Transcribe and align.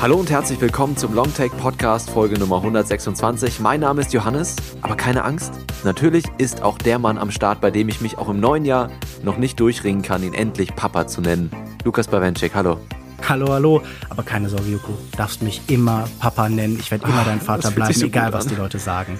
Hallo 0.00 0.14
und 0.14 0.30
herzlich 0.30 0.60
willkommen 0.60 0.96
zum 0.96 1.12
Longtake 1.12 1.56
Podcast 1.56 2.10
Folge 2.10 2.38
Nummer 2.38 2.58
126. 2.58 3.58
Mein 3.58 3.80
Name 3.80 4.00
ist 4.00 4.12
Johannes, 4.12 4.54
aber 4.80 4.96
keine 4.96 5.24
Angst. 5.24 5.52
Natürlich 5.82 6.24
ist 6.38 6.62
auch 6.62 6.78
der 6.78 7.00
Mann 7.00 7.18
am 7.18 7.32
Start, 7.32 7.60
bei 7.60 7.72
dem 7.72 7.88
ich 7.88 8.00
mich 8.00 8.16
auch 8.16 8.28
im 8.28 8.38
neuen 8.38 8.64
Jahr 8.64 8.92
noch 9.24 9.38
nicht 9.38 9.58
durchringen 9.58 10.02
kann, 10.02 10.22
ihn 10.22 10.34
endlich 10.34 10.76
Papa 10.76 11.08
zu 11.08 11.20
nennen. 11.20 11.50
Lukas 11.82 12.06
Bawenschik, 12.06 12.54
hallo. 12.54 12.78
Hallo, 13.28 13.48
hallo. 13.52 13.82
Aber 14.08 14.22
keine 14.22 14.48
Sorge, 14.48 14.70
Joko. 14.70 14.96
Darfst 15.16 15.42
mich 15.42 15.62
immer 15.66 16.08
Papa 16.20 16.48
nennen. 16.48 16.78
Ich 16.78 16.92
werde 16.92 17.04
immer 17.04 17.22
ah, 17.22 17.24
dein 17.24 17.40
Vater 17.40 17.72
bleiben, 17.72 17.92
so 17.92 18.06
egal 18.06 18.32
was 18.32 18.46
die 18.46 18.54
Leute 18.54 18.78
sagen. 18.78 19.18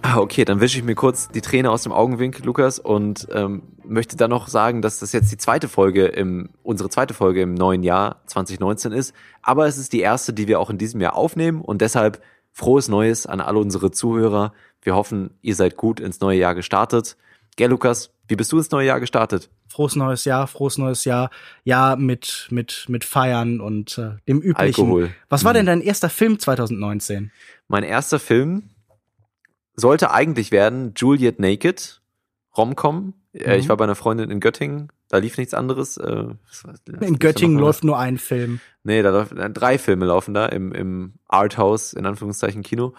Ah, 0.00 0.16
okay, 0.16 0.46
dann 0.46 0.60
wische 0.60 0.78
ich 0.78 0.84
mir 0.84 0.94
kurz 0.94 1.28
die 1.28 1.42
Träne 1.42 1.70
aus 1.70 1.82
dem 1.82 1.92
Augenwinkel, 1.92 2.46
Lukas, 2.46 2.78
und 2.78 3.28
ähm, 3.30 3.62
möchte 3.88 4.16
dann 4.16 4.30
noch 4.30 4.48
sagen, 4.48 4.82
dass 4.82 4.98
das 4.98 5.12
jetzt 5.12 5.30
die 5.32 5.36
zweite 5.36 5.68
Folge 5.68 6.06
im, 6.06 6.50
unsere 6.62 6.88
zweite 6.88 7.14
Folge 7.14 7.42
im 7.42 7.54
neuen 7.54 7.82
Jahr 7.82 8.22
2019 8.26 8.92
ist. 8.92 9.14
Aber 9.42 9.66
es 9.66 9.78
ist 9.78 9.92
die 9.92 10.00
erste, 10.00 10.32
die 10.32 10.48
wir 10.48 10.60
auch 10.60 10.70
in 10.70 10.78
diesem 10.78 11.00
Jahr 11.00 11.14
aufnehmen 11.14 11.60
und 11.60 11.80
deshalb 11.80 12.22
frohes 12.52 12.88
Neues 12.88 13.26
an 13.26 13.40
alle 13.40 13.58
unsere 13.58 13.90
Zuhörer. 13.90 14.52
Wir 14.82 14.94
hoffen, 14.94 15.30
ihr 15.42 15.54
seid 15.54 15.76
gut 15.76 16.00
ins 16.00 16.20
neue 16.20 16.38
Jahr 16.38 16.54
gestartet. 16.54 17.16
Gell, 17.56 17.70
Lukas, 17.70 18.10
wie 18.28 18.36
bist 18.36 18.52
du 18.52 18.58
ins 18.58 18.70
neue 18.70 18.86
Jahr 18.86 19.00
gestartet? 19.00 19.50
Frohes 19.68 19.96
neues 19.96 20.24
Jahr, 20.24 20.46
frohes 20.46 20.78
neues 20.78 21.04
Jahr. 21.04 21.30
Ja, 21.64 21.96
mit, 21.96 22.48
mit, 22.50 22.86
mit 22.88 23.04
Feiern 23.04 23.60
und 23.60 23.98
äh, 23.98 24.16
dem 24.28 24.40
üblichen. 24.40 24.84
Alkohol. 24.84 25.10
Was 25.28 25.44
war 25.44 25.52
mhm. 25.52 25.56
denn 25.56 25.66
dein 25.66 25.80
erster 25.80 26.08
Film 26.08 26.38
2019? 26.38 27.30
Mein 27.68 27.82
erster 27.82 28.18
Film 28.18 28.70
sollte 29.74 30.10
eigentlich 30.10 30.50
werden 30.50 30.92
Juliet 30.96 31.38
Naked, 31.38 32.00
Romcom. 32.56 33.14
Äh, 33.36 33.54
mhm. 33.54 33.60
Ich 33.60 33.68
war 33.68 33.76
bei 33.76 33.84
einer 33.84 33.94
Freundin 33.94 34.30
in 34.30 34.40
Göttingen, 34.40 34.88
da 35.08 35.18
lief 35.18 35.36
nichts 35.38 35.54
anderes. 35.54 35.96
Äh, 35.96 36.24
in 37.00 37.18
Göttingen 37.18 37.58
läuft 37.58 37.84
nur 37.84 37.98
ein 37.98 38.18
Film. 38.18 38.60
Nee, 38.82 39.02
da 39.02 39.10
läuft, 39.10 39.32
äh, 39.32 39.50
drei 39.50 39.78
Filme 39.78 40.06
laufen 40.06 40.34
da 40.34 40.46
im, 40.46 40.72
im 40.72 41.14
Arthouse, 41.28 41.92
in 41.92 42.06
Anführungszeichen 42.06 42.62
Kino. 42.62 42.94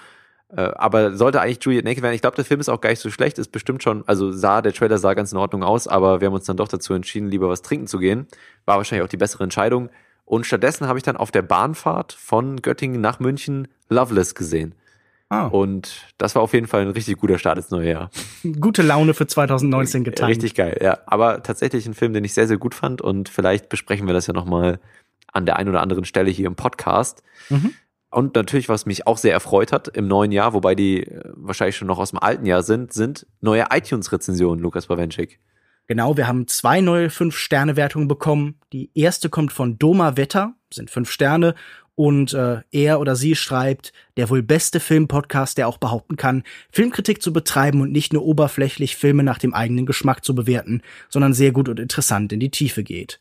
Aber 0.50 1.18
sollte 1.18 1.42
eigentlich 1.42 1.62
Juliet 1.62 1.84
Naked 1.84 2.02
werden. 2.02 2.16
Ich 2.16 2.22
glaube, 2.22 2.38
der 2.38 2.46
Film 2.46 2.62
ist 2.62 2.70
auch 2.70 2.80
gar 2.80 2.90
nicht 2.90 3.02
so 3.02 3.10
schlecht, 3.10 3.38
ist 3.38 3.52
bestimmt 3.52 3.84
schon, 3.84 4.08
also 4.08 4.32
sah, 4.32 4.62
der 4.62 4.72
Trailer 4.72 4.98
sah 4.98 5.14
ganz 5.14 5.34
in 5.34 5.38
Ordnung 5.38 5.62
aus, 5.62 5.90
aber 5.90 6.22
wir 6.22 6.28
haben 6.28 6.36
uns 6.36 6.46
dann 6.46 6.56
doch 6.56 6.70
dazu 6.70 6.94
entschieden, 6.94 7.28
lieber 7.28 7.50
was 7.50 7.64
trinken 7.64 7.86
zu 7.86 8.00
gehen. 8.00 8.28
War 8.64 8.78
wahrscheinlich 8.78 9.04
auch 9.04 9.10
die 9.10 9.18
bessere 9.18 9.44
Entscheidung. 9.44 9.90
Und 10.24 10.46
stattdessen 10.46 10.88
habe 10.88 11.00
ich 11.00 11.04
dann 11.04 11.18
auf 11.18 11.32
der 11.32 11.42
Bahnfahrt 11.42 12.14
von 12.14 12.62
Göttingen 12.62 13.02
nach 13.02 13.20
München 13.20 13.68
Loveless 13.90 14.36
gesehen. 14.36 14.74
Ah. 15.30 15.48
Und 15.48 16.06
das 16.18 16.36
war 16.36 16.42
auf 16.42 16.54
jeden 16.54 16.68
Fall 16.68 16.82
ein 16.82 16.90
richtig 16.90 17.18
guter 17.18 17.38
Start 17.38 17.58
ins 17.58 17.70
neue 17.70 17.90
Jahr. 17.90 18.10
Gute 18.60 18.82
Laune 18.82 19.14
für 19.14 19.28
2019 19.28 20.04
getan. 20.04 20.30
Richtig 20.30 20.56
geil, 20.56 20.78
ja. 20.82 21.00
Aber 21.06 21.44
tatsächlich 21.44 21.86
ein 21.86 21.94
Film, 21.94 22.14
den 22.14 22.24
ich 22.24 22.34
sehr, 22.34 22.48
sehr 22.48 22.58
gut 22.58 22.74
fand 22.74 23.02
und 23.02 23.28
vielleicht 23.28 23.70
besprechen 23.70 24.08
wir 24.08 24.14
das 24.14 24.28
ja 24.28 24.34
nochmal 24.34 24.80
an 25.34 25.46
der 25.46 25.58
einen 25.58 25.70
oder 25.70 25.82
anderen 25.82 26.06
Stelle 26.06 26.32
hier 26.32 26.48
im 26.48 26.56
Podcast. 26.56 27.24
Mhm. 27.50 27.74
Und 28.10 28.36
natürlich, 28.36 28.70
was 28.70 28.86
mich 28.86 29.06
auch 29.06 29.18
sehr 29.18 29.34
erfreut 29.34 29.74
hat 29.74 29.90
im 29.90 30.08
neuen 30.08 30.32
Jahr, 30.32 30.54
wobei 30.54 30.76
die 30.76 31.04
äh, 31.04 31.22
wahrscheinlich 31.36 31.76
schon 31.76 31.90
noch 31.90 32.00
aus 32.00 32.12
dem 32.12 32.20
alten 32.20 32.46
Jahr 32.46 32.64
sind, 32.64 32.94
sind 32.94 33.28
neue 33.42 33.66
iTunes-Rezensionen, 33.70 34.62
Lukas 34.62 34.88
Bawenschik. 34.88 35.40
Genau, 35.88 36.18
wir 36.18 36.28
haben 36.28 36.48
zwei 36.48 36.82
neue 36.82 37.10
Fünf-Sterne-Wertungen 37.10 38.08
bekommen. 38.08 38.56
Die 38.74 38.92
erste 38.94 39.30
kommt 39.30 39.52
von 39.52 39.78
Doma 39.78 40.18
Wetter, 40.18 40.54
sind 40.72 40.90
fünf 40.90 41.12
Sterne 41.12 41.56
und 41.98 42.36
äh, 42.36 42.62
er 42.72 43.00
oder 43.00 43.16
sie 43.16 43.36
schreibt, 43.36 43.92
der 44.18 44.30
wohl 44.30 44.44
beste 44.44 44.80
Filmpodcast, 44.80 45.58
der 45.58 45.68
auch 45.68 45.80
behaupten 45.80 46.16
kann, 46.16 46.44
Filmkritik 46.72 47.24
zu 47.24 47.34
betreiben 47.34 47.82
und 47.82 47.92
nicht 47.92 48.14
nur 48.14 48.24
oberflächlich 48.24 48.96
Filme 48.96 49.24
nach 49.24 49.40
dem 49.40 49.56
eigenen 49.56 49.88
Geschmack 49.88 50.24
zu 50.24 50.36
bewerten, 50.36 50.84
sondern 51.10 51.34
sehr 51.34 51.52
gut 51.52 51.68
und 51.68 51.80
interessant 51.80 52.32
in 52.32 52.40
die 52.40 52.52
Tiefe 52.52 52.84
geht. 52.84 53.20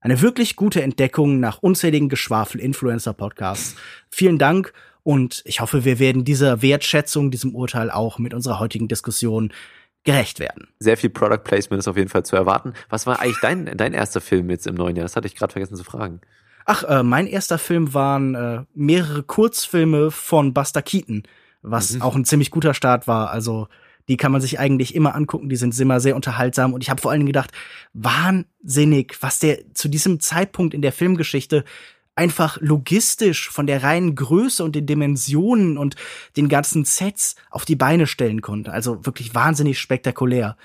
Eine 0.00 0.20
wirklich 0.20 0.56
gute 0.56 0.82
Entdeckung 0.82 1.40
nach 1.40 1.62
unzähligen 1.62 2.10
Geschwafel-Influencer-Podcasts. 2.10 3.76
Vielen 4.10 4.36
Dank 4.36 4.74
und 5.02 5.40
ich 5.46 5.62
hoffe, 5.62 5.86
wir 5.86 5.98
werden 5.98 6.26
dieser 6.26 6.60
Wertschätzung, 6.60 7.30
diesem 7.30 7.54
Urteil 7.54 7.90
auch 7.90 8.18
mit 8.18 8.34
unserer 8.34 8.60
heutigen 8.60 8.88
Diskussion 8.88 9.54
gerecht 10.04 10.38
werden. 10.38 10.68
Sehr 10.78 10.98
viel 10.98 11.08
Product 11.08 11.44
Placement 11.44 11.80
ist 11.80 11.88
auf 11.88 11.96
jeden 11.96 12.10
Fall 12.10 12.26
zu 12.26 12.36
erwarten. 12.36 12.74
Was 12.90 13.06
war 13.06 13.20
eigentlich 13.20 13.40
dein, 13.40 13.74
dein 13.74 13.94
erster 13.94 14.20
Film 14.20 14.50
jetzt 14.50 14.66
im 14.66 14.74
neuen 14.74 14.96
Jahr? 14.96 15.04
Das 15.04 15.16
hatte 15.16 15.26
ich 15.26 15.34
gerade 15.34 15.52
vergessen 15.52 15.76
zu 15.76 15.84
fragen. 15.84 16.20
Ach, 16.70 16.84
äh, 16.84 17.02
mein 17.02 17.26
erster 17.26 17.56
Film 17.56 17.94
waren 17.94 18.34
äh, 18.34 18.64
mehrere 18.74 19.22
Kurzfilme 19.22 20.10
von 20.10 20.52
Buster 20.52 20.82
Keaton, 20.82 21.22
was 21.62 21.94
mhm. 21.94 22.02
auch 22.02 22.14
ein 22.14 22.26
ziemlich 22.26 22.50
guter 22.50 22.74
Start 22.74 23.08
war. 23.08 23.30
Also 23.30 23.68
die 24.06 24.18
kann 24.18 24.32
man 24.32 24.42
sich 24.42 24.60
eigentlich 24.60 24.94
immer 24.94 25.14
angucken, 25.14 25.48
die 25.48 25.56
sind 25.56 25.78
immer 25.80 25.98
sehr 25.98 26.14
unterhaltsam 26.14 26.74
und 26.74 26.82
ich 26.82 26.90
habe 26.90 27.00
vor 27.00 27.10
allen 27.10 27.20
Dingen 27.20 27.28
gedacht, 27.28 27.52
wahnsinnig, 27.94 29.16
was 29.22 29.38
der 29.38 29.72
zu 29.72 29.88
diesem 29.88 30.20
Zeitpunkt 30.20 30.74
in 30.74 30.82
der 30.82 30.92
Filmgeschichte 30.92 31.64
einfach 32.14 32.58
logistisch 32.60 33.48
von 33.48 33.66
der 33.66 33.82
reinen 33.82 34.14
Größe 34.14 34.62
und 34.62 34.76
den 34.76 34.84
Dimensionen 34.84 35.78
und 35.78 35.96
den 36.36 36.50
ganzen 36.50 36.84
Sets 36.84 37.36
auf 37.48 37.64
die 37.64 37.76
Beine 37.76 38.06
stellen 38.06 38.42
konnte. 38.42 38.72
Also 38.72 39.06
wirklich 39.06 39.34
wahnsinnig 39.34 39.78
spektakulär. 39.78 40.58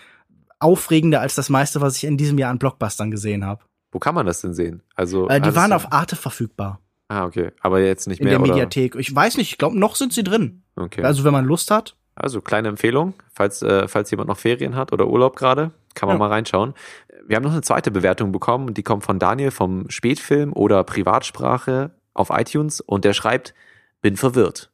Aufregender 0.59 1.21
als 1.21 1.35
das 1.35 1.47
meiste, 1.47 1.79
was 1.79 1.95
ich 1.95 2.03
in 2.03 2.17
diesem 2.17 2.37
Jahr 2.37 2.51
an 2.51 2.59
Blockbustern 2.59 3.09
gesehen 3.09 3.45
habe. 3.45 3.63
Wo 3.93 3.99
kann 3.99 4.15
man 4.15 4.25
das 4.25 4.41
denn 4.41 4.55
sehen? 4.55 4.81
Also 4.95 5.29
äh, 5.29 5.39
die 5.39 5.55
waren 5.55 5.71
auf 5.71 5.93
Arte 5.93 6.15
verfügbar. 6.15 6.79
Ah, 7.09 7.25
okay. 7.25 7.51
Aber 7.61 7.79
jetzt 7.79 8.07
nicht 8.07 8.21
mehr. 8.21 8.33
In 8.33 8.39
der 8.39 8.41
oder? 8.41 8.53
Mediathek. 8.53 8.95
Ich 8.95 9.13
weiß 9.13 9.37
nicht, 9.37 9.51
ich 9.51 9.57
glaube, 9.59 9.77
noch 9.77 9.95
sind 9.95 10.13
sie 10.13 10.23
drin. 10.23 10.63
Okay. 10.75 11.03
Also 11.03 11.23
wenn 11.23 11.31
man 11.31 11.45
Lust 11.45 11.69
hat. 11.69 11.95
Also 12.15 12.41
kleine 12.41 12.69
Empfehlung, 12.69 13.13
falls, 13.31 13.61
äh, 13.61 13.87
falls 13.87 14.11
jemand 14.11 14.29
noch 14.29 14.37
Ferien 14.37 14.75
hat 14.75 14.93
oder 14.93 15.07
Urlaub 15.07 15.35
gerade, 15.35 15.71
kann 15.95 16.07
man 16.07 16.15
ja. 16.15 16.19
mal 16.19 16.29
reinschauen. 16.29 16.73
Wir 17.25 17.35
haben 17.35 17.43
noch 17.43 17.51
eine 17.51 17.61
zweite 17.61 17.91
Bewertung 17.91 18.31
bekommen 18.31 18.67
und 18.67 18.77
die 18.77 18.83
kommt 18.83 19.03
von 19.03 19.19
Daniel 19.19 19.51
vom 19.51 19.89
Spätfilm 19.89 20.53
oder 20.53 20.83
Privatsprache 20.83 21.91
auf 22.13 22.29
iTunes 22.31 22.81
und 22.81 23.05
der 23.05 23.13
schreibt, 23.13 23.53
bin 24.01 24.17
verwirrt. 24.17 24.71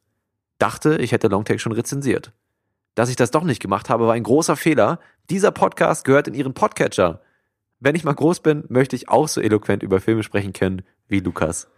Dachte, 0.58 0.96
ich 0.96 1.12
hätte 1.12 1.28
Longtake 1.28 1.58
schon 1.58 1.72
rezensiert. 1.72 2.32
Dass 2.94 3.08
ich 3.08 3.16
das 3.16 3.30
doch 3.30 3.44
nicht 3.44 3.60
gemacht 3.62 3.88
habe, 3.88 4.06
war 4.06 4.14
ein 4.14 4.22
großer 4.22 4.56
Fehler. 4.56 4.98
Dieser 5.30 5.50
Podcast 5.50 6.04
gehört 6.04 6.28
in 6.28 6.34
Ihren 6.34 6.52
Podcatcher 6.52 7.22
wenn 7.80 7.94
ich 7.94 8.04
mal 8.04 8.14
groß 8.14 8.40
bin, 8.40 8.64
möchte 8.68 8.94
ich 8.94 9.08
auch 9.08 9.28
so 9.28 9.40
eloquent 9.40 9.82
über 9.82 10.00
Filme 10.00 10.22
sprechen 10.22 10.52
können 10.52 10.82
wie 11.08 11.20
Lukas. 11.20 11.68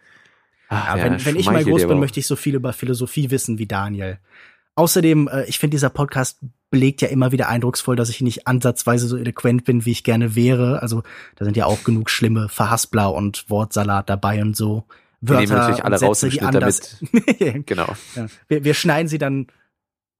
Ach, 0.69 0.97
ja, 0.97 1.05
wenn, 1.05 1.25
wenn 1.25 1.37
ich 1.37 1.47
mal 1.47 1.65
groß 1.65 1.87
bin, 1.87 2.01
möchte 2.01 2.21
ich 2.21 2.27
so 2.27 2.37
viel 2.37 2.55
über 2.55 2.73
Philosophie 2.73 3.31
wissen 3.31 3.59
wie 3.59 3.67
Daniel. 3.67 4.19
Außerdem, 4.75 5.29
äh, 5.29 5.45
ich 5.45 5.59
finde, 5.59 5.75
dieser 5.75 5.91
Podcast 5.91 6.39
belegt 6.71 7.03
ja 7.03 7.09
immer 7.09 7.31
wieder 7.31 7.49
eindrucksvoll, 7.49 7.95
dass 7.95 8.09
ich 8.09 8.23
nicht 8.23 8.47
ansatzweise 8.47 9.07
so 9.07 9.19
eloquent 9.19 9.65
bin, 9.65 9.85
wie 9.85 9.91
ich 9.91 10.03
gerne 10.03 10.35
wäre. 10.35 10.81
Also 10.81 11.03
da 11.37 11.45
sind 11.45 11.57
ja 11.57 11.67
auch 11.67 11.85
genug 11.85 12.09
schlimme 12.09 12.49
Verhaspler 12.49 13.13
und 13.13 13.49
Wortsalat 13.51 14.09
dabei 14.09 14.41
und 14.41 14.57
so. 14.57 14.85
Wörter 15.21 15.41
wir 15.43 15.47
nehmen 15.47 15.59
natürlich 15.59 15.85
alle 15.85 16.01
raus 16.01 16.23
im 16.23 16.31
Schnitt 16.31 16.55
damit. 16.55 16.97
genau. 17.67 17.95
Ja. 18.17 18.27
Wir, 18.49 18.65
wir 18.65 18.75
schneiden 18.75 19.09
sie 19.09 19.19
dann 19.19 19.47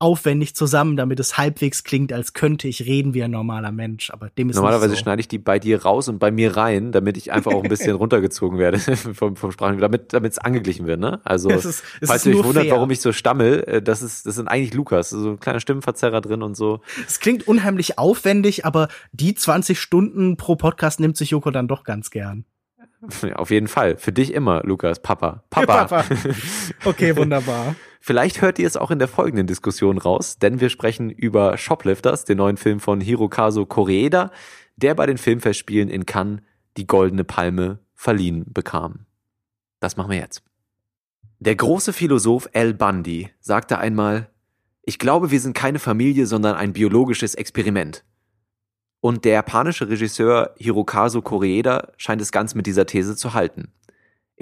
aufwendig 0.03 0.57
zusammen, 0.57 0.97
damit 0.97 1.21
es 1.21 1.39
halbwegs 1.39 1.85
klingt, 1.85 2.13
als 2.13 2.33
könnte 2.33 2.67
ich 2.67 2.87
reden 2.87 3.15
wie 3.15 3.23
ein 3.23 3.31
normaler 3.31 3.71
Mensch. 3.71 4.11
Aber 4.11 4.31
dem 4.31 4.51
ist 4.51 4.57
Normalerweise 4.57 4.95
so. 4.95 4.97
schneide 4.97 5.21
ich 5.21 5.29
die 5.29 5.39
bei 5.39 5.61
dir 5.61 5.83
raus 5.83 6.09
und 6.09 6.19
bei 6.19 6.33
mir 6.33 6.57
rein, 6.57 6.91
damit 6.91 7.17
ich 7.17 7.31
einfach 7.31 7.53
auch 7.53 7.63
ein 7.63 7.69
bisschen 7.69 7.95
runtergezogen 7.97 8.59
werde 8.59 8.79
vom, 9.15 9.37
vom 9.37 9.53
Sprachen, 9.53 9.79
damit 9.79 10.13
damit 10.13 10.33
es 10.33 10.39
angeglichen 10.39 10.87
wird. 10.87 10.99
Ne? 10.99 11.21
Also 11.23 11.51
es 11.51 11.65
ist, 11.65 11.85
es 12.01 12.09
falls 12.09 12.27
ihr 12.27 12.37
euch 12.37 12.45
wundert, 12.45 12.65
fair. 12.65 12.75
warum 12.75 12.91
ich 12.91 13.01
so 13.01 13.13
stammel, 13.13 13.63
äh, 13.65 13.81
das 13.81 14.03
ist 14.03 14.27
das 14.27 14.35
sind 14.35 14.49
eigentlich 14.49 14.75
Lukas, 14.75 15.11
so 15.11 15.31
ein 15.31 15.41
kleiner 15.41 15.61
Stimmenverzerrer 15.61 16.21
drin 16.21 16.43
und 16.43 16.57
so. 16.57 16.81
Es 17.07 17.21
klingt 17.21 17.47
unheimlich 17.47 17.99
aufwendig, 17.99 18.67
aber 18.67 18.89
die 19.13 19.35
20 19.35 19.79
Stunden 19.79 20.37
pro 20.37 20.57
Podcast 20.57 20.99
nimmt 20.99 21.17
sich 21.17 21.31
Joko 21.31 21.53
dann 21.53 21.69
doch 21.69 21.85
ganz 21.85 22.11
gern. 22.11 22.45
Auf 23.35 23.51
jeden 23.51 23.67
Fall. 23.67 23.97
Für 23.97 24.13
dich 24.13 24.33
immer, 24.33 24.63
Lukas. 24.65 25.01
Papa. 25.01 25.43
Papa. 25.51 25.87
Papa. 25.87 26.05
Okay, 26.85 27.17
wunderbar. 27.17 27.75
Vielleicht 28.05 28.43
hört 28.43 28.59
ihr 28.59 28.67
es 28.67 28.77
auch 28.77 28.91
in 28.91 28.99
der 28.99 29.07
folgenden 29.07 29.47
Diskussion 29.47 29.97
raus, 29.97 30.37
denn 30.37 30.59
wir 30.59 30.71
sprechen 30.71 31.09
über 31.09 31.57
Shoplifters, 31.57 32.25
den 32.25 32.39
neuen 32.39 32.57
Film 32.57 32.81
von 32.81 33.01
Hirokazu 33.01 33.65
Koreeda, 33.65 34.33
der 34.75 34.97
bei 34.97 35.07
den 35.07 35.19
Filmfestspielen 35.19 35.89
in 35.89 36.05
Cannes 36.05 36.41
die 36.77 36.89
Goldene 36.89 37.23
Palme 37.23 37.79
verliehen 37.95 38.45
bekam. 38.49 39.07
Das 39.79 39.97
machen 39.97 40.11
wir 40.11 40.19
jetzt. 40.19 40.43
Der 41.39 41.55
große 41.55 41.93
Philosoph 41.93 42.49
Al 42.55 42.75
Bundy 42.75 43.31
sagte 43.39 43.79
einmal, 43.79 44.31
ich 44.83 44.99
glaube, 44.99 45.31
wir 45.31 45.39
sind 45.39 45.55
keine 45.55 45.79
Familie, 45.79 46.27
sondern 46.27 46.57
ein 46.57 46.73
biologisches 46.73 47.37
Experiment. 47.37 48.03
Und 49.01 49.25
der 49.25 49.35
japanische 49.35 49.89
Regisseur 49.89 50.57
Hirokazu 50.59 51.23
Koreeda 51.23 51.93
scheint 51.99 52.21
es 52.21 52.33
ganz 52.33 52.57
mit 52.57 52.67
dieser 52.67 52.87
These 52.87 53.15
zu 53.15 53.33
halten. 53.33 53.73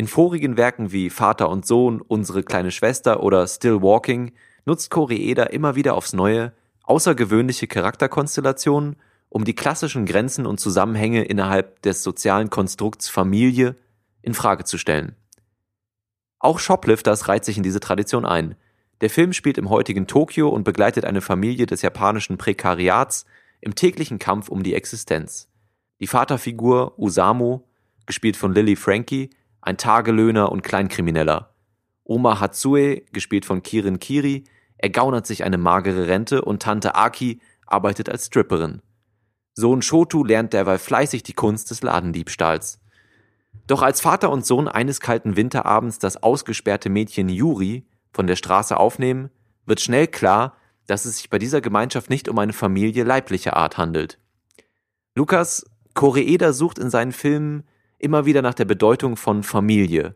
In 0.00 0.08
vorigen 0.08 0.56
Werken 0.56 0.92
wie 0.92 1.10
Vater 1.10 1.50
und 1.50 1.66
Sohn, 1.66 2.00
Unsere 2.00 2.42
kleine 2.42 2.70
Schwester 2.70 3.22
oder 3.22 3.46
Still 3.46 3.82
Walking 3.82 4.32
nutzt 4.64 4.90
Koreeda 4.90 5.42
immer 5.42 5.74
wieder 5.74 5.94
aufs 5.94 6.14
Neue 6.14 6.54
außergewöhnliche 6.84 7.66
Charakterkonstellationen, 7.66 8.96
um 9.28 9.44
die 9.44 9.54
klassischen 9.54 10.06
Grenzen 10.06 10.46
und 10.46 10.58
Zusammenhänge 10.58 11.24
innerhalb 11.24 11.82
des 11.82 12.02
sozialen 12.02 12.48
Konstrukts 12.48 13.10
Familie 13.10 13.76
in 14.22 14.32
Frage 14.32 14.64
zu 14.64 14.78
stellen. 14.78 15.16
Auch 16.38 16.60
Shoplifters 16.60 17.28
reiht 17.28 17.44
sich 17.44 17.58
in 17.58 17.62
diese 17.62 17.80
Tradition 17.80 18.24
ein. 18.24 18.54
Der 19.02 19.10
Film 19.10 19.34
spielt 19.34 19.58
im 19.58 19.68
heutigen 19.68 20.06
Tokio 20.06 20.48
und 20.48 20.64
begleitet 20.64 21.04
eine 21.04 21.20
Familie 21.20 21.66
des 21.66 21.82
japanischen 21.82 22.38
Prekariats 22.38 23.26
im 23.60 23.74
täglichen 23.74 24.18
Kampf 24.18 24.48
um 24.48 24.62
die 24.62 24.72
Existenz. 24.72 25.50
Die 26.00 26.06
Vaterfigur 26.06 26.98
Usamu, 26.98 27.60
gespielt 28.06 28.38
von 28.38 28.54
Lily 28.54 28.76
Frankie, 28.76 29.28
ein 29.60 29.76
Tagelöhner 29.76 30.52
und 30.52 30.62
Kleinkrimineller. 30.62 31.54
Oma 32.04 32.40
Hatsue, 32.40 33.02
gespielt 33.12 33.44
von 33.44 33.62
Kirin 33.62 33.98
Kiri, 34.00 34.44
ergaunert 34.78 35.26
sich 35.26 35.44
eine 35.44 35.58
magere 35.58 36.08
Rente 36.08 36.42
und 36.42 36.62
Tante 36.62 36.94
Aki 36.94 37.40
arbeitet 37.66 38.08
als 38.08 38.26
Stripperin. 38.26 38.82
Sohn 39.54 39.82
Shotu 39.82 40.24
lernt 40.24 40.52
derweil 40.52 40.78
fleißig 40.78 41.22
die 41.22 41.34
Kunst 41.34 41.70
des 41.70 41.82
Ladendiebstahls. 41.82 42.80
Doch 43.66 43.82
als 43.82 44.00
Vater 44.00 44.30
und 44.30 44.46
Sohn 44.46 44.68
eines 44.68 45.00
kalten 45.00 45.36
Winterabends 45.36 45.98
das 45.98 46.22
ausgesperrte 46.22 46.88
Mädchen 46.88 47.28
Yuri 47.28 47.86
von 48.12 48.26
der 48.26 48.36
Straße 48.36 48.76
aufnehmen, 48.76 49.30
wird 49.66 49.80
schnell 49.80 50.06
klar, 50.06 50.56
dass 50.86 51.04
es 51.04 51.18
sich 51.18 51.30
bei 51.30 51.38
dieser 51.38 51.60
Gemeinschaft 51.60 52.10
nicht 52.10 52.28
um 52.28 52.38
eine 52.38 52.52
Familie 52.52 53.04
leiblicher 53.04 53.56
Art 53.56 53.78
handelt. 53.78 54.18
Lukas 55.14 55.64
Koreeda 55.94 56.52
sucht 56.52 56.78
in 56.78 56.90
seinen 56.90 57.12
Filmen 57.12 57.64
immer 58.00 58.26
wieder 58.26 58.42
nach 58.42 58.54
der 58.54 58.64
Bedeutung 58.64 59.16
von 59.16 59.42
Familie. 59.42 60.14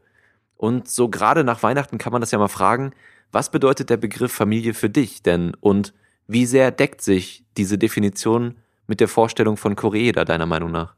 Und 0.57 0.89
so 0.89 1.09
gerade 1.09 1.45
nach 1.45 1.63
Weihnachten 1.63 1.99
kann 1.99 2.13
man 2.13 2.21
das 2.21 2.31
ja 2.31 2.39
mal 2.39 2.49
fragen, 2.49 2.93
was 3.33 3.51
bedeutet 3.51 3.91
der 3.91 3.97
Begriff 3.97 4.33
Familie 4.33 4.75
für 4.75 4.91
dich 4.91 5.23
denn 5.23 5.55
und 5.61 5.93
wie 6.27 6.47
sehr 6.47 6.71
deckt 6.71 7.03
sich 7.03 7.45
diese 7.57 7.79
Definition 7.79 8.57
mit 8.87 9.01
der 9.01 9.09
Vorstellung 9.09 9.57
von 9.57 9.77
Koreeda 9.77 10.25
deiner 10.25 10.47
Meinung 10.47 10.71
nach? 10.71 10.95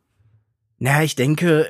Na, 0.79 1.03
ich 1.03 1.17
denke, 1.17 1.67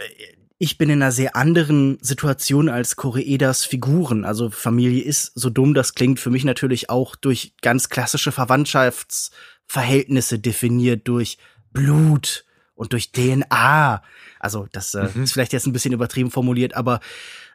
ich 0.59 0.79
bin 0.79 0.91
in 0.91 1.03
einer 1.03 1.13
sehr 1.13 1.37
anderen 1.37 1.99
Situation 2.01 2.69
als 2.69 2.97
Koreedas 2.97 3.65
Figuren. 3.65 4.25
Also 4.25 4.51
Familie 4.51 5.05
ist, 5.05 5.31
so 5.35 5.51
dumm 5.51 5.75
das 5.75 5.95
klingt, 5.95 6.19
für 6.19 6.31
mich 6.31 6.45
natürlich 6.45 6.91
auch 6.91 7.15
durch 7.15 7.55
ganz 7.63 7.89
klassische 7.89 8.33
Verwandtschaftsverhältnisse 8.33 10.39
definiert, 10.39 11.07
durch 11.09 11.39
Blut 11.73 12.45
und 12.75 12.93
durch 12.93 13.13
DNA. 13.13 14.03
Also 14.41 14.67
das 14.73 14.95
äh, 14.95 15.09
mhm. 15.15 15.25
ist 15.25 15.33
vielleicht 15.33 15.53
jetzt 15.53 15.67
ein 15.67 15.73
bisschen 15.73 15.93
übertrieben 15.93 16.31
formuliert, 16.31 16.75
aber 16.75 17.01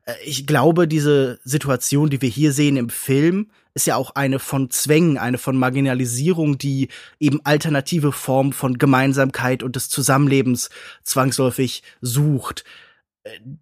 äh, 0.06 0.14
ich 0.26 0.48
glaube, 0.48 0.88
diese 0.88 1.40
Situation, 1.44 2.10
die 2.10 2.22
wir 2.22 2.30
hier 2.30 2.52
sehen 2.54 2.78
im 2.78 2.90
Film, 2.90 3.50
ist 3.74 3.88
ja 3.88 3.96
auch 3.96 4.16
eine 4.16 4.40
von 4.40 4.70
Zwängen, 4.70 5.18
eine 5.18 5.38
von 5.38 5.56
Marginalisierung, 5.58 6.58
die 6.58 6.90
eben 7.20 7.40
alternative 7.46 8.12
Formen 8.12 8.52
von 8.52 8.78
Gemeinsamkeit 8.78 9.64
und 9.64 9.76
des 9.76 9.90
Zusammenlebens 9.90 10.70
zwangsläufig 11.04 11.84
sucht 12.02 12.66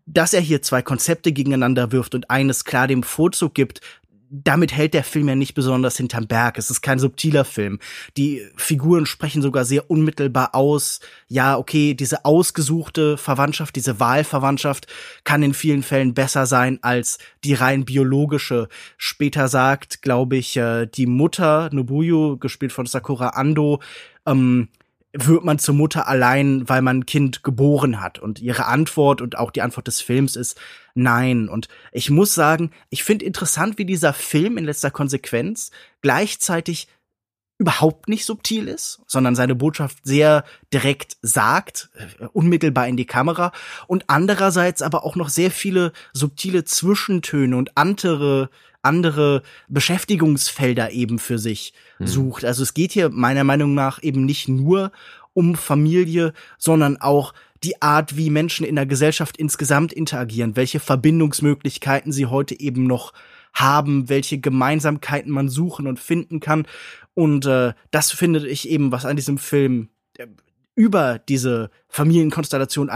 dass 0.06 0.34
er 0.34 0.42
hier 0.42 0.62
zwei 0.62 0.82
Konzepte 0.82 1.32
gegeneinander 1.32 1.92
wirft 1.92 2.16
und 2.16 2.30
eines 2.30 2.64
klar 2.64 2.88
dem 2.88 3.04
Vorzug 3.04 3.54
gibt, 3.54 3.82
damit 4.30 4.72
hält 4.72 4.94
der 4.94 5.04
Film 5.04 5.28
ja 5.28 5.36
nicht 5.36 5.54
besonders 5.54 5.98
hinterm 5.98 6.28
Berg. 6.28 6.58
Es 6.58 6.70
ist 6.70 6.82
kein 6.82 7.00
subtiler 7.00 7.46
Film. 7.46 7.80
Die 8.16 8.42
Figuren 8.56 9.06
sprechen 9.06 9.42
sogar 9.42 9.66
sehr 9.66 9.90
unmittelbar 9.90 10.54
aus. 10.54 11.00
Ja, 11.28 11.58
okay, 11.58 11.94
diese 11.94 12.26
ausgesuchte 12.26 13.18
Verwandtschaft, 13.18 13.76
diese 13.76 14.00
Wahlverwandtschaft 14.00 14.88
kann 15.24 15.44
in 15.44 15.54
vielen 15.54 15.84
Fällen 15.84 16.14
besser 16.14 16.46
sein 16.46 16.80
als 16.82 17.18
die 17.44 17.54
rein 17.54 17.86
biologische. 17.86 18.70
Später 18.98 19.48
sagt, 19.48 20.02
glaube 20.02 20.38
ich, 20.38 20.56
äh, 20.58 20.86
die 20.86 21.08
Mutter 21.08 21.70
Nobuyu, 21.72 22.38
gespielt 22.38 22.72
von 22.72 22.86
Sakura 22.86 23.30
Ando, 23.30 23.82
ähm, 24.26 24.70
wird 25.14 25.44
man 25.44 25.58
zur 25.58 25.74
Mutter 25.74 26.08
allein, 26.08 26.70
weil 26.70 26.82
man 26.82 27.00
ein 27.00 27.06
Kind 27.06 27.44
geboren 27.44 28.02
hat. 28.02 28.20
Und 28.20 28.40
ihre 28.40 28.66
Antwort 28.66 29.22
und 29.22 29.38
auch 29.38 29.52
die 29.52 29.62
Antwort 29.62 29.88
des 29.88 30.02
Films 30.02 30.36
ist 30.36 30.60
nein. 30.94 31.50
Und 31.50 31.68
ich 31.92 32.10
muss 32.10 32.36
sagen, 32.36 32.72
ich 32.90 33.04
finde 33.04 33.26
interessant, 33.26 33.78
wie 33.78 33.86
dieser 33.86 34.14
Film 34.14 34.58
in 34.58 34.66
letzter 34.66 34.92
Konsequenz 34.92 35.72
gleichzeitig 36.02 36.88
überhaupt 37.60 38.08
nicht 38.08 38.26
subtil 38.26 38.70
ist, 38.70 39.02
sondern 39.06 39.36
seine 39.36 39.54
Botschaft 39.54 39.98
sehr 40.04 40.46
direkt 40.74 41.18
sagt, 41.22 41.90
äh, 41.96 42.26
unmittelbar 42.28 42.88
in 42.88 42.96
die 42.96 43.06
Kamera 43.06 43.52
und 43.86 44.06
andererseits 44.08 44.82
aber 44.82 45.04
auch 45.04 45.18
noch 45.18 45.28
sehr 45.28 45.52
viele 45.52 45.92
subtile 46.14 46.64
Zwischentöne 46.64 47.58
und 47.58 47.78
andere 47.78 48.50
andere 48.82 49.44
Beschäftigungsfelder 49.68 50.92
eben 50.92 51.20
für 51.20 51.40
sich 51.40 51.74
mhm. 52.00 52.08
sucht. 52.08 52.46
Also 52.46 52.64
es 52.64 52.74
geht 52.74 52.92
hier 52.92 53.10
meiner 53.10 53.44
Meinung 53.44 53.74
nach 53.74 54.02
eben 54.02 54.26
nicht 54.26 54.48
nur 54.48 54.92
um 55.34 55.56
Familie, 55.56 56.34
sondern 56.58 56.98
auch 56.98 57.34
die 57.64 57.82
Art, 57.82 58.16
wie 58.16 58.30
Menschen 58.30 58.66
in 58.66 58.76
der 58.76 58.86
Gesellschaft 58.86 59.38
insgesamt 59.38 59.92
interagieren, 59.92 60.56
welche 60.56 60.80
Verbindungsmöglichkeiten 60.80 62.12
sie 62.12 62.26
heute 62.26 62.60
eben 62.60 62.88
noch 62.88 63.14
haben, 63.54 64.10
welche 64.10 64.40
Gemeinsamkeiten 64.40 65.32
man 65.32 65.50
suchen 65.50 65.88
und 65.88 66.00
finden 66.00 66.40
kann. 66.40 66.66
Und 67.14 67.46
äh, 67.46 67.74
das 67.92 68.12
finde 68.12 68.48
ich 68.48 68.70
eben, 68.70 68.92
was 68.92 69.06
an 69.06 69.16
diesem 69.16 69.38
Film 69.38 69.90
äh, 70.18 70.28
über 70.76 71.20
diese 71.20 71.70
Familienkonstellation 71.90 72.90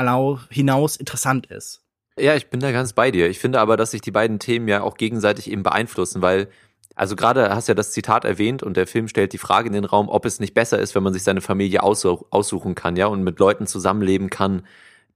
hinaus 0.49 0.95
interessant 0.95 1.47
ist. 1.47 1.82
Ja, 2.17 2.35
ich 2.35 2.49
bin 2.49 2.59
da 2.59 2.71
ganz 2.71 2.93
bei 2.93 3.09
dir. 3.09 3.29
Ich 3.29 3.39
finde 3.39 3.59
aber, 3.59 3.75
dass 3.75 3.91
sich 3.91 4.01
die 4.01 4.11
beiden 4.11 4.37
Themen 4.39 4.67
ja 4.67 4.81
auch 4.81 4.95
gegenseitig 4.97 5.49
eben 5.49 5.63
beeinflussen, 5.63 6.21
weil, 6.21 6.47
also 6.93 7.15
gerade 7.15 7.49
hast 7.55 7.67
du 7.67 7.71
ja 7.71 7.75
das 7.75 7.91
Zitat 7.91 8.23
erwähnt 8.23 8.61
und 8.61 8.77
der 8.77 8.85
Film 8.85 9.07
stellt 9.07 9.33
die 9.33 9.39
Frage 9.39 9.67
in 9.67 9.73
den 9.73 9.85
Raum, 9.85 10.09
ob 10.09 10.25
es 10.25 10.39
nicht 10.39 10.53
besser 10.53 10.77
ist, 10.79 10.93
wenn 10.93 11.01
man 11.01 11.13
sich 11.13 11.23
seine 11.23 11.41
Familie 11.41 11.81
aussuchen 11.81 12.75
kann, 12.75 12.95
ja, 12.95 13.07
und 13.07 13.23
mit 13.23 13.39
Leuten 13.39 13.65
zusammenleben 13.65 14.29
kann, 14.29 14.67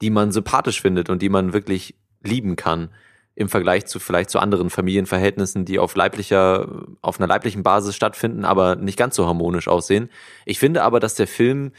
die 0.02 0.10
man 0.10 0.32
sympathisch 0.32 0.82
findet 0.82 1.10
und 1.10 1.22
die 1.22 1.30
man 1.30 1.54
wirklich 1.54 1.96
lieben 2.24 2.56
kann 2.56 2.90
im 3.36 3.50
Vergleich 3.50 3.86
zu 3.86 4.00
vielleicht 4.00 4.32
zu 4.32 4.40
anderen 4.40 4.72
Familienverhältnissen, 4.72 5.66
die 5.66 5.78
auf 5.78 5.96
leiblicher, 5.96 6.88
auf 7.04 7.20
einer 7.20 7.28
leiblichen 7.28 7.62
Basis 7.62 7.96
stattfinden, 7.96 8.44
aber 8.44 8.76
nicht 8.76 8.98
ganz 8.98 9.16
so 9.16 9.28
harmonisch 9.28 9.68
aussehen. 9.68 10.10
Ich 10.46 10.58
finde 10.58 10.82
aber, 10.82 11.00
dass 11.00 11.14
der 11.14 11.28
Film 11.28 11.72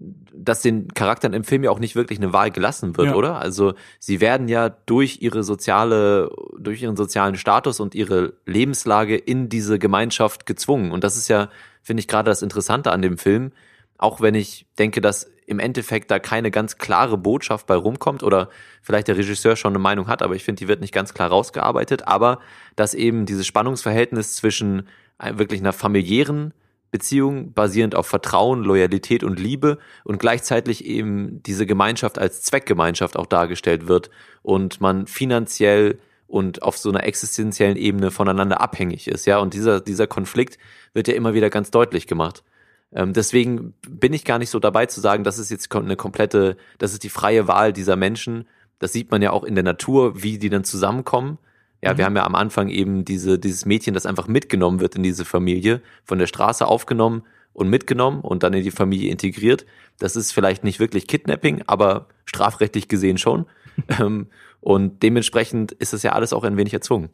dass 0.00 0.62
den 0.62 0.88
Charakteren 0.94 1.34
im 1.34 1.44
Film 1.44 1.62
ja 1.62 1.70
auch 1.70 1.78
nicht 1.78 1.94
wirklich 1.94 2.18
eine 2.18 2.32
Wahl 2.32 2.50
gelassen 2.50 2.96
wird, 2.96 3.08
ja. 3.08 3.14
oder? 3.14 3.38
Also 3.38 3.74
sie 3.98 4.20
werden 4.20 4.48
ja 4.48 4.70
durch 4.70 5.18
ihre 5.20 5.42
soziale, 5.42 6.30
durch 6.58 6.82
ihren 6.82 6.96
sozialen 6.96 7.36
Status 7.36 7.80
und 7.80 7.94
ihre 7.94 8.32
Lebenslage 8.46 9.16
in 9.16 9.50
diese 9.50 9.78
Gemeinschaft 9.78 10.46
gezwungen. 10.46 10.92
Und 10.92 11.04
das 11.04 11.18
ist 11.18 11.28
ja, 11.28 11.50
finde 11.82 12.00
ich, 12.00 12.08
gerade 12.08 12.30
das 12.30 12.40
Interessante 12.40 12.92
an 12.92 13.02
dem 13.02 13.18
Film. 13.18 13.52
Auch 13.98 14.22
wenn 14.22 14.34
ich 14.34 14.66
denke, 14.78 15.02
dass 15.02 15.30
im 15.44 15.58
Endeffekt 15.58 16.10
da 16.10 16.18
keine 16.18 16.50
ganz 16.50 16.78
klare 16.78 17.18
Botschaft 17.18 17.66
bei 17.66 17.74
rumkommt 17.74 18.22
oder 18.22 18.48
vielleicht 18.80 19.08
der 19.08 19.18
Regisseur 19.18 19.56
schon 19.56 19.72
eine 19.72 19.80
Meinung 19.80 20.06
hat, 20.06 20.22
aber 20.22 20.34
ich 20.34 20.44
finde, 20.44 20.60
die 20.60 20.68
wird 20.68 20.80
nicht 20.80 20.94
ganz 20.94 21.12
klar 21.12 21.28
rausgearbeitet. 21.28 22.08
Aber 22.08 22.38
dass 22.76 22.94
eben 22.94 23.26
dieses 23.26 23.46
Spannungsverhältnis 23.46 24.34
zwischen 24.34 24.88
wirklich 25.18 25.60
einer 25.60 25.74
familiären 25.74 26.54
Beziehung 26.90 27.52
basierend 27.52 27.94
auf 27.94 28.06
Vertrauen, 28.06 28.62
Loyalität 28.62 29.22
und 29.22 29.38
Liebe 29.38 29.78
und 30.04 30.18
gleichzeitig 30.18 30.84
eben 30.84 31.42
diese 31.44 31.66
Gemeinschaft 31.66 32.18
als 32.18 32.42
Zweckgemeinschaft 32.42 33.16
auch 33.16 33.26
dargestellt 33.26 33.86
wird 33.86 34.10
und 34.42 34.80
man 34.80 35.06
finanziell 35.06 35.98
und 36.26 36.62
auf 36.62 36.78
so 36.78 36.88
einer 36.88 37.04
existenziellen 37.04 37.76
Ebene 37.76 38.10
voneinander 38.10 38.60
abhängig 38.60 39.08
ist, 39.08 39.26
ja. 39.26 39.38
Und 39.38 39.52
dieser, 39.54 39.80
dieser 39.80 40.06
Konflikt 40.06 40.58
wird 40.92 41.08
ja 41.08 41.14
immer 41.14 41.34
wieder 41.34 41.50
ganz 41.50 41.70
deutlich 41.70 42.06
gemacht. 42.06 42.44
Ähm, 42.92 43.12
deswegen 43.12 43.74
bin 43.88 44.12
ich 44.12 44.24
gar 44.24 44.38
nicht 44.38 44.50
so 44.50 44.58
dabei 44.58 44.86
zu 44.86 45.00
sagen, 45.00 45.24
das 45.24 45.38
ist 45.38 45.50
jetzt 45.50 45.74
eine 45.74 45.96
komplette, 45.96 46.56
das 46.78 46.92
ist 46.92 47.02
die 47.02 47.08
freie 47.08 47.48
Wahl 47.48 47.72
dieser 47.72 47.96
Menschen. 47.96 48.46
Das 48.78 48.92
sieht 48.92 49.10
man 49.10 49.22
ja 49.22 49.30
auch 49.30 49.44
in 49.44 49.54
der 49.54 49.64
Natur, 49.64 50.22
wie 50.22 50.38
die 50.38 50.50
dann 50.50 50.64
zusammenkommen. 50.64 51.38
Ja, 51.82 51.92
mhm. 51.92 51.98
wir 51.98 52.04
haben 52.04 52.16
ja 52.16 52.24
am 52.24 52.34
Anfang 52.34 52.68
eben 52.68 53.04
diese, 53.04 53.38
dieses 53.38 53.66
Mädchen, 53.66 53.94
das 53.94 54.06
einfach 54.06 54.28
mitgenommen 54.28 54.80
wird 54.80 54.96
in 54.96 55.02
diese 55.02 55.24
Familie, 55.24 55.80
von 56.04 56.18
der 56.18 56.26
Straße 56.26 56.66
aufgenommen 56.66 57.22
und 57.52 57.68
mitgenommen 57.68 58.20
und 58.20 58.42
dann 58.42 58.54
in 58.54 58.62
die 58.62 58.70
Familie 58.70 59.10
integriert. 59.10 59.66
Das 59.98 60.16
ist 60.16 60.32
vielleicht 60.32 60.64
nicht 60.64 60.80
wirklich 60.80 61.06
Kidnapping, 61.06 61.62
aber 61.66 62.08
strafrechtlich 62.24 62.88
gesehen 62.88 63.18
schon. 63.18 63.46
Ähm, 63.98 64.26
und 64.60 65.02
dementsprechend 65.02 65.72
ist 65.72 65.94
es 65.94 66.02
ja 66.02 66.12
alles 66.12 66.34
auch 66.34 66.44
ein 66.44 66.58
wenig 66.58 66.74
erzwungen. 66.74 67.08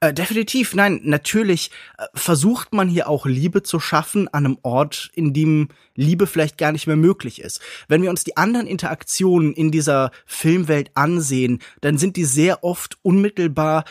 Äh, 0.00 0.12
definitiv, 0.12 0.74
nein, 0.74 1.00
natürlich 1.04 1.70
äh, 1.98 2.06
versucht 2.14 2.72
man 2.72 2.88
hier 2.88 3.08
auch 3.08 3.26
Liebe 3.26 3.62
zu 3.62 3.80
schaffen 3.80 4.28
an 4.28 4.46
einem 4.46 4.58
Ort, 4.62 5.10
in 5.14 5.32
dem 5.32 5.68
Liebe 5.94 6.26
vielleicht 6.26 6.58
gar 6.58 6.72
nicht 6.72 6.86
mehr 6.86 6.96
möglich 6.96 7.40
ist. 7.40 7.60
Wenn 7.88 8.02
wir 8.02 8.10
uns 8.10 8.24
die 8.24 8.36
anderen 8.36 8.66
Interaktionen 8.66 9.52
in 9.52 9.70
dieser 9.70 10.10
Filmwelt 10.26 10.90
ansehen, 10.94 11.60
dann 11.80 11.98
sind 11.98 12.16
die 12.16 12.24
sehr 12.24 12.64
oft 12.64 12.98
unmittelbar 13.02 13.84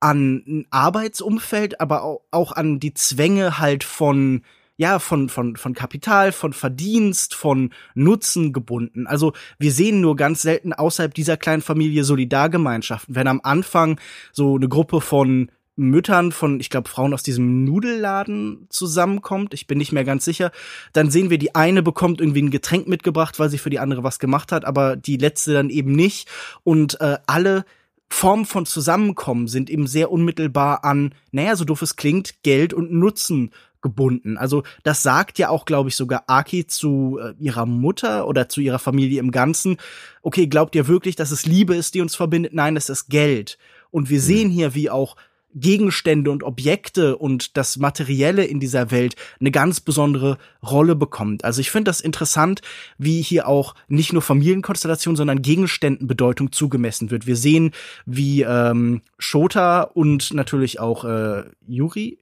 an 0.00 0.42
ein 0.46 0.66
Arbeitsumfeld, 0.70 1.80
aber 1.80 2.02
auch, 2.02 2.22
auch 2.30 2.52
an 2.52 2.80
die 2.80 2.94
Zwänge 2.94 3.58
halt 3.58 3.84
von 3.84 4.42
ja, 4.80 4.98
von, 4.98 5.28
von, 5.28 5.56
von 5.56 5.74
Kapital, 5.74 6.32
von 6.32 6.54
Verdienst, 6.54 7.34
von 7.34 7.68
Nutzen 7.94 8.54
gebunden. 8.54 9.06
Also 9.06 9.34
wir 9.58 9.72
sehen 9.72 10.00
nur 10.00 10.16
ganz 10.16 10.40
selten 10.40 10.72
außerhalb 10.72 11.12
dieser 11.12 11.36
kleinen 11.36 11.60
Familie 11.60 12.02
Solidargemeinschaften. 12.02 13.14
Wenn 13.14 13.26
am 13.26 13.42
Anfang 13.42 14.00
so 14.32 14.56
eine 14.56 14.68
Gruppe 14.68 15.02
von 15.02 15.50
Müttern 15.76 16.32
von, 16.32 16.60
ich 16.60 16.70
glaube, 16.70 16.88
Frauen 16.88 17.12
aus 17.12 17.22
diesem 17.22 17.62
Nudelladen 17.64 18.68
zusammenkommt, 18.70 19.52
ich 19.52 19.66
bin 19.66 19.76
nicht 19.76 19.92
mehr 19.92 20.04
ganz 20.04 20.24
sicher, 20.24 20.50
dann 20.94 21.10
sehen 21.10 21.28
wir, 21.28 21.36
die 21.36 21.54
eine 21.54 21.82
bekommt 21.82 22.22
irgendwie 22.22 22.40
ein 22.40 22.50
Getränk 22.50 22.88
mitgebracht, 22.88 23.38
weil 23.38 23.50
sie 23.50 23.58
für 23.58 23.68
die 23.68 23.80
andere 23.80 24.02
was 24.02 24.18
gemacht 24.18 24.50
hat, 24.50 24.64
aber 24.64 24.96
die 24.96 25.18
letzte 25.18 25.52
dann 25.52 25.68
eben 25.68 25.92
nicht. 25.92 26.26
Und 26.64 26.98
äh, 27.02 27.18
alle 27.26 27.66
Formen 28.08 28.46
von 28.46 28.64
Zusammenkommen 28.64 29.46
sind 29.46 29.68
eben 29.68 29.86
sehr 29.86 30.10
unmittelbar 30.10 30.84
an, 30.84 31.14
naja, 31.32 31.54
so 31.54 31.64
doof 31.64 31.82
es 31.82 31.96
klingt, 31.96 32.42
Geld 32.42 32.74
und 32.74 32.90
Nutzen 32.92 33.50
gebunden. 33.82 34.36
Also 34.36 34.62
das 34.82 35.02
sagt 35.02 35.38
ja 35.38 35.48
auch, 35.48 35.64
glaube 35.64 35.88
ich, 35.88 35.96
sogar 35.96 36.24
Aki 36.26 36.66
zu 36.66 37.18
äh, 37.20 37.34
ihrer 37.38 37.66
Mutter 37.66 38.26
oder 38.26 38.48
zu 38.48 38.60
ihrer 38.60 38.78
Familie 38.78 39.20
im 39.20 39.30
Ganzen. 39.30 39.76
Okay, 40.22 40.46
glaubt 40.46 40.74
ihr 40.74 40.88
wirklich, 40.88 41.16
dass 41.16 41.30
es 41.30 41.46
Liebe 41.46 41.74
ist, 41.74 41.94
die 41.94 42.00
uns 42.00 42.14
verbindet? 42.14 42.52
Nein, 42.52 42.76
es 42.76 42.88
ist 42.88 43.08
Geld. 43.08 43.58
Und 43.90 44.10
wir 44.10 44.18
mhm. 44.18 44.24
sehen 44.24 44.50
hier, 44.50 44.74
wie 44.74 44.90
auch 44.90 45.16
Gegenstände 45.54 46.30
und 46.30 46.44
Objekte 46.44 47.16
und 47.16 47.56
das 47.56 47.76
Materielle 47.76 48.44
in 48.44 48.60
dieser 48.60 48.90
Welt 48.90 49.16
eine 49.40 49.50
ganz 49.50 49.80
besondere 49.80 50.38
Rolle 50.62 50.94
bekommt. 50.94 51.44
Also 51.44 51.60
ich 51.60 51.70
finde 51.70 51.88
das 51.88 52.00
interessant, 52.00 52.62
wie 52.98 53.20
hier 53.20 53.48
auch 53.48 53.74
nicht 53.88 54.12
nur 54.12 54.22
Familienkonstellationen, 54.22 55.16
sondern 55.16 55.42
Gegenständen 55.42 56.06
Bedeutung 56.06 56.52
zugemessen 56.52 57.10
wird. 57.10 57.26
Wir 57.26 57.36
sehen, 57.36 57.72
wie 58.06 58.42
ähm, 58.42 59.02
Shota 59.18 59.82
und 59.82 60.32
natürlich 60.32 60.78
auch 60.78 61.04
äh, 61.04 61.44
Yuri, 61.66 62.18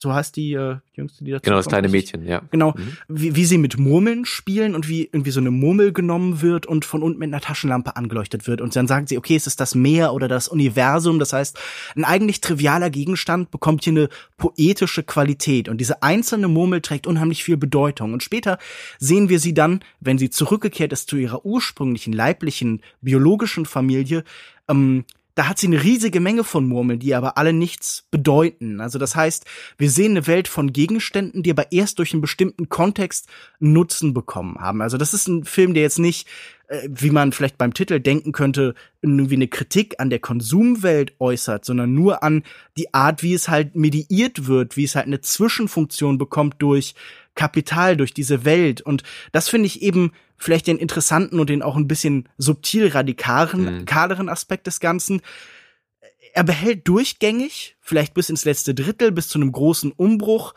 so 0.00 0.12
heißt 0.12 0.36
die 0.36 0.52
äh, 0.52 0.76
Jüngste, 0.94 1.24
die 1.24 1.32
dazu 1.32 1.42
Genau, 1.42 1.56
das 1.56 1.66
kleine 1.66 1.88
Mädchen, 1.88 2.24
ja. 2.24 2.42
Genau, 2.52 2.72
mhm. 2.76 2.96
wie, 3.08 3.34
wie 3.34 3.44
sie 3.44 3.58
mit 3.58 3.78
Murmeln 3.78 4.24
spielen 4.24 4.76
und 4.76 4.88
wie 4.88 5.04
irgendwie 5.04 5.32
so 5.32 5.40
eine 5.40 5.50
Murmel 5.50 5.92
genommen 5.92 6.40
wird 6.40 6.66
und 6.66 6.84
von 6.84 7.02
unten 7.02 7.18
mit 7.18 7.28
einer 7.28 7.40
Taschenlampe 7.40 7.96
angeleuchtet 7.96 8.46
wird. 8.46 8.60
Und 8.60 8.76
dann 8.76 8.86
sagen 8.86 9.08
sie, 9.08 9.18
okay, 9.18 9.34
es 9.34 9.48
ist 9.48 9.58
das 9.58 9.74
Meer 9.74 10.14
oder 10.14 10.28
das 10.28 10.46
Universum. 10.46 11.18
Das 11.18 11.32
heißt, 11.32 11.58
ein 11.96 12.04
eigentlich 12.04 12.40
trivialer 12.40 12.90
Gegenstand 12.90 13.50
bekommt 13.50 13.82
hier 13.82 13.92
eine 13.92 14.08
poetische 14.36 15.02
Qualität. 15.02 15.68
Und 15.68 15.78
diese 15.78 16.02
einzelne 16.02 16.46
Murmel 16.46 16.80
trägt 16.80 17.08
unheimlich 17.08 17.42
viel 17.42 17.56
Bedeutung. 17.56 18.12
Und 18.12 18.22
später 18.22 18.58
sehen 19.00 19.28
wir 19.28 19.40
sie 19.40 19.52
dann, 19.52 19.80
wenn 19.98 20.18
sie 20.18 20.30
zurückgekehrt 20.30 20.92
ist 20.92 21.08
zu 21.08 21.16
ihrer 21.16 21.44
ursprünglichen 21.44 22.12
leiblichen, 22.12 22.82
biologischen 23.00 23.66
Familie, 23.66 24.22
ähm, 24.68 25.04
da 25.38 25.48
hat 25.48 25.58
sie 25.58 25.68
eine 25.68 25.84
riesige 25.84 26.18
Menge 26.18 26.42
von 26.42 26.66
Murmeln, 26.66 26.98
die 26.98 27.14
aber 27.14 27.38
alle 27.38 27.52
nichts 27.52 28.08
bedeuten. 28.10 28.80
Also 28.80 28.98
das 28.98 29.14
heißt, 29.14 29.44
wir 29.76 29.88
sehen 29.88 30.10
eine 30.10 30.26
Welt 30.26 30.48
von 30.48 30.72
Gegenständen, 30.72 31.44
die 31.44 31.52
aber 31.52 31.70
erst 31.70 32.00
durch 32.00 32.12
einen 32.12 32.22
bestimmten 32.22 32.68
Kontext 32.68 33.28
Nutzen 33.60 34.14
bekommen 34.14 34.58
haben. 34.58 34.82
Also 34.82 34.98
das 34.98 35.14
ist 35.14 35.28
ein 35.28 35.44
Film, 35.44 35.74
der 35.74 35.84
jetzt 35.84 36.00
nicht, 36.00 36.26
äh, 36.66 36.88
wie 36.90 37.10
man 37.10 37.30
vielleicht 37.30 37.56
beim 37.56 37.72
Titel 37.72 38.00
denken 38.00 38.32
könnte, 38.32 38.74
irgendwie 39.00 39.36
eine 39.36 39.46
Kritik 39.46 40.00
an 40.00 40.10
der 40.10 40.18
Konsumwelt 40.18 41.12
äußert, 41.20 41.64
sondern 41.64 41.94
nur 41.94 42.24
an 42.24 42.42
die 42.76 42.92
Art, 42.92 43.22
wie 43.22 43.32
es 43.32 43.48
halt 43.48 43.76
mediiert 43.76 44.48
wird, 44.48 44.76
wie 44.76 44.84
es 44.84 44.96
halt 44.96 45.06
eine 45.06 45.20
Zwischenfunktion 45.20 46.18
bekommt 46.18 46.56
durch 46.58 46.96
Kapital, 47.38 47.96
durch 47.96 48.12
diese 48.12 48.44
Welt. 48.44 48.80
Und 48.80 49.04
das 49.30 49.48
finde 49.48 49.66
ich 49.66 49.80
eben 49.80 50.10
vielleicht 50.36 50.66
den 50.66 50.76
interessanten 50.76 51.38
und 51.38 51.48
den 51.48 51.62
auch 51.62 51.76
ein 51.76 51.86
bisschen 51.86 52.28
subtil 52.36 52.88
radikaleren 52.88 53.84
mhm. 53.86 54.28
Aspekt 54.28 54.66
des 54.66 54.80
Ganzen. 54.80 55.22
Er 56.34 56.42
behält 56.42 56.86
durchgängig, 56.88 57.76
vielleicht 57.80 58.12
bis 58.12 58.28
ins 58.28 58.44
letzte 58.44 58.74
Drittel, 58.74 59.12
bis 59.12 59.28
zu 59.28 59.38
einem 59.38 59.52
großen 59.52 59.92
Umbruch, 59.92 60.52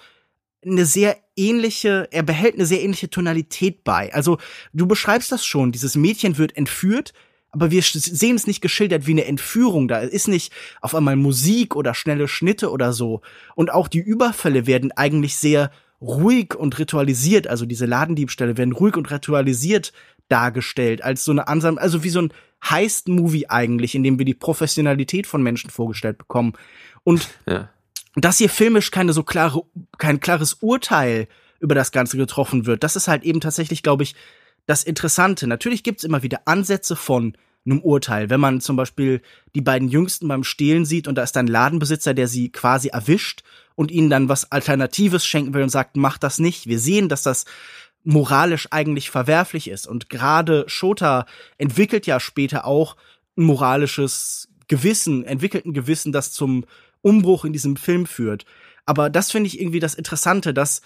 eine 0.65 0.85
sehr 0.85 1.17
ähnliche, 1.35 2.07
er 2.11 2.23
behält 2.23 2.55
eine 2.55 2.65
sehr 2.65 2.81
ähnliche 2.81 3.09
Tonalität 3.09 3.83
bei. 3.83 4.11
Also 4.13 4.39
du 4.73 4.87
beschreibst 4.87 5.31
das 5.31 5.45
schon, 5.45 5.71
dieses 5.71 5.95
Mädchen 5.95 6.39
wird 6.39 6.57
entführt, 6.57 7.13
aber 7.51 7.69
wir 7.69 7.83
sehen 7.83 8.35
es 8.35 8.47
nicht 8.47 8.61
geschildert 8.61 9.05
wie 9.05 9.11
eine 9.11 9.25
Entführung. 9.25 9.87
Da 9.87 9.99
ist 9.99 10.27
nicht 10.27 10.51
auf 10.81 10.95
einmal 10.95 11.15
Musik 11.15 11.75
oder 11.75 11.93
schnelle 11.93 12.27
Schnitte 12.27 12.71
oder 12.71 12.91
so. 12.91 13.21
Und 13.55 13.71
auch 13.71 13.87
die 13.87 13.99
Überfälle 13.99 14.65
werden 14.65 14.91
eigentlich 14.93 15.35
sehr 15.35 15.71
ruhig 16.01 16.55
und 16.55 16.79
ritualisiert, 16.79 17.47
also 17.47 17.65
diese 17.65 17.85
Ladendiebstähle 17.85 18.57
werden 18.57 18.73
ruhig 18.73 18.97
und 18.97 19.11
ritualisiert 19.11 19.93
dargestellt, 20.29 21.03
als 21.03 21.23
so 21.23 21.31
eine 21.31 21.47
Ansam, 21.47 21.77
also 21.77 22.03
wie 22.03 22.09
so 22.09 22.21
ein 22.21 22.33
Heist-Movie 22.63 23.49
eigentlich, 23.49 23.95
in 23.95 24.03
dem 24.03 24.17
wir 24.17 24.25
die 24.25 24.33
Professionalität 24.33 25.27
von 25.27 25.43
Menschen 25.43 25.69
vorgestellt 25.69 26.17
bekommen. 26.17 26.53
Und 27.03 27.29
ja. 27.47 27.69
dass 28.15 28.37
hier 28.37 28.49
filmisch 28.49 28.91
keine 28.91 29.13
so 29.13 29.23
klare, 29.23 29.63
kein 29.97 30.19
klares 30.19 30.55
Urteil 30.55 31.27
über 31.59 31.75
das 31.75 31.91
Ganze 31.91 32.17
getroffen 32.17 32.65
wird, 32.65 32.83
das 32.83 32.95
ist 32.95 33.07
halt 33.07 33.23
eben 33.23 33.41
tatsächlich, 33.41 33.83
glaube 33.83 34.03
ich, 34.03 34.15
das 34.65 34.83
Interessante. 34.83 35.47
Natürlich 35.47 35.83
gibt's 35.83 36.03
immer 36.03 36.23
wieder 36.23 36.41
Ansätze 36.45 36.95
von 36.95 37.35
einem 37.65 37.81
Urteil. 37.81 38.29
Wenn 38.29 38.39
man 38.39 38.61
zum 38.61 38.75
Beispiel 38.75 39.21
die 39.53 39.61
beiden 39.61 39.87
Jüngsten 39.87 40.27
beim 40.27 40.43
Stehlen 40.43 40.85
sieht 40.85 41.07
und 41.07 41.15
da 41.15 41.23
ist 41.23 41.37
ein 41.37 41.47
Ladenbesitzer, 41.47 42.13
der 42.13 42.27
sie 42.27 42.49
quasi 42.49 42.89
erwischt 42.89 43.43
und 43.75 43.91
ihnen 43.91 44.09
dann 44.09 44.29
was 44.29 44.51
Alternatives 44.51 45.25
schenken 45.25 45.53
will 45.53 45.63
und 45.63 45.69
sagt, 45.69 45.95
mach 45.95 46.17
das 46.17 46.39
nicht. 46.39 46.67
Wir 46.67 46.79
sehen, 46.79 47.09
dass 47.09 47.23
das 47.23 47.45
moralisch 48.03 48.67
eigentlich 48.71 49.09
verwerflich 49.09 49.69
ist. 49.69 49.87
Und 49.87 50.09
gerade 50.09 50.65
Shota 50.67 51.25
entwickelt 51.57 52.07
ja 52.07 52.19
später 52.19 52.65
auch 52.65 52.95
ein 53.37 53.43
moralisches 53.43 54.49
Gewissen, 54.67 55.23
entwickelt 55.23 55.65
ein 55.65 55.73
Gewissen, 55.73 56.11
das 56.11 56.31
zum 56.31 56.65
Umbruch 57.01 57.45
in 57.45 57.53
diesem 57.53 57.75
Film 57.75 58.05
führt. 58.05 58.45
Aber 58.85 59.09
das 59.09 59.31
finde 59.31 59.47
ich 59.47 59.59
irgendwie 59.59 59.79
das 59.79 59.95
Interessante, 59.95 60.53
dass 60.53 60.81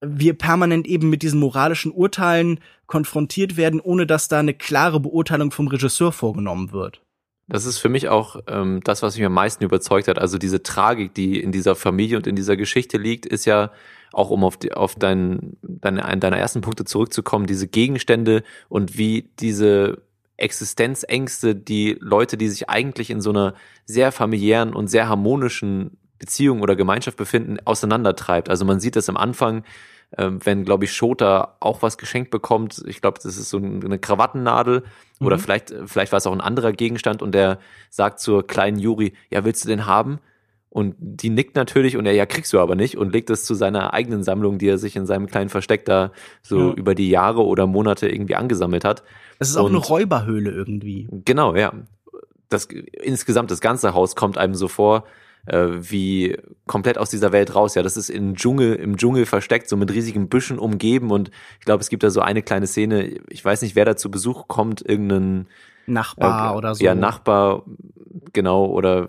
wir 0.00 0.34
permanent 0.34 0.86
eben 0.86 1.10
mit 1.10 1.22
diesen 1.22 1.40
moralischen 1.40 1.90
Urteilen 1.90 2.60
konfrontiert 2.86 3.56
werden, 3.56 3.80
ohne 3.80 4.06
dass 4.06 4.28
da 4.28 4.38
eine 4.38 4.54
klare 4.54 5.00
Beurteilung 5.00 5.50
vom 5.50 5.68
Regisseur 5.68 6.12
vorgenommen 6.12 6.72
wird. 6.72 7.00
Das 7.48 7.64
ist 7.64 7.78
für 7.78 7.88
mich 7.88 8.08
auch 8.08 8.36
ähm, 8.46 8.80
das, 8.84 9.02
was 9.02 9.16
mich 9.16 9.24
am 9.24 9.32
meisten 9.32 9.64
überzeugt 9.64 10.06
hat. 10.06 10.18
Also 10.18 10.36
diese 10.36 10.62
Tragik, 10.62 11.14
die 11.14 11.40
in 11.40 11.50
dieser 11.50 11.74
Familie 11.74 12.18
und 12.18 12.26
in 12.26 12.36
dieser 12.36 12.56
Geschichte 12.56 12.98
liegt, 12.98 13.24
ist 13.24 13.46
ja 13.46 13.70
auch 14.12 14.30
um 14.30 14.44
auf, 14.44 14.56
die, 14.56 14.72
auf 14.72 14.94
dein, 14.94 15.56
deine, 15.62 16.02
deiner 16.18 16.38
ersten 16.38 16.60
Punkte 16.60 16.84
zurückzukommen, 16.84 17.46
diese 17.46 17.66
Gegenstände 17.66 18.42
und 18.68 18.98
wie 18.98 19.30
diese 19.40 20.02
Existenzängste, 20.36 21.54
die 21.54 21.96
Leute, 22.00 22.36
die 22.36 22.48
sich 22.48 22.68
eigentlich 22.68 23.10
in 23.10 23.20
so 23.20 23.30
einer 23.30 23.54
sehr 23.86 24.12
familiären 24.12 24.74
und 24.74 24.88
sehr 24.88 25.08
harmonischen 25.08 25.96
Beziehung 26.18 26.60
oder 26.62 26.76
Gemeinschaft 26.76 27.16
befinden, 27.16 27.58
auseinandertreibt. 27.64 28.48
Also 28.48 28.64
man 28.64 28.80
sieht 28.80 28.96
das 28.96 29.08
am 29.08 29.16
Anfang, 29.16 29.64
ähm, 30.16 30.40
wenn, 30.44 30.64
glaube 30.64 30.84
ich, 30.84 30.92
Shota 30.92 31.56
auch 31.60 31.82
was 31.82 31.98
geschenkt 31.98 32.30
bekommt. 32.30 32.82
Ich 32.86 33.00
glaube, 33.00 33.18
das 33.22 33.36
ist 33.36 33.50
so 33.50 33.58
eine 33.58 33.98
Krawattennadel 33.98 34.84
mhm. 35.18 35.26
oder 35.26 35.38
vielleicht, 35.38 35.74
vielleicht 35.86 36.12
war 36.12 36.16
es 36.18 36.26
auch 36.26 36.32
ein 36.32 36.40
anderer 36.40 36.72
Gegenstand 36.72 37.20
und 37.22 37.32
der 37.32 37.58
sagt 37.90 38.20
zur 38.20 38.46
kleinen 38.46 38.78
Juri, 38.78 39.12
ja, 39.30 39.44
willst 39.44 39.64
du 39.64 39.68
den 39.68 39.86
haben? 39.86 40.18
Und 40.70 40.94
die 40.98 41.30
nickt 41.30 41.56
natürlich 41.56 41.96
und 41.96 42.04
er, 42.04 42.12
ja, 42.12 42.26
kriegst 42.26 42.52
du 42.52 42.60
aber 42.60 42.74
nicht 42.74 42.98
und 42.98 43.12
legt 43.12 43.30
es 43.30 43.44
zu 43.44 43.54
seiner 43.54 43.94
eigenen 43.94 44.22
Sammlung, 44.22 44.58
die 44.58 44.68
er 44.68 44.78
sich 44.78 44.96
in 44.96 45.06
seinem 45.06 45.26
kleinen 45.26 45.48
Versteck 45.48 45.86
da 45.86 46.12
so 46.42 46.70
ja. 46.70 46.74
über 46.74 46.94
die 46.94 47.08
Jahre 47.08 47.44
oder 47.44 47.66
Monate 47.66 48.08
irgendwie 48.08 48.34
angesammelt 48.34 48.84
hat. 48.84 49.02
Das 49.38 49.48
ist 49.48 49.56
auch 49.56 49.64
und, 49.64 49.74
eine 49.74 49.84
Räuberhöhle 49.84 50.50
irgendwie. 50.50 51.08
Genau, 51.24 51.54
ja. 51.54 51.72
Das, 52.50 52.66
insgesamt 52.66 53.50
das 53.50 53.60
ganze 53.60 53.94
Haus 53.94 54.14
kommt 54.14 54.36
einem 54.36 54.54
so 54.54 54.68
vor, 54.68 55.04
äh, 55.48 55.90
wie 55.90 56.36
komplett 56.66 56.98
aus 56.98 57.10
dieser 57.10 57.32
Welt 57.32 57.54
raus. 57.54 57.74
Ja, 57.74 57.82
das 57.82 57.96
ist 57.96 58.10
im 58.10 58.34
Dschungel, 58.34 58.74
im 58.74 58.96
Dschungel 58.96 59.26
versteckt, 59.26 59.68
so 59.68 59.76
mit 59.76 59.92
riesigen 59.92 60.28
Büschen 60.28 60.58
umgeben. 60.58 61.10
Und 61.10 61.30
ich 61.58 61.64
glaube, 61.64 61.80
es 61.80 61.88
gibt 61.88 62.02
da 62.02 62.10
so 62.10 62.20
eine 62.20 62.42
kleine 62.42 62.66
Szene, 62.66 63.18
ich 63.28 63.44
weiß 63.44 63.62
nicht, 63.62 63.76
wer 63.76 63.84
da 63.84 63.96
zu 63.96 64.10
Besuch 64.10 64.48
kommt, 64.48 64.82
irgendein 64.86 65.46
Nachbar 65.86 66.52
äh, 66.52 66.56
oder 66.56 66.74
so. 66.74 66.84
Ja, 66.84 66.94
Nachbar, 66.94 67.64
genau, 68.32 68.66
oder 68.66 69.08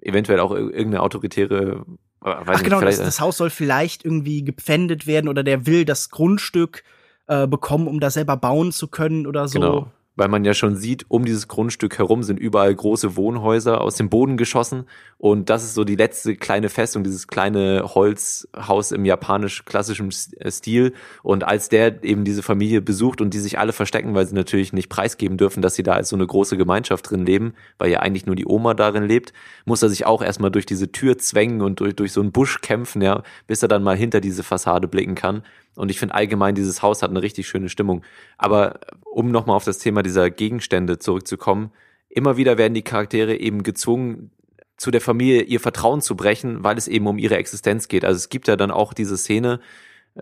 eventuell 0.00 0.40
auch 0.40 0.52
irgendeine 0.52 1.02
autoritäre 1.02 1.84
äh, 2.24 2.34
Ach 2.46 2.62
genau, 2.62 2.80
das, 2.80 2.98
das, 2.98 3.20
Haus 3.20 3.38
soll 3.38 3.50
vielleicht 3.50 4.04
irgendwie 4.04 4.44
gepfändet 4.44 5.06
werden 5.06 5.28
oder 5.28 5.42
der 5.42 5.66
will 5.66 5.84
das 5.84 6.10
Grundstück 6.10 6.84
äh, 7.26 7.46
bekommen, 7.46 7.88
um 7.88 7.98
da 7.98 8.10
selber 8.10 8.36
bauen 8.36 8.72
zu 8.72 8.88
können 8.88 9.26
oder 9.26 9.48
so. 9.48 9.58
Genau 9.58 9.92
weil 10.20 10.28
man 10.28 10.44
ja 10.44 10.52
schon 10.52 10.76
sieht, 10.76 11.06
um 11.08 11.24
dieses 11.24 11.48
Grundstück 11.48 11.96
herum 11.96 12.22
sind 12.22 12.38
überall 12.38 12.74
große 12.74 13.16
Wohnhäuser 13.16 13.80
aus 13.80 13.94
dem 13.96 14.10
Boden 14.10 14.36
geschossen. 14.36 14.84
Und 15.16 15.48
das 15.48 15.64
ist 15.64 15.72
so 15.72 15.82
die 15.82 15.96
letzte 15.96 16.36
kleine 16.36 16.68
Festung, 16.68 17.04
dieses 17.04 17.26
kleine 17.26 17.94
Holzhaus 17.94 18.92
im 18.92 19.06
japanisch-klassischen 19.06 20.10
äh, 20.36 20.50
Stil. 20.50 20.92
Und 21.22 21.44
als 21.44 21.70
der 21.70 22.04
eben 22.04 22.24
diese 22.24 22.42
Familie 22.42 22.82
besucht 22.82 23.22
und 23.22 23.32
die 23.32 23.38
sich 23.38 23.58
alle 23.58 23.72
verstecken, 23.72 24.14
weil 24.14 24.26
sie 24.26 24.34
natürlich 24.34 24.74
nicht 24.74 24.90
preisgeben 24.90 25.38
dürfen, 25.38 25.62
dass 25.62 25.74
sie 25.74 25.82
da 25.82 25.94
als 25.94 26.10
so 26.10 26.16
eine 26.16 26.26
große 26.26 26.58
Gemeinschaft 26.58 27.10
drin 27.10 27.24
leben, 27.24 27.54
weil 27.78 27.90
ja 27.90 28.00
eigentlich 28.00 28.26
nur 28.26 28.36
die 28.36 28.46
Oma 28.46 28.74
darin 28.74 29.04
lebt, 29.04 29.32
muss 29.64 29.82
er 29.82 29.88
sich 29.88 30.04
auch 30.04 30.20
erstmal 30.20 30.50
durch 30.50 30.66
diese 30.66 30.92
Tür 30.92 31.16
zwängen 31.16 31.62
und 31.62 31.80
durch, 31.80 31.96
durch 31.96 32.12
so 32.12 32.20
einen 32.20 32.30
Busch 32.30 32.60
kämpfen, 32.60 33.00
ja, 33.00 33.22
bis 33.46 33.62
er 33.62 33.68
dann 33.68 33.82
mal 33.82 33.96
hinter 33.96 34.20
diese 34.20 34.42
Fassade 34.42 34.86
blicken 34.86 35.14
kann 35.14 35.44
und 35.80 35.90
ich 35.90 35.98
finde 35.98 36.14
allgemein, 36.14 36.54
dieses 36.54 36.82
Haus 36.82 37.02
hat 37.02 37.08
eine 37.08 37.22
richtig 37.22 37.48
schöne 37.48 37.70
Stimmung. 37.70 38.02
Aber 38.36 38.80
um 39.02 39.30
nochmal 39.30 39.56
auf 39.56 39.64
das 39.64 39.78
Thema 39.78 40.02
dieser 40.02 40.28
Gegenstände 40.28 40.98
zurückzukommen, 40.98 41.72
immer 42.10 42.36
wieder 42.36 42.58
werden 42.58 42.74
die 42.74 42.82
Charaktere 42.82 43.34
eben 43.36 43.62
gezwungen, 43.62 44.30
zu 44.76 44.90
der 44.90 45.00
Familie 45.00 45.40
ihr 45.42 45.58
Vertrauen 45.58 46.02
zu 46.02 46.16
brechen, 46.16 46.62
weil 46.64 46.76
es 46.76 46.86
eben 46.86 47.06
um 47.06 47.16
ihre 47.16 47.38
Existenz 47.38 47.88
geht. 47.88 48.04
Also 48.04 48.18
es 48.18 48.28
gibt 48.28 48.46
ja 48.46 48.56
dann 48.56 48.70
auch 48.70 48.92
diese 48.92 49.16
Szene, 49.16 49.54
äh, 49.54 49.60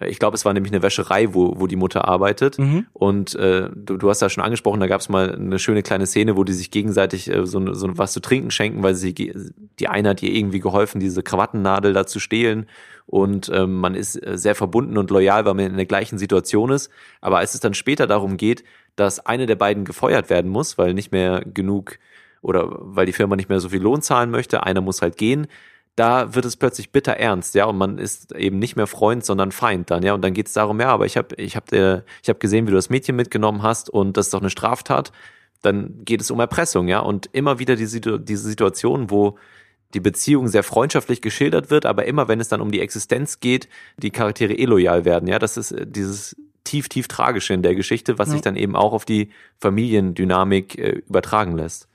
ich 0.07 0.19
glaube, 0.19 0.35
es 0.37 0.45
war 0.45 0.52
nämlich 0.52 0.73
eine 0.73 0.83
Wäscherei, 0.83 1.35
wo, 1.35 1.59
wo 1.59 1.67
die 1.67 1.76
Mutter 1.76 2.07
arbeitet. 2.07 2.59
Mhm. 2.59 2.87
Und 2.93 3.35
äh, 3.35 3.69
du, 3.75 3.97
du 3.97 4.09
hast 4.09 4.23
ja 4.23 4.28
schon 4.28 4.45
angesprochen, 4.45 4.81
da 4.81 4.87
gab 4.87 5.00
es 5.00 5.09
mal 5.09 5.35
eine 5.35 5.59
schöne 5.59 5.83
kleine 5.83 6.07
Szene, 6.07 6.37
wo 6.37 6.45
die 6.45 6.52
sich 6.52 6.71
gegenseitig 6.71 7.31
äh, 7.31 7.47
so, 7.47 7.75
so 7.75 7.99
was 7.99 8.12
zu 8.12 8.21
trinken 8.21 8.50
schenken, 8.50 8.83
weil 8.83 8.95
sie 8.95 9.14
die 9.14 9.88
eine 9.88 10.11
hat 10.11 10.23
ihr 10.23 10.33
irgendwie 10.33 10.61
geholfen, 10.61 11.00
diese 11.00 11.23
Krawattennadel 11.23 11.93
da 11.93 12.07
zu 12.07 12.21
stehlen. 12.21 12.67
Und 13.07 13.50
ähm, 13.55 13.75
man 13.76 13.95
ist 13.95 14.17
äh, 14.17 14.37
sehr 14.37 14.55
verbunden 14.55 14.99
und 14.99 15.11
loyal, 15.11 15.45
weil 15.47 15.55
man 15.55 15.67
in 15.67 15.76
der 15.76 15.87
gleichen 15.87 16.19
Situation 16.19 16.71
ist. 16.71 16.90
Aber 17.21 17.38
als 17.38 17.55
es 17.55 17.61
dann 17.61 17.75
später 17.75 18.07
darum 18.07 18.37
geht, 18.37 18.64
dass 18.97 19.25
eine 19.25 19.47
der 19.47 19.57
beiden 19.57 19.85
gefeuert 19.85 20.28
werden 20.31 20.50
muss, 20.50 20.76
weil 20.76 20.93
nicht 20.93 21.12
mehr 21.12 21.43
genug 21.43 21.99
oder 22.43 22.69
weil 22.71 23.07
die 23.07 23.12
Firma 23.12 23.35
nicht 23.35 23.49
mehr 23.49 23.61
so 23.61 23.71
viel 23.71 23.83
Lohn 23.83 24.02
zahlen 24.02 24.31
möchte, 24.31 24.62
einer 24.62 24.81
muss 24.81 25.02
halt 25.02 25.17
gehen, 25.17 25.47
da 25.99 26.35
wird 26.35 26.45
es 26.45 26.57
plötzlich 26.57 26.93
bitter 26.93 27.14
ernst, 27.14 27.55
ja, 27.55 27.64
und 27.64 27.76
man 27.76 27.99
ist 27.99 28.33
eben 28.33 28.59
nicht 28.59 28.76
mehr 28.76 28.87
Freund, 28.87 29.25
sondern 29.25 29.50
Feind 29.50 29.90
dann, 29.90 30.02
ja, 30.05 30.14
und 30.14 30.23
dann 30.23 30.33
geht 30.33 30.47
es 30.47 30.52
darum, 30.52 30.81
ja, 30.81 30.88
aber 30.88 31.07
ich 31.07 31.17
habe 31.17 31.35
ich 31.37 31.57
hab, 31.57 31.73
äh, 31.73 32.02
ich 32.23 32.28
hab 32.28 32.38
gesehen, 32.38 32.67
wie 32.67 32.71
du 32.71 32.76
das 32.76 32.90
Mädchen 32.90 33.17
mitgenommen 33.17 33.62
hast 33.62 33.90
und 33.90 34.17
das 34.17 34.26
ist 34.26 34.35
doch 34.35 34.40
eine 34.40 34.50
Straftat, 34.50 35.11
dann 35.62 36.05
geht 36.05 36.21
es 36.21 36.31
um 36.31 36.38
Erpressung, 36.38 36.87
ja, 36.87 37.00
und 37.00 37.28
immer 37.33 37.59
wieder 37.59 37.75
diese, 37.75 38.00
diese 38.00 38.49
Situation, 38.49 39.11
wo 39.11 39.38
die 39.95 40.00
Beziehung 40.00 40.47
sehr 40.49 40.62
freundschaftlich 40.62 41.21
geschildert 41.21 41.71
wird, 41.71 41.85
aber 41.85 42.05
immer 42.05 42.28
wenn 42.28 42.40
es 42.40 42.49
dann 42.49 42.61
um 42.61 42.71
die 42.71 42.81
Existenz 42.81 43.40
geht, 43.40 43.69
die 43.97 44.11
Charaktere 44.11 44.55
illoyal 44.55 45.05
werden, 45.05 45.28
ja, 45.28 45.40
das 45.40 45.57
ist 45.57 45.73
äh, 45.73 45.85
dieses 45.85 46.37
tief, 46.62 46.88
tief 46.88 47.09
Tragische 47.09 47.55
in 47.55 47.62
der 47.62 47.75
Geschichte, 47.75 48.19
was 48.19 48.28
ja. 48.28 48.35
sich 48.35 48.43
dann 48.43 48.55
eben 48.55 48.76
auch 48.76 48.93
auf 48.93 49.05
die 49.05 49.31
Familiendynamik 49.59 50.78
äh, 50.78 51.02
übertragen 51.09 51.57
lässt. 51.57 51.88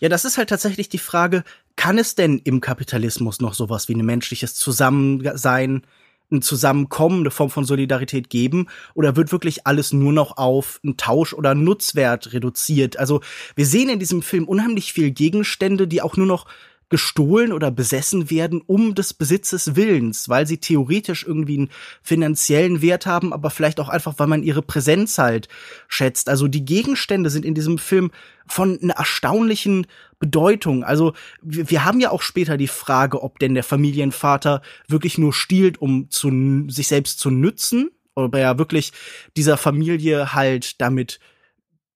Ja, 0.00 0.08
das 0.08 0.24
ist 0.24 0.38
halt 0.38 0.48
tatsächlich 0.48 0.88
die 0.88 0.98
Frage, 0.98 1.44
kann 1.76 1.98
es 1.98 2.14
denn 2.14 2.38
im 2.38 2.60
Kapitalismus 2.60 3.40
noch 3.40 3.54
sowas 3.54 3.88
wie 3.88 3.94
ein 3.94 4.04
menschliches 4.04 4.54
Zusammensein, 4.54 5.82
ein 6.30 6.42
Zusammenkommen, 6.42 7.20
eine 7.20 7.30
Form 7.30 7.50
von 7.50 7.64
Solidarität 7.64 8.30
geben? 8.30 8.68
Oder 8.94 9.16
wird 9.16 9.32
wirklich 9.32 9.66
alles 9.66 9.92
nur 9.92 10.12
noch 10.12 10.36
auf 10.36 10.80
einen 10.82 10.96
Tausch 10.96 11.32
oder 11.32 11.54
Nutzwert 11.54 12.32
reduziert? 12.32 12.98
Also 12.98 13.20
wir 13.54 13.66
sehen 13.66 13.88
in 13.88 13.98
diesem 13.98 14.22
Film 14.22 14.48
unheimlich 14.48 14.92
viel 14.92 15.10
Gegenstände, 15.10 15.86
die 15.86 16.02
auch 16.02 16.16
nur 16.16 16.26
noch 16.26 16.46
gestohlen 16.94 17.52
oder 17.52 17.72
besessen 17.72 18.30
werden 18.30 18.62
um 18.64 18.94
des 18.94 19.14
Besitzes 19.14 19.74
Willens, 19.74 20.28
weil 20.28 20.46
sie 20.46 20.58
theoretisch 20.58 21.24
irgendwie 21.26 21.58
einen 21.58 21.70
finanziellen 22.02 22.82
Wert 22.82 23.04
haben, 23.04 23.32
aber 23.32 23.50
vielleicht 23.50 23.80
auch 23.80 23.88
einfach, 23.88 24.14
weil 24.18 24.28
man 24.28 24.44
ihre 24.44 24.62
Präsenz 24.62 25.18
halt 25.18 25.48
schätzt. 25.88 26.28
Also 26.28 26.46
die 26.46 26.64
Gegenstände 26.64 27.30
sind 27.30 27.44
in 27.44 27.56
diesem 27.56 27.78
Film 27.78 28.12
von 28.46 28.78
einer 28.80 28.94
erstaunlichen 28.94 29.88
Bedeutung. 30.20 30.84
Also 30.84 31.14
wir, 31.42 31.68
wir 31.68 31.84
haben 31.84 31.98
ja 31.98 32.12
auch 32.12 32.22
später 32.22 32.56
die 32.56 32.68
Frage, 32.68 33.24
ob 33.24 33.40
denn 33.40 33.54
der 33.54 33.64
Familienvater 33.64 34.62
wirklich 34.86 35.18
nur 35.18 35.32
stiehlt, 35.32 35.82
um 35.82 36.10
zu, 36.10 36.30
sich 36.68 36.86
selbst 36.86 37.18
zu 37.18 37.30
nützen, 37.30 37.90
oder 38.14 38.38
er 38.38 38.56
wirklich 38.56 38.92
dieser 39.36 39.56
Familie 39.56 40.32
halt 40.32 40.80
damit 40.80 41.18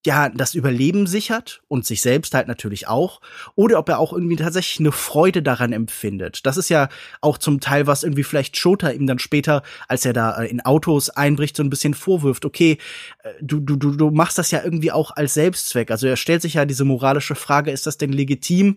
ja, 0.07 0.28
das 0.28 0.55
Überleben 0.55 1.07
sichert 1.07 1.61
und 1.67 1.85
sich 1.85 2.00
selbst 2.00 2.33
halt 2.33 2.47
natürlich 2.47 2.87
auch, 2.87 3.21
oder 3.57 3.78
ob 3.78 3.88
er 3.88 3.99
auch 3.99 4.12
irgendwie 4.12 4.37
tatsächlich 4.37 4.81
eine 4.81 4.93
Freude 4.93 5.43
daran 5.43 5.73
empfindet. 5.73 6.47
Das 6.47 6.57
ist 6.57 6.69
ja 6.69 6.88
auch 7.21 7.37
zum 7.37 7.61
Teil, 7.61 7.87
was 7.87 8.05
irgendwie 8.05 8.23
vielleicht 8.23 8.57
Shota 8.57 8.90
ihm 8.90 9.07
dann 9.07 9.19
später, 9.19 9.62
als 9.88 10.05
er 10.05 10.12
da 10.12 10.40
äh, 10.40 10.47
in 10.47 10.61
Autos 10.61 11.11
einbricht, 11.11 11.57
so 11.57 11.64
ein 11.64 11.71
bisschen 11.71 11.95
vorwirft, 11.95 12.45
okay, 12.45 12.78
äh, 13.25 13.31
du, 13.40 13.59
du, 13.61 13.76
du, 13.76 13.90
du 13.97 14.11
machst 14.11 14.38
das 14.38 14.50
ja 14.52 14.62
irgendwie 14.62 14.93
auch 14.93 15.11
als 15.11 15.35
Selbstzweck. 15.35 15.90
Also 15.90 16.07
er 16.07 16.17
stellt 16.17 16.43
sich 16.43 16.55
ja 16.55 16.64
diese 16.64 16.85
moralische 16.85 17.35
Frage, 17.35 17.73
ist 17.73 17.87
das 17.87 17.99
denn 17.99 18.12
legitim? 18.12 18.76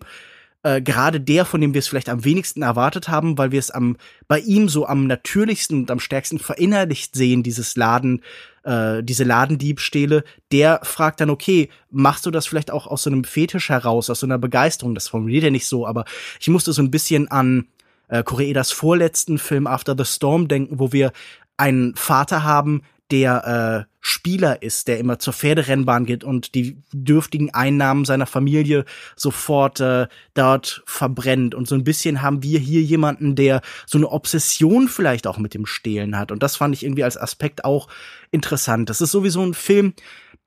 Äh, 0.64 0.80
gerade 0.80 1.20
der, 1.20 1.44
von 1.44 1.60
dem 1.60 1.74
wir 1.74 1.80
es 1.80 1.88
vielleicht 1.88 2.08
am 2.08 2.24
wenigsten 2.24 2.62
erwartet 2.62 3.08
haben, 3.08 3.36
weil 3.36 3.50
wir 3.50 3.58
es 3.58 3.72
am 3.72 3.96
bei 4.28 4.38
ihm 4.38 4.68
so 4.68 4.86
am 4.86 5.08
natürlichsten 5.08 5.80
und 5.80 5.90
am 5.90 5.98
stärksten 5.98 6.38
verinnerlicht 6.38 7.16
sehen, 7.16 7.42
dieses 7.42 7.74
Laden, 7.74 8.22
äh, 8.62 9.02
diese 9.02 9.24
Ladendiebstähle, 9.24 10.22
der 10.52 10.80
fragt 10.84 11.20
dann, 11.20 11.30
okay, 11.30 11.68
machst 11.90 12.26
du 12.26 12.30
das 12.30 12.46
vielleicht 12.46 12.70
auch 12.70 12.86
aus 12.86 13.02
so 13.02 13.10
einem 13.10 13.24
Fetisch 13.24 13.70
heraus, 13.70 14.08
aus 14.08 14.20
so 14.20 14.26
einer 14.26 14.38
Begeisterung? 14.38 14.94
Das 14.94 15.08
formuliert 15.08 15.44
er 15.44 15.50
nicht 15.50 15.66
so, 15.66 15.84
aber 15.84 16.04
ich 16.40 16.48
musste 16.48 16.72
so 16.72 16.80
ein 16.80 16.92
bisschen 16.92 17.28
an 17.28 17.66
äh, 18.06 18.22
Koreedas 18.22 18.70
vorletzten 18.70 19.38
Film 19.38 19.66
After 19.66 19.96
the 19.98 20.04
Storm 20.04 20.46
denken, 20.46 20.78
wo 20.78 20.92
wir 20.92 21.12
einen 21.56 21.96
Vater 21.96 22.44
haben, 22.44 22.82
der 23.12 23.86
äh, 23.86 23.92
Spieler 24.00 24.62
ist, 24.62 24.88
der 24.88 24.98
immer 24.98 25.18
zur 25.18 25.34
Pferderennbahn 25.34 26.06
geht 26.06 26.24
und 26.24 26.54
die 26.54 26.78
dürftigen 26.92 27.52
Einnahmen 27.54 28.04
seiner 28.04 28.26
Familie 28.26 28.84
sofort 29.16 29.80
äh, 29.80 30.08
dort 30.34 30.82
verbrennt. 30.86 31.54
Und 31.54 31.68
so 31.68 31.74
ein 31.74 31.84
bisschen 31.84 32.22
haben 32.22 32.42
wir 32.42 32.58
hier 32.58 32.80
jemanden, 32.80 33.36
der 33.36 33.60
so 33.86 33.98
eine 33.98 34.10
Obsession 34.10 34.88
vielleicht 34.88 35.26
auch 35.26 35.38
mit 35.38 35.52
dem 35.52 35.66
Stehlen 35.66 36.18
hat. 36.18 36.32
Und 36.32 36.42
das 36.42 36.56
fand 36.56 36.74
ich 36.74 36.82
irgendwie 36.82 37.04
als 37.04 37.18
Aspekt 37.18 37.64
auch 37.64 37.86
interessant. 38.30 38.88
Das 38.88 39.02
ist 39.02 39.12
sowieso 39.12 39.42
ein 39.42 39.54
Film, 39.54 39.92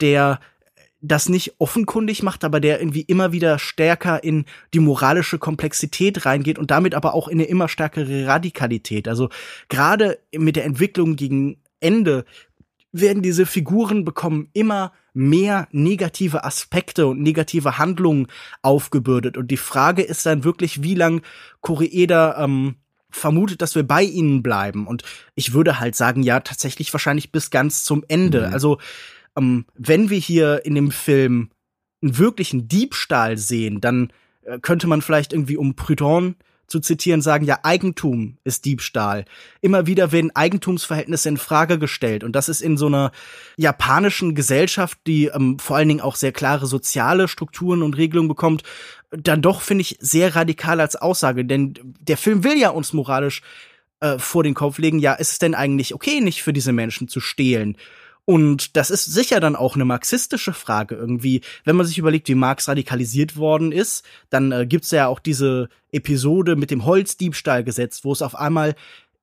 der 0.02 0.40
das 1.02 1.30
nicht 1.30 1.54
offenkundig 1.60 2.24
macht, 2.24 2.44
aber 2.44 2.60
der 2.60 2.80
irgendwie 2.82 3.02
immer 3.02 3.32
wieder 3.32 3.60
stärker 3.60 4.24
in 4.24 4.46
die 4.74 4.80
moralische 4.80 5.38
Komplexität 5.38 6.26
reingeht 6.26 6.58
und 6.58 6.72
damit 6.72 6.96
aber 6.96 7.14
auch 7.14 7.28
in 7.28 7.40
eine 7.40 7.48
immer 7.48 7.70
stärkere 7.70 8.26
Radikalität. 8.26 9.08
Also 9.08 9.30
gerade 9.70 10.18
mit 10.36 10.56
der 10.56 10.66
Entwicklung 10.66 11.16
gegen 11.16 11.58
Ende 11.80 12.26
werden 13.02 13.24
diese 13.24 13.46
Figuren 13.46 14.06
bekommen 14.06 14.50
immer 14.54 14.92
mehr 15.14 15.68
negative 15.72 16.44
Aspekte 16.44 17.08
und 17.08 17.22
negative 17.22 17.78
Handlungen 17.78 18.28
aufgebürdet. 18.62 19.38
Und 19.38 19.50
die 19.50 19.58
Frage 19.58 20.02
ist 20.02 20.26
dann 20.26 20.44
wirklich, 20.44 20.84
wie 20.84 20.96
lang 20.96 21.22
Koreeda 21.62 22.44
ähm, 22.44 22.76
vermutet, 23.10 23.62
dass 23.62 23.76
wir 23.76 23.84
bei 23.84 24.04
ihnen 24.04 24.44
bleiben. 24.44 24.88
Und 24.88 25.04
ich 25.36 25.54
würde 25.54 25.80
halt 25.80 25.96
sagen, 25.96 26.22
ja, 26.24 26.40
tatsächlich 26.42 26.92
wahrscheinlich 26.94 27.32
bis 27.32 27.50
ganz 27.50 27.84
zum 27.84 28.04
Ende. 28.08 28.48
Mhm. 28.48 28.54
Also, 28.54 28.78
ähm, 29.38 29.66
wenn 29.76 30.10
wir 30.10 30.20
hier 30.20 30.66
in 30.66 30.76
dem 30.76 30.92
Film 30.92 31.50
einen 32.02 32.18
wirklichen 32.18 32.68
Diebstahl 32.68 33.38
sehen, 33.38 33.82
dann 33.82 34.12
äh, 34.44 34.60
könnte 34.60 34.88
man 34.88 35.02
vielleicht 35.02 35.34
irgendwie 35.34 35.58
um 35.58 35.76
Prudhon 35.76 36.36
zu 36.68 36.80
zitieren, 36.80 37.22
sagen 37.22 37.46
ja, 37.46 37.60
Eigentum 37.64 38.38
ist 38.44 38.66
Diebstahl. 38.66 39.26
Immer 39.62 39.88
wieder 39.88 40.12
werden 40.12 40.36
Eigentumsverhältnisse 40.36 41.30
in 41.30 41.38
Frage 41.38 41.80
gestellt. 41.80 42.24
Und 42.24 42.36
das 42.36 42.50
ist 42.50 42.62
in 42.62 42.78
so 42.78 42.88
einer 42.88 43.12
japanischen 43.58 44.36
Gesellschaft, 44.36 44.98
die 45.08 45.26
ähm, 45.26 45.60
vor 45.60 45.78
allen 45.78 45.88
Dingen 45.88 46.02
auch 46.02 46.16
sehr 46.16 46.32
klare 46.32 46.66
soziale 46.66 47.28
Strukturen 47.28 47.82
und 47.82 47.98
Regelungen 47.98 48.30
bekommt, 48.30 48.64
dann 49.12 49.42
doch, 49.42 49.62
finde 49.62 49.82
ich, 49.82 49.98
sehr 50.00 50.36
radikal 50.36 50.80
als 50.82 50.96
Aussage. 50.96 51.46
Denn 51.46 51.74
der 52.00 52.18
Film 52.18 52.44
will 52.44 52.58
ja 52.58 52.70
uns 52.70 52.94
moralisch 52.94 53.42
äh, 54.00 54.18
vor 54.18 54.44
den 54.44 54.54
Kopf 54.54 54.78
legen, 54.78 55.00
ja, 55.00 55.14
ist 55.14 55.34
es 55.34 55.40
denn 55.40 55.56
eigentlich 55.56 55.94
okay, 55.94 56.22
nicht 56.22 56.44
für 56.44 56.54
diese 56.54 56.74
Menschen 56.74 57.08
zu 57.08 57.20
stehlen? 57.20 57.78
Und 58.26 58.76
das 58.76 58.90
ist 58.90 59.06
sicher 59.06 59.40
dann 59.40 59.56
auch 59.56 59.76
eine 59.76 59.86
marxistische 59.86 60.54
Frage 60.54 60.96
irgendwie. 60.96 61.42
Wenn 61.64 61.76
man 61.76 61.86
sich 61.86 62.00
überlegt, 62.00 62.28
wie 62.28 62.36
Marx 62.36 62.68
radikalisiert 62.68 63.38
worden 63.38 63.72
ist, 63.72 64.04
dann 64.32 64.52
äh, 64.52 64.66
gibt's 64.66 64.90
ja 64.90 65.08
auch 65.08 65.20
diese 65.20 65.70
Episode 65.92 66.56
mit 66.56 66.72
dem 66.72 66.86
Holzdiebstahlgesetz, 66.86 68.04
wo 68.04 68.12
es 68.12 68.24
auf 68.24 68.36
einmal 68.36 68.76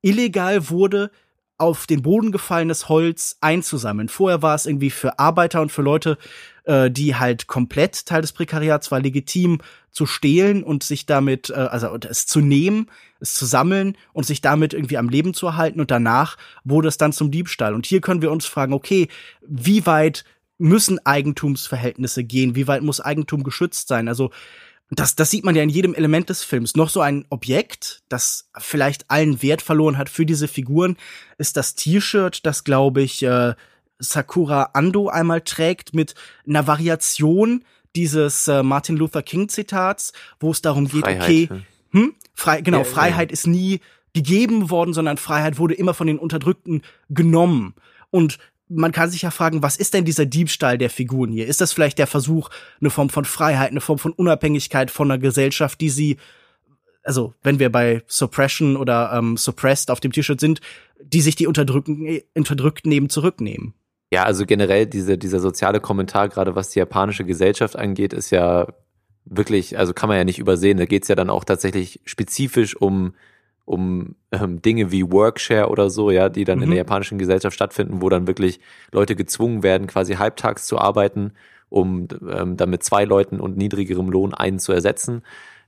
illegal 0.02 0.70
wurde, 0.70 1.10
auf 1.58 1.86
den 1.86 2.02
Boden 2.02 2.32
gefallenes 2.32 2.88
Holz 2.88 3.36
einzusammeln. 3.40 4.08
Vorher 4.08 4.42
war 4.42 4.54
es 4.54 4.66
irgendwie 4.66 4.90
für 4.90 5.18
Arbeiter 5.18 5.62
und 5.62 5.70
für 5.70 5.82
Leute, 5.82 6.16
äh, 6.64 6.90
die 6.90 7.16
halt 7.16 7.46
komplett 7.46 8.06
Teil 8.06 8.20
des 8.20 8.32
Prekariats 8.32 8.90
war, 8.90 9.00
legitim 9.00 9.60
zu 9.90 10.06
stehlen 10.06 10.64
und 10.64 10.82
sich 10.82 11.06
damit, 11.06 11.50
äh, 11.50 11.54
also 11.54 11.96
es 12.08 12.26
zu 12.26 12.40
nehmen, 12.40 12.88
es 13.22 13.35
zu 13.35 13.46
sammeln 13.46 13.96
und 14.12 14.26
sich 14.26 14.40
damit 14.40 14.74
irgendwie 14.74 14.98
am 14.98 15.08
Leben 15.08 15.32
zu 15.32 15.46
erhalten. 15.46 15.80
Und 15.80 15.90
danach 15.90 16.37
wurde 16.64 16.88
es 16.88 16.98
dann 16.98 17.12
zum 17.12 17.30
Diebstahl. 17.30 17.74
Und 17.74 17.87
hier 17.87 18.00
können 18.00 18.22
wir 18.22 18.30
uns 18.30 18.44
fragen, 18.44 18.72
okay, 18.72 19.08
wie 19.46 19.87
weit 19.87 20.24
müssen 20.58 21.04
Eigentumsverhältnisse 21.04 22.24
gehen? 22.24 22.54
Wie 22.54 22.66
weit 22.66 22.82
muss 22.82 23.00
Eigentum 23.00 23.42
geschützt 23.42 23.88
sein? 23.88 24.08
Also 24.08 24.30
das, 24.90 25.16
das 25.16 25.30
sieht 25.30 25.44
man 25.44 25.54
ja 25.54 25.62
in 25.62 25.70
jedem 25.70 25.94
Element 25.94 26.28
des 26.28 26.44
Films. 26.44 26.76
Noch 26.76 26.90
so 26.90 27.00
ein 27.00 27.24
Objekt, 27.30 28.02
das 28.11 28.50
vielleicht 28.58 29.11
allen 29.11 29.40
Wert 29.42 29.62
verloren 29.62 29.96
hat 29.96 30.11
für 30.11 30.26
diese 30.26 30.48
Figuren, 30.48 30.96
ist 31.38 31.56
das 31.56 31.74
T-Shirt, 31.74 32.44
das, 32.44 32.64
glaube 32.64 33.00
ich, 33.00 33.22
äh, 33.22 33.54
Sakura 33.98 34.70
Ando 34.74 35.08
einmal 35.08 35.40
trägt 35.40 35.94
mit 35.94 36.14
einer 36.46 36.66
Variation 36.66 37.64
dieses 37.94 38.48
äh, 38.48 38.62
Martin 38.62 38.96
Luther 38.96 39.22
King 39.22 39.48
Zitats, 39.48 40.12
wo 40.40 40.50
es 40.50 40.61
darum 40.61 40.88
geht, 40.88 41.04
Freiheit. 41.04 41.22
okay, 41.22 41.48
hm? 41.92 42.14
Frei, 42.35 42.61
genau, 42.61 42.78
ja, 42.78 42.85
Freiheit 42.85 43.31
ja. 43.31 43.35
ist 43.35 43.46
nie 43.46 43.81
gegeben 44.14 44.70
worden, 44.70 44.92
sondern 44.92 45.16
Freiheit 45.16 45.59
wurde 45.59 45.74
immer 45.74 45.94
von 45.94 46.07
den 46.07 46.18
Unterdrückten 46.18 46.83
genommen. 47.09 47.74
Und 48.11 48.38
man 48.68 48.92
kann 48.92 49.11
sich 49.11 49.22
ja 49.22 49.31
fragen, 49.31 49.62
was 49.62 49.76
ist 49.76 49.94
denn 49.94 50.05
dieser 50.05 50.26
Diebstahl 50.26 50.78
der 50.78 50.90
Figuren 50.90 51.31
hier? 51.31 51.46
Ist 51.46 51.61
das 51.61 51.72
vielleicht 51.72 51.98
der 51.98 52.07
Versuch, 52.07 52.48
eine 52.81 52.90
Form 52.90 53.11
von 53.11 53.24
Freiheit, 53.24 53.70
eine 53.70 53.81
Form 53.81 53.98
von 53.98 54.12
Unabhängigkeit 54.12 54.90
von 54.90 55.11
einer 55.11 55.18
Gesellschaft, 55.18 55.81
die 55.81 55.90
sie, 55.90 56.16
also 57.02 57.35
wenn 57.42 57.59
wir 57.59 57.70
bei 57.70 58.02
Suppression 58.07 58.76
oder 58.76 59.12
ähm, 59.14 59.37
Suppressed 59.37 59.90
auf 59.90 60.00
dem 60.00 60.12
T-Shirt 60.12 60.40
sind, 60.40 60.61
die 61.02 61.20
sich 61.20 61.37
die 61.37 61.46
Unterdrückten, 61.46 62.20
Unterdrückten 62.35 62.92
eben 62.92 63.09
zurücknehmen? 63.09 63.74
Ja, 64.12 64.24
also 64.24 64.44
generell 64.44 64.87
diese, 64.87 65.16
dieser 65.16 65.40
soziale 65.40 65.81
Kommentar, 65.81 66.28
gerade 66.28 66.55
was 66.55 66.70
die 66.70 66.78
japanische 66.78 67.24
Gesellschaft 67.24 67.76
angeht, 67.76 68.12
ist 68.12 68.31
ja 68.31 68.68
wirklich, 69.24 69.78
also 69.78 69.92
kann 69.92 70.08
man 70.08 70.18
ja 70.18 70.24
nicht 70.24 70.38
übersehen. 70.38 70.78
Da 70.78 70.85
geht's 70.85 71.08
ja 71.08 71.14
dann 71.14 71.30
auch 71.30 71.44
tatsächlich 71.44 72.00
spezifisch 72.04 72.76
um, 72.76 73.14
um 73.64 74.14
ähm, 74.32 74.61
Dinge 74.62 74.90
wie 74.92 75.11
Workshare 75.11 75.68
oder 75.68 75.90
so, 75.90 76.11
ja, 76.11 76.28
die 76.28 76.44
dann 76.44 76.58
mhm. 76.58 76.64
in 76.64 76.70
der 76.70 76.76
mhm. 76.76 76.88
japanischen 76.88 77.18
Gesellschaft 77.18 77.54
stattfinden, 77.54 78.02
wo 78.02 78.08
dann 78.08 78.26
wirklich 78.26 78.61
Leute 78.90 79.16
gezwungen 79.16 79.62
werden, 79.62 79.87
quasi 79.87 80.14
halbtags 80.14 80.66
zu 80.66 80.78
arbeiten, 80.78 81.32
um 81.68 82.08
ähm, 82.30 82.56
dann 82.56 82.70
mit 82.70 82.82
zwei 82.82 83.04
Leuten 83.04 83.40
und 83.40 83.56
niedrigerem 83.56 84.11
Lohn 84.11 84.35
einen 84.35 84.58
zu 84.58 84.72
ersetzen. 84.72 85.22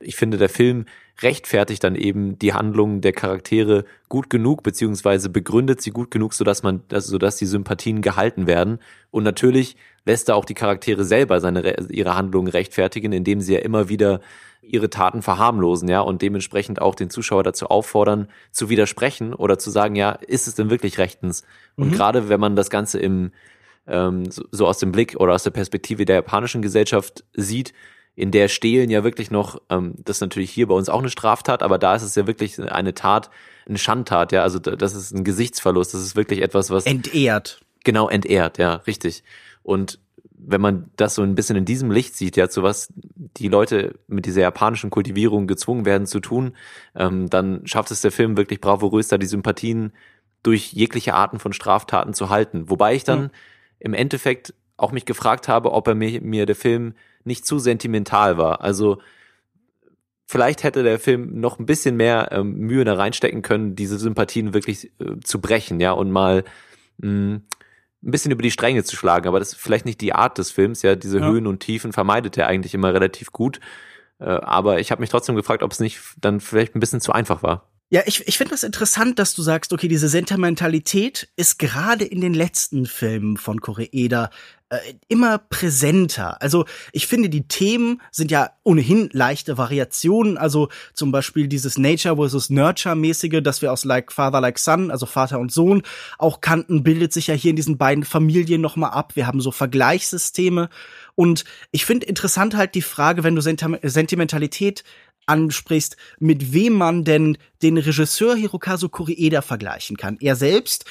Ich 0.05 0.17
finde, 0.17 0.37
der 0.37 0.49
Film 0.49 0.87
rechtfertigt 1.23 1.85
dann 1.85 1.95
eben 1.95 2.39
die 2.39 2.53
Handlungen 2.53 3.01
der 3.01 3.13
Charaktere 3.13 3.85
gut 4.09 4.31
genug, 4.31 4.63
beziehungsweise 4.63 5.31
begründet 5.31 5.81
sie 5.81 5.91
gut 5.91 6.11
genug, 6.11 6.35
sodass 6.35 6.63
man, 6.63 6.83
also 6.91 7.11
sodass 7.13 7.37
die 7.37 7.47
Sympathien 7.47 8.03
gehalten 8.03 8.47
werden. 8.47 8.79
Und 9.11 9.23
natürlich 9.25 9.77
lässt 10.05 10.29
er 10.29 10.37
auch 10.37 10.45
die 10.45 10.55
Charaktere 10.55 11.05
selber 11.05 11.41
seine, 11.41 11.89
ihre 11.91 12.17
Handlungen 12.17 12.49
rechtfertigen, 12.49 13.13
indem 13.13 13.41
sie 13.41 13.55
ja 13.55 13.61
immer 13.61 13.89
wieder 13.89 14.21
ihre 14.61 14.91
Taten 14.91 15.23
verharmlosen, 15.23 15.89
ja, 15.89 16.01
und 16.01 16.23
dementsprechend 16.23 16.81
auch 16.81 16.95
den 16.95 17.11
Zuschauer 17.11 17.43
dazu 17.43 17.67
auffordern, 17.67 18.29
zu 18.51 18.71
widersprechen 18.71 19.35
oder 19.35 19.59
zu 19.59 19.71
sagen, 19.71 19.95
ja, 19.95 20.13
ist 20.13 20.49
es 20.49 20.55
denn 20.55 20.71
wirklich 20.71 20.99
rechtens? 20.99 21.45
Und 21.77 21.91
mhm. 21.91 21.93
gerade 21.93 22.29
wenn 22.29 22.41
man 22.41 22.57
das 22.57 22.71
Ganze 22.71 22.99
im 22.99 23.33
ähm, 23.87 24.31
so, 24.31 24.45
so 24.51 24.67
aus 24.67 24.79
dem 24.79 24.93
Blick 24.93 25.17
oder 25.19 25.35
aus 25.35 25.43
der 25.43 25.51
Perspektive 25.51 26.05
der 26.05 26.17
japanischen 26.17 26.63
Gesellschaft 26.63 27.25
sieht, 27.35 27.75
in 28.17 28.31
der 28.31 28.49
Stehlen 28.49 28.91
ja 28.91 29.03
wirklich 29.03 29.31
noch, 29.31 29.61
ähm, 29.71 29.95
das 29.99 30.19
ist 30.19 30.21
natürlich 30.21 30.51
hier 30.51 30.69
bei 30.69 30.75
uns 30.75 30.89
auch 30.89 31.01
eine 31.01 31.11
Straftat, 31.11 31.63
aber 31.63 31.79
da 31.79 31.95
ist 31.95 32.03
es 32.03 32.15
ja 32.15 32.27
wirklich 32.27 32.61
eine 32.61 32.95
Tat, 32.95 33.31
eine 33.67 33.79
Schandtat, 33.79 34.33
ja, 34.33 34.43
also 34.43 34.59
das 34.59 34.95
ist 34.95 35.13
ein 35.13 35.25
Gesichtsverlust, 35.25 35.95
das 35.95 36.03
ist 36.03 36.17
wirklich 36.17 36.43
etwas, 36.43 36.71
was 36.71 36.87
entehrt. 36.87 37.61
Genau, 37.83 38.09
entehrt, 38.09 38.59
ja, 38.59 38.77
richtig. 38.87 39.25
Und 39.63 39.99
wenn 40.47 40.61
man 40.61 40.91
das 40.97 41.15
so 41.15 41.23
ein 41.23 41.35
bisschen 41.35 41.57
in 41.57 41.65
diesem 41.65 41.91
Licht 41.91 42.15
sieht, 42.17 42.37
ja, 42.37 42.49
zu 42.49 42.63
was 42.63 42.93
die 43.37 43.49
Leute 43.49 43.99
mit 44.07 44.27
dieser 44.27 44.43
japanischen 44.43 44.91
Kultivierung 44.91 45.47
gezwungen 45.47 45.85
werden 45.85 46.07
zu 46.07 46.21
tun, 46.21 46.55
ähm, 46.95 47.31
dann 47.31 47.67
schafft 47.67 47.91
es 47.91 48.03
der 48.03 48.13
Film 48.13 48.37
wirklich 48.37 48.61
bravourös, 48.61 49.09
da 49.09 49.19
die 49.19 49.27
Sympathien 49.27 49.93
durch 50.43 50.73
jegliche 50.73 51.15
Arten 51.15 51.39
von 51.39 51.53
Straftaten 51.53 52.15
zu 52.15 52.29
halten. 52.29 52.69
Wobei 52.69 52.95
ich 52.95 53.05
dann 53.05 53.23
ja. 53.23 53.31
im 53.81 53.95
Endeffekt 53.95 54.55
auch 54.77 54.93
mich 54.93 55.07
gefragt 55.07 55.49
habe, 55.49 55.73
ob 55.73 55.89
er 55.89 55.95
mir, 55.95 56.21
mir 56.21 56.47
der 56.47 56.57
Film 56.57 56.95
nicht 57.25 57.47
zu 57.47 57.59
sentimental 57.59 58.39
war. 58.39 58.61
Also 58.61 58.99
vielleicht 60.27 60.63
hätte 60.63 60.83
der 60.83 60.99
Film 60.99 61.41
noch 61.41 61.59
ein 61.59 61.67
bisschen 61.67 61.97
mehr 61.97 62.29
ähm, 62.33 62.55
Mühe 62.55 62.85
da 62.85 62.95
reinstecken 62.95 63.43
können, 63.43 63.77
diese 63.77 63.99
Sympathien 63.99 64.55
wirklich 64.55 64.93
äh, 65.01 65.21
zu 65.23 65.41
brechen, 65.41 65.81
ja, 65.81 65.93
und 65.93 66.11
mal 66.11 66.45
mh, 66.99 67.37
ein 67.37 68.11
bisschen 68.11 68.33
über 68.33 68.43
die 68.43 68.51
Stränge 68.51 68.85
zu 68.85 68.97
schlagen, 68.97 69.29
aber 69.29 69.39
das 69.39 69.53
ist 69.53 69.61
vielleicht 69.61 69.87
nicht 69.87 70.01
die 70.01 70.13
Art 70.13 70.39
des 70.39 70.51
Films, 70.51 70.83
ja, 70.83 70.95
diese 70.95 71.21
ja. 71.21 71.27
Höhen 71.27 71.47
und 71.47 71.61
Tiefen 71.61 71.93
vermeidet 71.93 72.37
er 72.37 72.47
eigentlich 72.47 72.75
immer 72.75 72.93
relativ 72.93 73.33
gut. 73.33 73.61
Äh, 74.19 74.25
aber 74.25 74.81
ich 74.81 74.91
habe 74.91 75.01
mich 75.01 75.11
trotzdem 75.11 75.37
gefragt, 75.37 75.63
ob 75.63 75.73
es 75.73 75.81
nicht 75.81 76.01
dann 76.21 76.41
vielleicht 76.41 76.75
ein 76.75 76.81
bisschen 76.81 77.01
zu 77.01 77.13
einfach 77.13 77.43
war. 77.43 77.69
Ja, 77.95 78.03
ich, 78.07 78.27
ich 78.27 78.39
finde 78.39 78.51
das 78.51 78.65
interessant, 78.65 79.21
dass 79.21 79.35
du 79.35 79.43
sagst, 79.43 79.73
okay, 79.73 79.87
diese 79.87 80.09
Sentimentalität 80.09 81.29
ist 81.37 81.61
gerade 81.61 82.05
in 82.05 82.21
den 82.21 82.35
letzten 82.35 82.87
Filmen 82.87 83.37
von 83.37 83.61
Koreeda 83.61 84.31
äh, 84.71 84.95
immer 85.07 85.39
präsenter. 85.39 86.43
Also 86.43 86.65
ich 86.91 87.07
finde, 87.07 87.29
die 87.29 87.47
Themen 87.47 88.03
sind 88.11 88.33
ja 88.33 88.51
ohnehin 88.65 89.11
leichte 89.13 89.59
Variationen. 89.59 90.37
Also 90.37 90.71
zum 90.93 91.13
Beispiel 91.13 91.47
dieses 91.47 91.79
Nature 91.79 92.17
versus 92.17 92.51
Nurture-mäßige, 92.51 93.41
das 93.45 93.63
wir 93.63 93.73
aus 93.73 93.85
Like 93.85 94.11
Father 94.11 94.41
Like 94.41 94.59
Son, 94.59 94.91
also 94.91 95.07
Vater 95.07 95.39
und 95.39 95.53
Sohn, 95.53 95.83
auch 96.19 96.41
kannten, 96.41 96.83
bildet 96.83 97.13
sich 97.13 97.29
ja 97.29 97.35
hier 97.35 97.51
in 97.51 97.57
diesen 97.57 97.79
beiden 97.79 98.03
Familien 98.03 98.61
nochmal 98.61 98.91
ab. 98.91 99.15
Wir 99.15 99.29
haben 99.29 99.41
so 99.41 99.53
Vergleichssysteme. 99.53 100.69
Und 101.15 101.45
ich 101.71 101.85
finde 101.85 102.07
interessant 102.07 102.57
halt 102.57 102.75
die 102.75 102.83
Frage, 102.83 103.23
wenn 103.23 103.37
du 103.37 103.41
Sentimentalität 103.41 104.83
ansprichst, 105.27 105.97
mit 106.19 106.53
wem 106.53 106.75
man 106.75 107.05
denn 107.05 107.39
den 107.63 107.79
Regisseur 107.79 108.37
Hirokazu 108.37 108.89
Koreeda 108.89 109.43
vergleichen 109.43 109.97
kann. 109.97 110.19
Er 110.21 110.37
selbst 110.37 110.85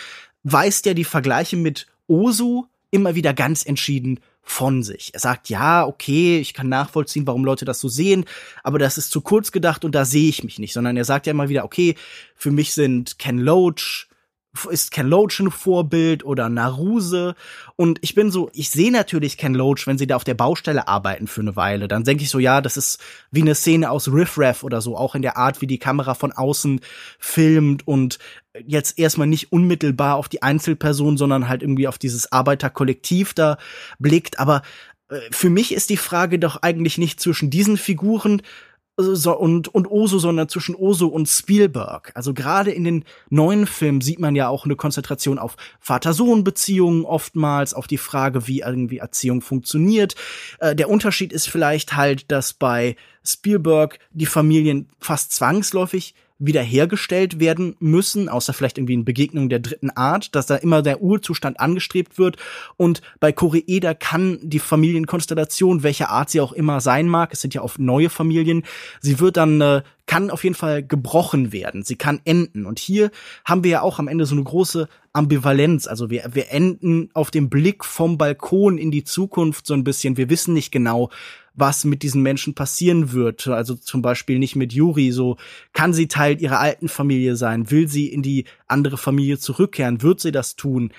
weist 0.44 0.86
ja 0.86 0.94
die 0.94 1.04
Vergleiche 1.04 1.58
mit 1.58 1.88
Ozu 2.08 2.68
immer 2.92 3.16
wieder 3.16 3.34
ganz 3.34 3.66
entschieden 3.66 4.20
von 4.44 4.84
sich. 4.84 5.14
Er 5.14 5.20
sagt, 5.20 5.50
ja, 5.50 5.86
okay, 5.86 6.40
ich 6.40 6.54
kann 6.54 6.68
nachvollziehen, 6.68 7.26
warum 7.26 7.46
Leute 7.46 7.66
das 7.66 7.80
so 7.80 7.88
sehen, 7.88 8.26
aber 8.62 8.78
das 8.78 8.98
ist 8.98 9.10
zu 9.10 9.22
kurz 9.22 9.52
gedacht 9.52 9.86
und 9.86 9.96
da 9.96 10.04
sehe 10.04 10.30
ich 10.30 10.44
mich 10.44 10.60
nicht, 10.60 10.74
sondern 10.74 10.98
er 10.98 11.06
sagt 11.06 11.26
ja 11.26 11.32
immer 11.32 11.50
wieder, 11.50 11.64
okay, 11.64 11.96
für 12.36 12.52
mich 12.52 12.74
sind 12.74 13.18
Ken 13.18 13.40
Loach, 13.40 14.08
ist 14.70 14.92
Ken 14.92 15.08
Loach 15.08 15.40
ein 15.40 15.52
Vorbild 15.52 16.24
oder 16.24 16.50
Naruse? 16.50 17.36
Und 17.76 18.00
ich 18.02 18.16
bin 18.16 18.32
so, 18.32 18.50
ich 18.54 18.70
sehe 18.70 18.92
natürlich 18.92 19.38
Ken 19.38 19.54
Loach, 19.54 19.88
wenn 19.88 19.98
sie 19.98 20.08
da 20.08 20.16
auf 20.16 20.24
der 20.24 20.36
Baustelle 20.36 20.88
arbeiten 20.88 21.28
für 21.28 21.42
eine 21.42 21.56
Weile, 21.56 21.88
dann 21.88 22.04
denke 22.04 22.24
ich 22.24 22.30
so, 22.30 22.40
ja, 22.40 22.62
das 22.62 22.78
ist 22.78 23.00
wie 23.32 23.42
eine 23.42 23.56
Szene 23.56 23.90
aus 23.90 24.08
Riff 24.08 24.38
Raff 24.38 24.64
oder 24.64 24.82
so, 24.82 24.96
auch 24.96 25.16
in 25.16 25.22
der 25.22 25.38
Art, 25.38 25.62
wie 25.62 25.68
die 25.68 25.80
Kamera 25.80 26.14
von 26.14 26.32
außen 26.32 26.82
filmt 27.20 27.88
und 27.88 28.20
jetzt 28.66 29.00
erstmal 29.00 29.28
nicht 29.28 29.52
unmittelbar 29.52 30.16
auf 30.16 30.30
die 30.30 30.44
Einzelperson, 30.44 31.18
sondern 31.18 31.50
halt 31.50 31.64
irgendwie 31.64 31.88
auf 31.88 31.98
dieses 31.98 32.32
Arbeiterkollektiv 32.32 33.34
da 33.34 33.58
blickt, 33.98 34.40
aber 34.40 34.62
äh, 35.10 35.20
für 35.32 35.50
mich 35.50 35.74
ist 35.74 35.90
die 35.90 35.98
Frage 35.98 36.40
doch 36.40 36.62
eigentlich 36.62 36.98
nicht 36.98 37.20
zwischen 37.20 37.50
diesen 37.50 37.78
Figuren, 37.78 38.42
so, 38.96 39.38
und, 39.38 39.74
und 39.74 39.90
Oso, 39.90 40.20
sondern 40.20 40.50
zwischen 40.50 40.76
Oso 40.76 41.08
und 41.08 41.28
Spielberg. 41.28 42.12
Also 42.16 42.34
gerade 42.34 42.72
in 42.72 42.84
den 42.84 43.06
neuen 43.30 43.66
Filmen 43.66 44.02
sieht 44.02 44.20
man 44.20 44.36
ja 44.36 44.50
auch 44.50 44.66
eine 44.66 44.76
Konzentration 44.76 45.40
auf 45.40 45.56
Vater-Sohn-Beziehungen 45.80 47.06
oftmals, 47.06 47.74
auf 47.74 47.88
die 47.88 47.98
Frage, 47.98 48.48
wie 48.48 48.60
irgendwie 48.60 49.00
Erziehung 49.00 49.42
funktioniert. 49.42 50.16
Äh, 50.60 50.76
der 50.76 50.90
Unterschied 50.90 51.34
ist 51.34 51.50
vielleicht 51.50 51.96
halt, 51.96 52.32
dass 52.32 52.54
bei 52.54 52.96
Spielberg 53.26 54.00
die 54.12 54.26
Familien 54.26 54.90
fast 55.00 55.32
zwangsläufig 55.32 56.14
wiederhergestellt 56.46 57.40
werden 57.40 57.76
müssen, 57.80 58.30
außer 58.30 58.54
vielleicht 58.54 58.78
irgendwie 58.78 58.94
in 58.94 59.06
Begegnungen 59.06 59.50
der 59.50 59.60
dritten 59.60 59.90
Art, 59.92 60.36
dass 60.36 60.46
da 60.46 60.56
immer 60.56 60.82
der 60.82 61.02
Urzustand 61.02 61.60
angestrebt 61.60 62.18
wird. 62.18 62.38
Und 62.78 63.02
bei 63.20 63.32
Koreeda 63.32 63.94
kann 63.94 64.40
die 64.42 64.60
Familienkonstellation, 64.60 65.84
welcher 65.84 66.10
Art 66.10 66.30
sie 66.30 66.42
auch 66.42 66.54
immer 66.54 66.82
sein 66.82 67.08
mag, 67.08 67.32
es 67.34 67.42
sind 67.42 67.54
ja 67.54 67.62
oft 67.62 67.80
neue 67.80 68.10
Familien, 68.10 68.64
sie 69.02 69.20
wird 69.20 69.38
dann 69.38 69.62
äh, 69.62 69.82
kann 70.06 70.30
auf 70.30 70.44
jeden 70.44 70.56
Fall 70.56 70.84
gebrochen 70.84 71.54
werden. 71.54 71.84
Sie 71.84 71.96
kann 71.96 72.20
enden. 72.26 72.66
Und 72.66 72.80
hier 72.80 73.10
haben 73.46 73.64
wir 73.64 73.72
ja 73.72 73.82
auch 73.82 74.00
am 74.00 74.08
Ende 74.08 74.26
so 74.26 74.36
eine 74.36 74.44
große 74.44 74.90
Ambivalenz. 75.14 75.88
Also 75.88 76.10
wir, 76.10 76.30
wir 76.34 76.52
enden 76.52 77.10
auf 77.14 77.32
dem 77.32 77.50
Blick 77.50 77.86
vom 77.86 78.18
Balkon 78.18 78.78
in 78.78 78.92
die 78.92 79.04
Zukunft 79.04 79.66
so 79.66 79.74
ein 79.74 79.84
bisschen. 79.84 80.18
Wir 80.18 80.30
wissen 80.30 80.54
nicht 80.54 80.72
genau, 80.72 81.10
was 81.54 81.86
mit 81.86 82.04
diesen 82.04 82.22
Menschen 82.22 82.56
passieren 82.56 83.12
wird. 83.12 83.48
Also 83.48 83.76
zum 83.76 84.02
Beispiel 84.02 84.40
nicht 84.40 84.56
mit 84.56 84.74
Yuri, 84.74 85.12
so 85.12 85.38
kann 85.74 85.94
sie 85.94 86.08
Teil 86.08 86.42
ihrer 86.42 86.60
alten 86.60 86.90
Familie 86.90 87.36
sein, 87.36 87.70
will 87.72 87.88
sie 87.88 88.08
in 88.08 88.22
die 88.22 88.46
andere 88.68 88.98
Familie 88.98 89.38
zurückkehren, 89.38 90.02
wird 90.02 90.20
sie 90.20 90.32
das 90.32 90.56
tun? 90.56 90.92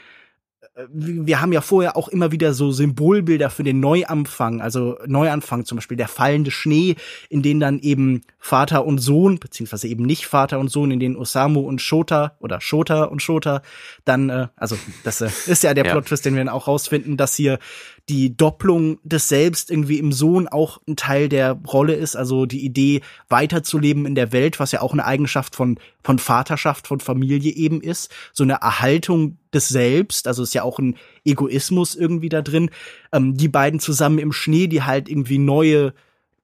wir 0.89 1.41
haben 1.41 1.53
ja 1.53 1.61
vorher 1.61 1.97
auch 1.97 2.09
immer 2.09 2.33
wieder 2.33 2.53
so 2.53 2.73
Symbolbilder 2.73 3.49
für 3.49 3.63
den 3.63 3.79
Neuanfang, 3.79 4.61
also 4.61 4.99
Neuanfang 5.07 5.65
zum 5.65 5.77
Beispiel 5.77 5.97
der 5.97 6.09
fallende 6.09 6.51
Schnee, 6.51 6.97
in 7.29 7.43
den 7.43 7.61
dann 7.61 7.79
eben 7.79 8.23
Vater 8.41 8.85
und 8.85 8.99
Sohn, 8.99 9.39
beziehungsweise 9.39 9.87
eben 9.87 10.05
nicht 10.05 10.27
Vater 10.27 10.59
und 10.59 10.69
Sohn, 10.69 10.91
in 10.91 10.99
denen 10.99 11.17
Osamu 11.17 11.61
und 11.61 11.81
Shota 11.81 12.37
oder 12.41 12.61
Shota 12.61 13.05
und 13.05 13.23
Shota 13.23 13.63
dann, 14.05 14.31
äh, 14.31 14.49
also 14.57 14.77
das 15.05 15.21
äh, 15.21 15.31
ist 15.47 15.63
ja 15.63 15.75
der 15.75 15.85
ja. 15.87 15.93
Plot-Twist, 15.93 16.25
den 16.25 16.35
wir 16.35 16.41
dann 16.41 16.53
auch 16.53 16.67
rausfinden, 16.67 17.17
dass 17.17 17.37
hier 17.37 17.61
die 18.09 18.37
Doppelung 18.37 18.99
des 19.03 19.29
Selbst 19.29 19.71
irgendwie 19.71 19.99
im 19.99 20.13
Sohn 20.13 20.47
auch 20.47 20.81
ein 20.87 20.97
Teil 20.97 21.29
der 21.29 21.53
Rolle 21.53 21.95
ist, 21.95 22.17
also 22.17 22.45
die 22.45 22.65
Idee 22.65 23.01
weiterzuleben 23.29 24.05
in 24.05 24.15
der 24.15 24.31
Welt, 24.33 24.61
was 24.61 24.73
ja 24.73 24.83
auch 24.83 24.93
eine 24.93 25.07
Eigenschaft 25.07 25.57
von, 25.57 25.79
von 26.03 26.19
Vaterschaft, 26.19 26.87
von 26.87 27.01
Familie 27.01 27.53
eben 27.53 27.81
ist, 27.81 28.15
so 28.33 28.45
eine 28.45 28.55
Erhaltung 28.55 29.39
des 29.55 29.69
Selbst, 29.69 30.29
also 30.29 30.43
ist 30.43 30.55
ja 30.55 30.65
auch 30.65 30.79
ein 30.79 30.97
Egoismus 31.25 31.95
irgendwie 31.95 32.29
da 32.29 32.43
drin, 32.43 32.71
ähm, 33.13 33.37
die 33.37 33.49
beiden 33.49 33.81
zusammen 33.81 34.19
im 34.19 34.33
Schnee, 34.33 34.67
die 34.67 34.83
halt 34.83 35.09
irgendwie 35.09 35.39
neue 35.39 35.95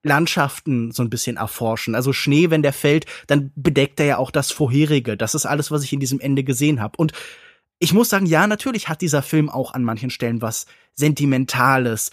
Landschaften 0.03 0.91
so 0.91 1.03
ein 1.03 1.11
bisschen 1.11 1.37
erforschen. 1.37 1.93
Also 1.93 2.11
Schnee, 2.11 2.49
wenn 2.49 2.63
der 2.63 2.73
fällt, 2.73 3.05
dann 3.27 3.51
bedeckt 3.55 3.99
er 3.99 4.05
ja 4.07 4.17
auch 4.17 4.31
das 4.31 4.51
vorherige. 4.51 5.15
Das 5.15 5.35
ist 5.35 5.45
alles, 5.45 5.69
was 5.69 5.83
ich 5.83 5.93
in 5.93 5.99
diesem 5.99 6.19
Ende 6.19 6.43
gesehen 6.43 6.81
habe. 6.81 6.97
Und 6.97 7.13
ich 7.81 7.93
muss 7.93 8.09
sagen, 8.09 8.27
ja, 8.27 8.45
natürlich 8.45 8.87
hat 8.89 9.01
dieser 9.01 9.23
Film 9.23 9.49
auch 9.49 9.73
an 9.73 9.83
manchen 9.83 10.11
Stellen 10.11 10.41
was 10.41 10.67
Sentimentales. 10.93 12.11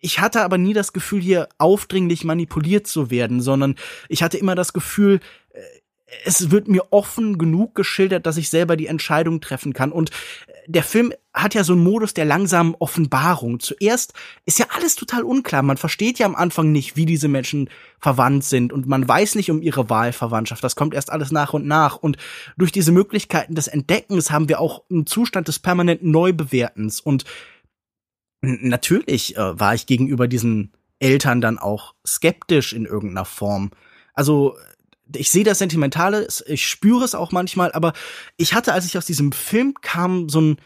Ich 0.00 0.20
hatte 0.20 0.42
aber 0.42 0.56
nie 0.56 0.72
das 0.72 0.92
Gefühl, 0.92 1.20
hier 1.20 1.48
aufdringlich 1.58 2.22
manipuliert 2.22 2.86
zu 2.86 3.10
werden, 3.10 3.40
sondern 3.40 3.74
ich 4.08 4.22
hatte 4.22 4.38
immer 4.38 4.54
das 4.54 4.72
Gefühl, 4.72 5.18
äh, 5.50 5.60
es 6.24 6.52
wird 6.52 6.68
mir 6.68 6.92
offen 6.92 7.38
genug 7.38 7.74
geschildert, 7.74 8.24
dass 8.24 8.36
ich 8.36 8.50
selber 8.50 8.76
die 8.76 8.86
Entscheidung 8.86 9.40
treffen 9.40 9.72
kann. 9.72 9.90
Und 9.90 10.10
der 10.66 10.82
Film 10.82 11.12
hat 11.32 11.54
ja 11.54 11.64
so 11.64 11.72
einen 11.72 11.82
Modus 11.82 12.14
der 12.14 12.24
langsamen 12.24 12.74
Offenbarung. 12.78 13.60
Zuerst 13.60 14.14
ist 14.46 14.58
ja 14.58 14.66
alles 14.70 14.94
total 14.94 15.22
unklar. 15.24 15.62
Man 15.62 15.76
versteht 15.76 16.18
ja 16.18 16.26
am 16.26 16.34
Anfang 16.34 16.72
nicht, 16.72 16.96
wie 16.96 17.06
diese 17.06 17.28
Menschen 17.28 17.68
verwandt 17.98 18.44
sind 18.44 18.72
und 18.72 18.86
man 18.86 19.06
weiß 19.06 19.34
nicht 19.34 19.50
um 19.50 19.60
ihre 19.60 19.90
Wahlverwandtschaft. 19.90 20.62
Das 20.62 20.76
kommt 20.76 20.94
erst 20.94 21.10
alles 21.10 21.32
nach 21.32 21.52
und 21.52 21.66
nach. 21.66 21.96
Und 21.96 22.16
durch 22.56 22.72
diese 22.72 22.92
Möglichkeiten 22.92 23.54
des 23.54 23.68
Entdeckens 23.68 24.30
haben 24.30 24.48
wir 24.48 24.60
auch 24.60 24.84
einen 24.90 25.06
Zustand 25.06 25.48
des 25.48 25.58
permanenten 25.58 26.10
Neubewertens. 26.10 27.00
Und 27.00 27.24
natürlich 28.42 29.36
äh, 29.36 29.58
war 29.58 29.74
ich 29.74 29.86
gegenüber 29.86 30.28
diesen 30.28 30.72
Eltern 30.98 31.40
dann 31.40 31.58
auch 31.58 31.94
skeptisch 32.06 32.72
in 32.72 32.86
irgendeiner 32.86 33.24
Form. 33.24 33.70
Also 34.14 34.56
ich 35.14 35.30
sehe 35.30 35.44
das 35.44 35.58
Sentimentale, 35.58 36.26
ich 36.46 36.66
spüre 36.66 37.04
es 37.04 37.14
auch 37.14 37.32
manchmal, 37.32 37.72
aber 37.72 37.92
ich 38.36 38.54
hatte, 38.54 38.72
als 38.72 38.86
ich 38.86 38.96
aus 38.96 39.06
diesem 39.06 39.32
Film 39.32 39.74
kam, 39.80 40.28
so 40.28 40.40
ein 40.40 40.58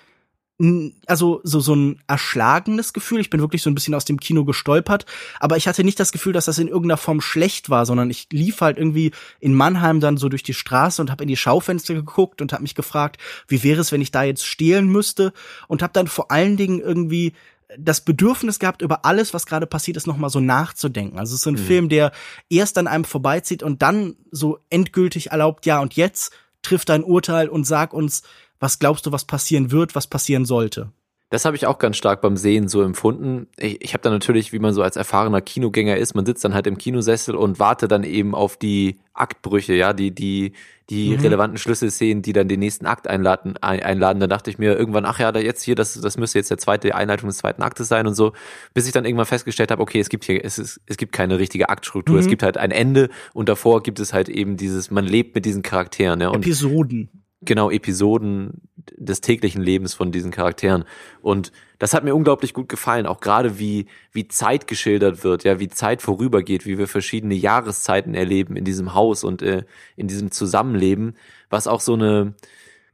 also 1.07 1.41
so 1.45 1.61
so 1.61 1.75
ein 1.75 2.03
erschlagenes 2.09 2.93
Gefühl. 2.93 3.21
Ich 3.21 3.31
bin 3.31 3.41
wirklich 3.41 3.63
so 3.63 3.71
ein 3.71 3.77
bisschen 3.77 3.95
aus 3.95 4.05
dem 4.05 4.19
Kino 4.19 4.45
gestolpert, 4.45 5.07
aber 5.39 5.57
ich 5.57 5.69
hatte 5.69 5.85
nicht 5.85 6.01
das 6.01 6.11
Gefühl, 6.11 6.33
dass 6.33 6.47
das 6.47 6.59
in 6.59 6.67
irgendeiner 6.67 6.97
Form 6.97 7.21
schlecht 7.21 7.71
war, 7.71 7.87
sondern 7.87 8.11
ich 8.11 8.27
lief 8.33 8.61
halt 8.61 8.77
irgendwie 8.77 9.13
in 9.39 9.55
Mannheim 9.55 10.01
dann 10.01 10.17
so 10.17 10.29
durch 10.29 10.43
die 10.43 10.55
Straße 10.55 11.01
und 11.01 11.13
habe 11.13 11.23
in 11.23 11.29
die 11.29 11.37
Schaufenster 11.37 11.95
geguckt 11.95 12.43
und 12.43 12.53
habe 12.53 12.63
mich 12.63 12.75
gefragt, 12.75 13.19
wie 13.47 13.63
wäre 13.63 13.81
es, 13.81 13.93
wenn 13.93 14.01
ich 14.01 14.11
da 14.11 14.25
jetzt 14.25 14.45
stehlen 14.45 14.89
müsste 14.89 15.33
und 15.69 15.81
habe 15.81 15.93
dann 15.93 16.09
vor 16.09 16.33
allen 16.33 16.57
Dingen 16.57 16.81
irgendwie 16.81 17.35
das 17.77 18.01
Bedürfnis 18.01 18.59
gehabt, 18.59 18.83
über 18.83 19.05
alles, 19.05 19.35
was 19.35 19.47
gerade 19.47 19.67
passiert 19.67 19.97
ist, 19.97 20.07
nochmal 20.07 20.31
so 20.31 20.41
nachzudenken. 20.41 21.19
Also 21.19 21.35
es 21.35 21.41
ist 21.41 21.47
ein 21.47 21.55
mhm. 21.55 21.59
Film, 21.59 21.89
der 21.89 22.13
erst 22.49 22.79
an 22.79 22.87
einem 22.87 23.05
vorbeizieht 23.05 23.63
und 23.63 23.83
dann 23.83 24.17
so 24.31 24.59
endgültig 24.71 25.31
erlaubt, 25.31 25.67
ja, 25.67 25.81
und 25.81 25.95
jetzt 25.95 26.33
trifft 26.63 26.89
dein 26.89 27.05
Urteil 27.05 27.49
und 27.49 27.65
sag 27.65 27.93
uns, 27.93 28.23
was 28.59 28.79
glaubst 28.79 29.07
du, 29.07 29.13
was 29.13 29.25
passieren 29.25 29.71
wird, 29.71 29.95
was 29.95 30.07
passieren 30.07 30.45
sollte. 30.45 30.93
Das 31.31 31.45
habe 31.45 31.57
ich 31.57 31.67
auch 31.67 31.79
ganz 31.79 31.99
stark 31.99 32.23
beim 32.23 32.39
Sehen 32.39 32.69
so 32.69 32.83
empfunden. 32.83 33.49
Ich, 33.59 33.83
ich 33.83 33.93
habe 33.93 34.03
da 34.03 34.09
natürlich, 34.09 34.53
wie 34.53 34.59
man 34.59 34.73
so 34.73 34.83
als 34.83 34.97
erfahrener 34.97 35.43
Kinogänger 35.43 35.97
ist, 35.97 36.15
man 36.15 36.25
sitzt 36.25 36.43
dann 36.43 36.55
halt 36.55 36.67
im 36.67 36.79
Kinosessel 36.79 37.37
und 37.37 37.59
wartet 37.59 37.93
dann 37.93 38.03
eben 38.03 38.35
auf 38.35 38.57
die 38.57 38.99
Aktbrüche, 39.13 39.75
ja, 39.75 39.93
die 39.93 40.15
die 40.15 40.53
die 40.91 41.11
mhm. 41.11 41.21
relevanten 41.21 41.59
Schlüsselszenen, 41.59 42.23
die 42.23 42.33
dann 42.33 42.49
den 42.49 42.61
nächsten 42.61 42.87
Akt 42.87 43.09
einladen, 43.09 43.57
ein, 43.61 43.83
einladen. 43.83 44.21
Da 44.21 44.27
dachte 44.27 44.51
ich 44.51 44.59
mir 44.59 44.77
irgendwann, 44.77 45.05
ach 45.05 45.19
ja, 45.19 45.33
da 45.33 45.41
jetzt 45.41 45.63
hier, 45.63 45.75
das 45.75 46.01
das 46.01 46.17
müsste 46.17 46.39
jetzt 46.39 46.51
der 46.51 46.59
zweite 46.59 46.95
Einleitung 46.95 47.29
des 47.29 47.39
zweiten 47.39 47.63
Aktes 47.63 47.89
sein 47.89 48.07
und 48.07 48.15
so, 48.15 48.33
bis 48.73 48.87
ich 48.87 48.93
dann 48.93 49.05
irgendwann 49.05 49.27
festgestellt 49.27 49.71
habe, 49.71 49.83
okay, 49.83 50.01
es 50.01 50.09
gibt 50.09 50.25
hier 50.25 50.45
es 50.45 50.59
ist, 50.59 50.81
es 50.87 50.97
gibt 50.97 51.13
keine 51.13 51.39
richtige 51.39 51.69
Aktstruktur, 51.69 52.15
mhm. 52.17 52.21
es 52.21 52.27
gibt 52.29 52.43
halt 52.43 52.57
ein 52.57 52.71
Ende 52.71 53.11
und 53.35 53.49
davor 53.49 53.83
gibt 53.83 54.01
es 54.01 54.13
halt 54.13 54.29
eben 54.29 54.57
dieses 54.57 54.91
man 54.91 55.05
lebt 55.05 55.35
mit 55.35 55.45
diesen 55.45 55.63
Charakteren, 55.63 56.21
ja, 56.21 56.29
und 56.29 56.45
Episoden 56.45 57.11
genau 57.41 57.71
Episoden 57.71 58.63
des 58.97 59.21
täglichen 59.21 59.63
Lebens 59.63 59.95
von 59.95 60.11
diesen 60.11 60.31
Charakteren. 60.31 60.85
Und 61.23 61.53
das 61.79 61.95
hat 61.95 62.03
mir 62.03 62.15
unglaublich 62.15 62.53
gut 62.53 62.69
gefallen, 62.69 63.07
auch 63.07 63.21
gerade 63.21 63.59
wie, 63.59 63.87
wie 64.13 64.27
Zeit 64.27 64.67
geschildert 64.67 65.23
wird, 65.23 65.45
ja, 65.45 65.61
wie 65.61 65.69
Zeit 65.69 66.03
vorübergeht, 66.03 66.67
wie 66.67 66.79
wir 66.79 66.89
verschiedene 66.89 67.35
Jahreszeiten 67.35 68.15
erleben 68.15 68.57
in 68.57 68.65
diesem 68.65 68.95
Haus 68.95 69.23
und 69.23 69.43
äh, 69.43 69.65
in 69.97 70.09
diesem 70.09 70.31
Zusammenleben, 70.31 71.17
was 71.51 71.69
auch 71.69 71.81
so 71.81 71.95
eine, 71.95 72.35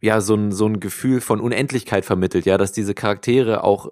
ja, 0.01 0.21
so 0.21 0.35
ein, 0.35 0.53
so 0.53 0.67
ein 0.67 0.81
Gefühl 0.81 1.21
von 1.21 1.41
Unendlichkeit 1.41 2.05
vermittelt, 2.05 2.45
ja, 2.45 2.59
dass 2.59 2.73
diese 2.73 2.95
Charaktere 2.95 3.65
auch 3.65 3.91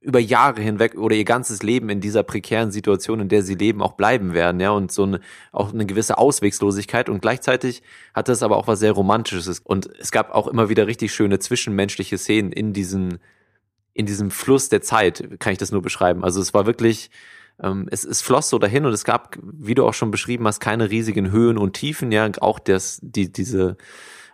über 0.00 0.18
Jahre 0.18 0.62
hinweg 0.62 0.96
oder 0.96 1.14
ihr 1.14 1.24
ganzes 1.24 1.62
Leben 1.62 1.90
in 1.90 2.00
dieser 2.00 2.22
prekären 2.22 2.70
Situation, 2.70 3.20
in 3.20 3.28
der 3.28 3.42
sie 3.42 3.54
leben, 3.54 3.82
auch 3.82 3.92
bleiben 3.92 4.32
werden, 4.32 4.58
ja, 4.58 4.70
und 4.70 4.90
so 4.90 5.02
eine, 5.02 5.20
auch 5.52 5.74
eine 5.74 5.84
gewisse 5.84 6.16
Auswegslosigkeit 6.16 7.10
und 7.10 7.20
gleichzeitig 7.20 7.82
hat 8.14 8.28
das 8.28 8.42
aber 8.42 8.56
auch 8.56 8.66
was 8.66 8.78
sehr 8.78 8.92
Romantisches 8.92 9.60
und 9.60 9.90
es 9.98 10.10
gab 10.10 10.34
auch 10.34 10.46
immer 10.48 10.70
wieder 10.70 10.86
richtig 10.86 11.12
schöne 11.12 11.38
zwischenmenschliche 11.38 12.16
Szenen 12.16 12.50
in 12.50 12.72
diesen, 12.72 13.18
in 13.92 14.06
diesem 14.06 14.30
Fluss 14.30 14.70
der 14.70 14.80
Zeit, 14.80 15.38
kann 15.38 15.52
ich 15.52 15.58
das 15.58 15.72
nur 15.72 15.82
beschreiben. 15.82 16.24
Also 16.24 16.40
es 16.40 16.54
war 16.54 16.64
wirklich, 16.64 17.10
ähm, 17.62 17.86
es, 17.90 18.04
es 18.04 18.22
floss 18.22 18.48
so 18.48 18.58
dahin 18.58 18.86
und 18.86 18.94
es 18.94 19.04
gab, 19.04 19.36
wie 19.42 19.74
du 19.74 19.84
auch 19.84 19.94
schon 19.94 20.10
beschrieben 20.10 20.46
hast, 20.46 20.60
keine 20.60 20.88
riesigen 20.88 21.30
Höhen 21.30 21.58
und 21.58 21.74
Tiefen, 21.74 22.10
ja, 22.10 22.30
auch 22.40 22.58
das, 22.58 23.00
die, 23.02 23.30
diese, 23.30 23.76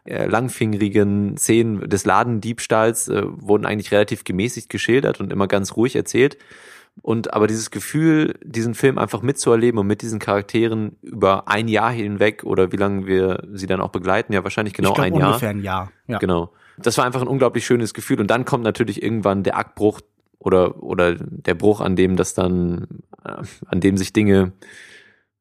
äh, 0.06 0.26
langfingerigen 0.26 1.36
Szenen 1.36 1.88
des 1.88 2.04
Ladendiebstahls 2.04 3.08
äh, 3.08 3.22
wurden 3.26 3.66
eigentlich 3.66 3.92
relativ 3.92 4.24
gemäßigt 4.24 4.68
geschildert 4.68 5.20
und 5.20 5.32
immer 5.32 5.46
ganz 5.48 5.76
ruhig 5.76 5.96
erzählt. 5.96 6.38
Und 7.02 7.34
aber 7.34 7.46
dieses 7.46 7.70
Gefühl, 7.70 8.38
diesen 8.42 8.74
Film 8.74 8.96
einfach 8.96 9.20
mitzuerleben 9.20 9.78
und 9.78 9.86
mit 9.86 10.00
diesen 10.00 10.18
Charakteren 10.18 10.96
über 11.02 11.46
ein 11.46 11.68
Jahr 11.68 11.92
hinweg 11.92 12.42
oder 12.44 12.72
wie 12.72 12.76
lange 12.76 13.06
wir 13.06 13.42
sie 13.52 13.66
dann 13.66 13.80
auch 13.80 13.90
begleiten, 13.90 14.32
ja 14.32 14.42
wahrscheinlich 14.44 14.74
genau 14.74 14.94
glaub, 14.94 15.06
ein 15.06 15.14
Jahr. 15.14 15.28
Ungefähr 15.28 15.50
ein 15.50 15.62
Jahr. 15.62 15.92
Ja. 16.06 16.18
Genau. 16.18 16.52
Das 16.78 16.96
war 16.96 17.04
einfach 17.04 17.20
ein 17.20 17.28
unglaublich 17.28 17.66
schönes 17.66 17.92
Gefühl. 17.92 18.20
Und 18.20 18.30
dann 18.30 18.44
kommt 18.44 18.64
natürlich 18.64 19.02
irgendwann 19.02 19.42
der 19.42 19.58
Aktbruch 19.58 20.00
oder 20.38 20.82
oder 20.82 21.14
der 21.14 21.54
Bruch, 21.54 21.80
an 21.80 21.96
dem 21.96 22.16
das 22.16 22.32
dann, 22.34 22.86
äh, 23.24 23.42
an 23.66 23.80
dem 23.80 23.96
sich 23.96 24.12
Dinge 24.12 24.52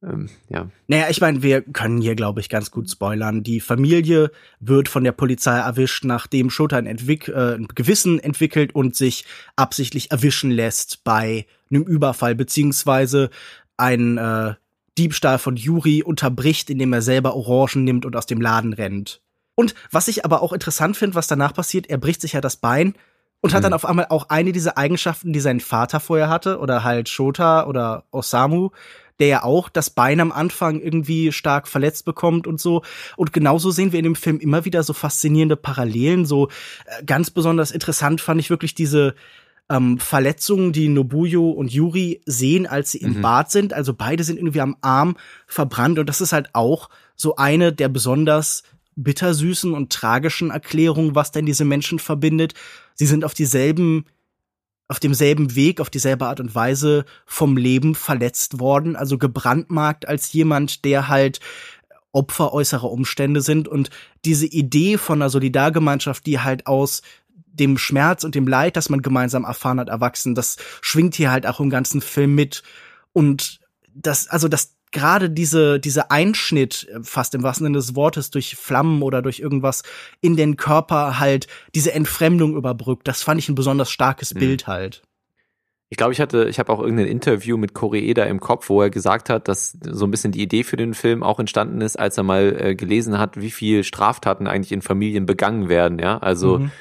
ähm, 0.06 0.30
ja. 0.50 0.70
Naja, 0.88 1.08
ich 1.10 1.22
meine, 1.22 1.42
wir 1.42 1.62
können 1.62 2.00
hier, 2.00 2.16
glaube 2.16 2.40
ich, 2.40 2.50
ganz 2.50 2.72
gut 2.72 2.90
spoilern. 2.90 3.44
Die 3.44 3.60
Familie 3.60 4.32
wird 4.60 4.90
von 4.90 5.04
der 5.04 5.12
Polizei 5.12 5.58
erwischt, 5.58 6.06
nachdem 6.06 6.50
Shota 6.50 6.78
ein, 6.78 6.86
Entwick 6.86 7.28
äh, 7.28 7.56
ein 7.56 7.68
Gewissen 7.74 8.20
entwickelt 8.20 8.76
und 8.76 8.96
sich 8.96 9.26
absichtlich 9.56 10.12
erwischen 10.12 10.52
lässt 10.52 11.04
bei 11.04 11.46
einem 11.72 11.84
Überfall, 11.84 12.36
beziehungsweise 12.36 13.30
ein 13.78 14.18
äh, 14.18 14.54
Diebstahl 14.98 15.40
von 15.40 15.58
Yuri 15.58 16.04
unterbricht, 16.04 16.70
indem 16.70 16.94
er 16.94 17.02
selber 17.02 17.36
Orangen 17.36 17.84
nimmt 17.84 18.06
und 18.06 18.16
aus 18.16 18.26
dem 18.26 18.42
Laden 18.42 18.74
rennt. 18.74 19.22
Und 19.56 19.74
was 19.92 20.08
ich 20.08 20.26
aber 20.26 20.42
auch 20.42 20.54
interessant 20.54 20.98
finde, 20.98 21.16
was 21.16 21.28
danach 21.28 21.54
passiert, 21.54 21.88
er 21.90 21.98
bricht 21.98 22.22
sich 22.22 22.34
ja 22.34 22.42
das 22.42 22.58
Bein 22.58 22.94
und 23.42 23.54
hat 23.54 23.60
hm. 23.60 23.64
dann 23.64 23.74
auf 23.74 23.86
einmal 23.86 24.08
auch 24.10 24.30
eine 24.30 24.52
dieser 24.52 24.78
Eigenschaften, 24.78 25.34
die 25.34 25.40
sein 25.40 25.60
Vater 25.60 26.00
vorher 26.00 26.30
hatte, 26.30 26.60
oder 26.60 26.84
halt 26.84 27.10
Shota 27.10 27.66
oder 27.66 28.04
Osamu, 28.12 28.70
der 29.20 29.28
ja 29.28 29.44
auch 29.44 29.70
das 29.70 29.90
Bein 29.90 30.20
am 30.20 30.32
Anfang 30.32 30.80
irgendwie 30.80 31.32
stark 31.32 31.68
verletzt 31.68 32.06
bekommt 32.06 32.48
und 32.48 32.60
so. 32.60 32.84
Und 33.16 33.34
genauso 33.34 33.72
sehen 33.72 33.92
wir 33.92 34.00
in 34.00 34.04
dem 34.04 34.16
Film 34.16 34.40
immer 34.40 34.66
wieder 34.66 34.84
so 34.84 34.94
faszinierende 34.94 35.56
Parallelen. 35.56 36.26
So 36.26 36.48
äh, 36.48 37.04
ganz 37.06 37.30
besonders 37.30 37.72
interessant 37.72 38.22
fand 38.22 38.40
ich 38.42 38.50
wirklich 38.50 38.76
diese 38.76 39.16
ähm, 39.70 39.98
Verletzungen, 39.98 40.74
die 40.74 40.90
Nobuyo 40.90 41.50
und 41.50 41.72
Yuri 41.72 42.22
sehen, 42.26 42.68
als 42.68 42.92
sie 42.92 43.00
im 43.00 43.18
mhm. 43.18 43.22
Bad 43.22 43.52
sind. 43.52 43.74
Also 43.74 43.94
beide 43.94 44.24
sind 44.24 44.38
irgendwie 44.38 44.62
am 44.62 44.78
Arm 44.82 45.16
verbrannt 45.48 45.98
und 45.98 46.08
das 46.08 46.22
ist 46.22 46.34
halt 46.34 46.50
auch 46.54 46.90
so 47.16 47.36
eine 47.38 47.74
der 47.74 47.90
besonders 47.90 48.64
bittersüßen 48.96 49.74
und 49.74 49.92
tragischen 49.92 50.52
Erklärungen, 50.52 51.16
was 51.16 51.32
denn 51.32 51.46
diese 51.46 51.66
Menschen 51.66 52.00
verbindet. 52.00 52.54
Sie 52.94 53.06
sind 53.06 53.26
auf 53.26 53.34
dieselben 53.34 54.06
auf 54.88 55.00
demselben 55.00 55.56
Weg, 55.56 55.82
auf 55.82 55.90
dieselbe 55.90 56.28
Art 56.28 56.40
und 56.40 56.54
Weise 56.54 57.06
vom 57.26 57.58
Leben 57.58 57.96
verletzt 57.96 58.60
worden, 58.60 58.96
also 58.96 59.18
gebrandmarkt 59.18 60.08
als 60.08 60.32
jemand, 60.34 60.86
der 60.86 61.08
halt 61.08 61.40
Opfer 62.12 62.54
äußerer 62.54 62.90
Umstände 62.90 63.42
sind. 63.42 63.68
Und 63.68 63.90
diese 64.24 64.46
Idee 64.46 64.98
von 64.98 65.22
einer 65.22 65.30
Solidargemeinschaft, 65.30 66.26
die 66.26 66.40
halt 66.40 66.68
aus 66.68 67.02
dem 67.46 67.78
Schmerz 67.78 68.24
und 68.24 68.36
dem 68.36 68.48
Leid, 68.48 68.78
das 68.78 68.90
man 68.90 69.02
gemeinsam 69.02 69.44
erfahren 69.44 69.80
hat, 69.80 69.90
erwachsen, 69.90 70.36
das 70.36 70.58
schwingt 70.82 71.16
hier 71.16 71.32
halt 71.32 71.48
auch 71.48 71.60
im 71.60 71.70
ganzen 71.70 72.02
Film 72.02 72.36
mit. 72.36 72.64
Und 73.12 73.60
das, 73.94 74.28
also 74.28 74.48
das 74.48 74.75
gerade 74.96 75.30
diese, 75.30 75.80
diese 75.80 76.10
Einschnitt, 76.10 76.88
äh, 76.90 77.04
fast 77.04 77.36
im 77.36 77.44
wahrsten 77.44 77.66
Sinne 77.66 77.78
des 77.78 77.96
Wortes, 77.96 78.32
durch 78.32 78.56
Flammen 78.56 79.04
oder 79.04 79.22
durch 79.22 79.40
irgendwas 79.40 79.84
in 80.22 80.36
den 80.36 80.58
Körper 80.58 81.20
halt 81.20 81.48
diese 81.76 81.94
Entfremdung 81.94 82.56
überbrückt, 82.56 83.08
das 83.08 83.22
fand 83.22 83.40
ich 83.40 83.50
ein 83.50 83.56
besonders 83.56 83.92
starkes 83.92 84.34
mhm. 84.34 84.40
Bild 84.40 84.68
halt. 84.68 85.04
Ich 85.90 85.98
glaube, 85.98 86.14
ich 86.14 86.20
hatte, 86.20 86.48
ich 86.50 86.58
habe 86.58 86.74
auch 86.74 86.80
irgendein 86.80 87.08
Interview 87.08 87.58
mit 87.58 87.76
Koreeda 87.76 88.24
im 88.24 88.40
Kopf, 88.40 88.70
wo 88.70 88.82
er 88.82 88.90
gesagt 88.90 89.30
hat, 89.30 89.48
dass 89.48 89.78
so 89.82 90.06
ein 90.06 90.12
bisschen 90.12 90.32
die 90.32 90.42
Idee 90.42 90.64
für 90.64 90.78
den 90.78 90.96
Film 90.96 91.22
auch 91.22 91.40
entstanden 91.40 91.80
ist, 91.82 92.00
als 92.00 92.18
er 92.18 92.24
mal 92.24 92.58
äh, 92.60 92.76
gelesen 92.76 93.20
hat, 93.20 93.40
wie 93.40 93.52
viel 93.52 93.84
Straftaten 93.84 94.48
eigentlich 94.48 94.72
in 94.72 94.82
Familien 94.82 95.28
begangen 95.28 95.70
werden. 95.70 96.00
Ja, 96.00 96.18
also 96.18 96.60
mhm. 96.60 96.72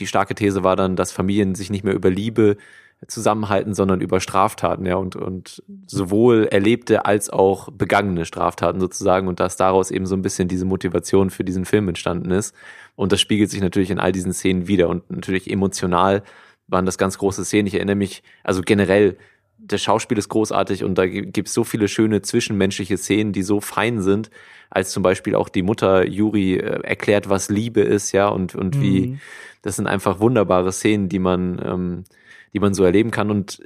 die 0.00 0.08
starke 0.08 0.34
These 0.34 0.64
war 0.64 0.74
dann, 0.74 0.96
dass 0.96 1.12
Familien 1.12 1.54
sich 1.54 1.70
nicht 1.70 1.84
mehr 1.84 1.94
über 1.94 2.10
Liebe 2.10 2.56
zusammenhalten, 3.06 3.74
sondern 3.74 4.00
über 4.00 4.20
Straftaten, 4.20 4.84
ja, 4.84 4.96
und, 4.96 5.14
und 5.14 5.62
sowohl 5.86 6.48
erlebte 6.50 7.04
als 7.04 7.30
auch 7.30 7.68
begangene 7.70 8.24
Straftaten 8.24 8.80
sozusagen 8.80 9.28
und 9.28 9.38
dass 9.38 9.56
daraus 9.56 9.90
eben 9.92 10.06
so 10.06 10.16
ein 10.16 10.22
bisschen 10.22 10.48
diese 10.48 10.64
Motivation 10.64 11.30
für 11.30 11.44
diesen 11.44 11.64
Film 11.64 11.88
entstanden 11.88 12.32
ist. 12.32 12.54
Und 12.96 13.12
das 13.12 13.20
spiegelt 13.20 13.50
sich 13.50 13.60
natürlich 13.60 13.90
in 13.90 14.00
all 14.00 14.10
diesen 14.10 14.32
Szenen 14.32 14.66
wieder 14.66 14.88
und 14.88 15.08
natürlich 15.10 15.48
emotional 15.50 16.24
waren 16.66 16.86
das 16.86 16.98
ganz 16.98 17.18
große 17.18 17.44
Szenen. 17.44 17.68
Ich 17.68 17.74
erinnere 17.74 17.96
mich, 17.96 18.24
also 18.42 18.62
generell, 18.62 19.16
das 19.58 19.80
Schauspiel 19.80 20.18
ist 20.18 20.28
großartig 20.28 20.82
und 20.82 20.98
da 20.98 21.06
gibt 21.06 21.48
es 21.48 21.54
so 21.54 21.62
viele 21.64 21.88
schöne 21.88 22.22
zwischenmenschliche 22.22 22.96
Szenen, 22.96 23.32
die 23.32 23.42
so 23.42 23.60
fein 23.60 24.02
sind, 24.02 24.30
als 24.70 24.90
zum 24.90 25.02
Beispiel 25.02 25.34
auch 25.34 25.48
die 25.48 25.62
Mutter 25.62 26.06
Juri 26.06 26.54
äh, 26.54 26.80
erklärt, 26.82 27.28
was 27.28 27.48
Liebe 27.48 27.80
ist, 27.80 28.12
ja, 28.12 28.28
und, 28.28 28.54
und 28.54 28.76
mhm. 28.76 28.82
wie, 28.82 29.18
das 29.62 29.76
sind 29.76 29.86
einfach 29.86 30.20
wunderbare 30.20 30.72
Szenen, 30.72 31.08
die 31.08 31.18
man, 31.18 31.60
ähm, 31.64 32.04
die 32.52 32.60
man 32.60 32.74
so 32.74 32.84
erleben 32.84 33.10
kann. 33.10 33.30
Und 33.30 33.60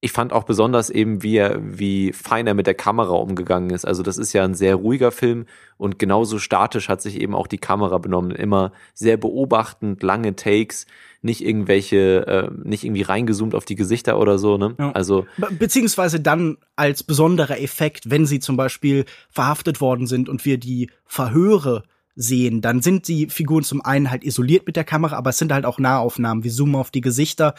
ich 0.00 0.12
fand 0.12 0.32
auch 0.32 0.44
besonders 0.44 0.90
eben, 0.90 1.22
wie 1.22 1.36
er, 1.36 1.58
wie 1.60 2.12
fein 2.12 2.46
er 2.46 2.54
mit 2.54 2.66
der 2.66 2.74
Kamera 2.74 3.14
umgegangen 3.14 3.70
ist. 3.70 3.86
Also 3.86 4.02
das 4.02 4.18
ist 4.18 4.32
ja 4.34 4.44
ein 4.44 4.54
sehr 4.54 4.76
ruhiger 4.76 5.10
Film 5.10 5.46
und 5.78 5.98
genauso 5.98 6.38
statisch 6.38 6.88
hat 6.88 7.00
sich 7.00 7.20
eben 7.20 7.34
auch 7.34 7.46
die 7.46 7.58
Kamera 7.58 7.98
benommen. 7.98 8.30
Immer 8.30 8.72
sehr 8.94 9.16
beobachtend, 9.16 10.02
lange 10.02 10.36
Takes, 10.36 10.86
nicht 11.22 11.44
irgendwelche, 11.44 12.26
äh, 12.26 12.50
nicht 12.62 12.84
irgendwie 12.84 13.02
reingezoomt 13.02 13.54
auf 13.54 13.64
die 13.64 13.74
Gesichter 13.74 14.18
oder 14.18 14.38
so. 14.38 14.58
Ne? 14.58 14.74
Ja. 14.78 14.92
Also 14.92 15.26
beziehungsweise 15.58 16.20
dann 16.20 16.58
als 16.76 17.02
besonderer 17.02 17.60
Effekt, 17.60 18.10
wenn 18.10 18.26
sie 18.26 18.38
zum 18.38 18.56
Beispiel 18.56 19.06
verhaftet 19.30 19.80
worden 19.80 20.06
sind 20.06 20.28
und 20.28 20.44
wir 20.44 20.58
die 20.58 20.90
Verhöre 21.04 21.84
sehen, 22.16 22.62
dann 22.62 22.80
sind 22.80 23.08
die 23.08 23.28
Figuren 23.28 23.62
zum 23.62 23.84
einen 23.84 24.10
halt 24.10 24.24
isoliert 24.24 24.66
mit 24.66 24.74
der 24.74 24.84
Kamera, 24.84 25.16
aber 25.16 25.30
es 25.30 25.38
sind 25.38 25.52
halt 25.52 25.66
auch 25.66 25.78
Nahaufnahmen. 25.78 26.44
Wir 26.44 26.50
zoomen 26.50 26.74
auf 26.74 26.90
die 26.90 27.02
Gesichter. 27.02 27.54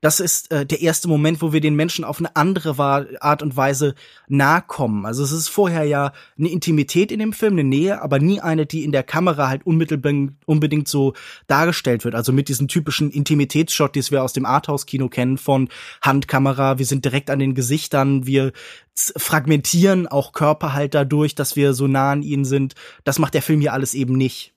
Das 0.00 0.18
ist 0.18 0.50
äh, 0.50 0.66
der 0.66 0.80
erste 0.80 1.06
Moment, 1.08 1.40
wo 1.40 1.52
wir 1.52 1.60
den 1.60 1.76
Menschen 1.76 2.04
auf 2.04 2.18
eine 2.18 2.34
andere 2.34 2.76
Art 3.20 3.42
und 3.42 3.56
Weise 3.56 3.94
nahe 4.26 4.62
kommen. 4.66 5.06
Also 5.06 5.22
es 5.22 5.30
ist 5.30 5.48
vorher 5.48 5.84
ja 5.84 6.12
eine 6.36 6.50
Intimität 6.50 7.12
in 7.12 7.20
dem 7.20 7.32
Film, 7.32 7.52
eine 7.52 7.64
Nähe, 7.64 8.02
aber 8.02 8.18
nie 8.18 8.40
eine, 8.40 8.66
die 8.66 8.82
in 8.82 8.90
der 8.90 9.04
Kamera 9.04 9.48
halt 9.48 9.64
unmittelbar 9.64 10.12
unbedingt 10.46 10.88
so 10.88 11.14
dargestellt 11.46 12.04
wird. 12.04 12.16
Also 12.16 12.32
mit 12.32 12.48
diesen 12.48 12.66
typischen 12.66 13.10
Intimitätsshot, 13.10 13.94
die 13.94 14.10
wir 14.10 14.24
aus 14.24 14.32
dem 14.32 14.46
Arthouse-Kino 14.46 15.08
kennen, 15.08 15.38
von 15.38 15.68
Handkamera, 16.02 16.78
wir 16.78 16.86
sind 16.86 17.04
direkt 17.04 17.30
an 17.30 17.38
den 17.38 17.54
Gesichtern, 17.54 18.26
wir 18.26 18.52
fragmentieren 18.94 20.06
auch 20.06 20.32
Körper 20.32 20.72
halt 20.72 20.94
dadurch, 20.94 21.34
dass 21.34 21.56
wir 21.56 21.74
so 21.74 21.86
nah 21.86 22.12
an 22.12 22.22
ihnen 22.22 22.44
sind. 22.44 22.74
Das 23.04 23.18
macht 23.18 23.34
der 23.34 23.42
Film 23.42 23.60
hier 23.60 23.72
alles 23.72 23.94
eben 24.00 24.14
nicht. 24.16 24.54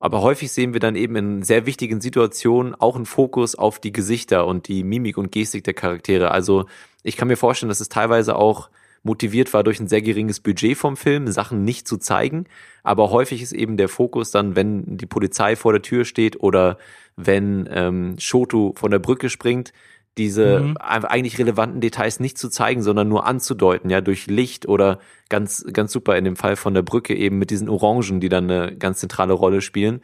Aber 0.00 0.20
häufig 0.20 0.52
sehen 0.52 0.72
wir 0.74 0.80
dann 0.80 0.96
eben 0.96 1.16
in 1.16 1.42
sehr 1.42 1.66
wichtigen 1.66 2.00
Situationen 2.00 2.74
auch 2.74 2.96
einen 2.96 3.06
Fokus 3.06 3.54
auf 3.54 3.78
die 3.78 3.92
Gesichter 3.92 4.46
und 4.46 4.68
die 4.68 4.84
Mimik 4.84 5.16
und 5.16 5.32
Gestik 5.32 5.64
der 5.64 5.74
Charaktere. 5.74 6.30
Also 6.30 6.66
ich 7.02 7.16
kann 7.16 7.28
mir 7.28 7.36
vorstellen, 7.36 7.68
dass 7.68 7.80
es 7.80 7.88
teilweise 7.88 8.36
auch 8.36 8.68
motiviert 9.02 9.52
war 9.52 9.62
durch 9.62 9.80
ein 9.80 9.88
sehr 9.88 10.02
geringes 10.02 10.40
Budget 10.40 10.76
vom 10.76 10.96
Film, 10.96 11.28
Sachen 11.28 11.64
nicht 11.64 11.86
zu 11.86 11.98
zeigen. 11.98 12.46
Aber 12.82 13.10
häufig 13.10 13.42
ist 13.42 13.52
eben 13.52 13.76
der 13.76 13.88
Fokus 13.88 14.30
dann, 14.30 14.56
wenn 14.56 14.96
die 14.96 15.06
Polizei 15.06 15.56
vor 15.56 15.72
der 15.72 15.82
Tür 15.82 16.04
steht 16.04 16.40
oder 16.40 16.78
wenn 17.16 17.68
ähm, 17.70 18.16
Shoto 18.18 18.74
von 18.76 18.90
der 18.90 18.98
Brücke 18.98 19.30
springt, 19.30 19.72
diese 20.16 20.60
mhm. 20.60 20.76
eigentlich 20.78 21.38
relevanten 21.38 21.80
Details 21.80 22.20
nicht 22.20 22.38
zu 22.38 22.48
zeigen, 22.48 22.82
sondern 22.82 23.08
nur 23.08 23.26
anzudeuten, 23.26 23.90
ja, 23.90 24.00
durch 24.00 24.26
Licht 24.26 24.68
oder 24.68 25.00
ganz, 25.28 25.64
ganz 25.72 25.92
super 25.92 26.16
in 26.16 26.24
dem 26.24 26.36
Fall 26.36 26.56
von 26.56 26.74
der 26.74 26.82
Brücke 26.82 27.14
eben 27.14 27.38
mit 27.38 27.50
diesen 27.50 27.68
Orangen, 27.68 28.20
die 28.20 28.28
dann 28.28 28.50
eine 28.50 28.76
ganz 28.76 29.00
zentrale 29.00 29.32
Rolle 29.32 29.60
spielen, 29.60 30.00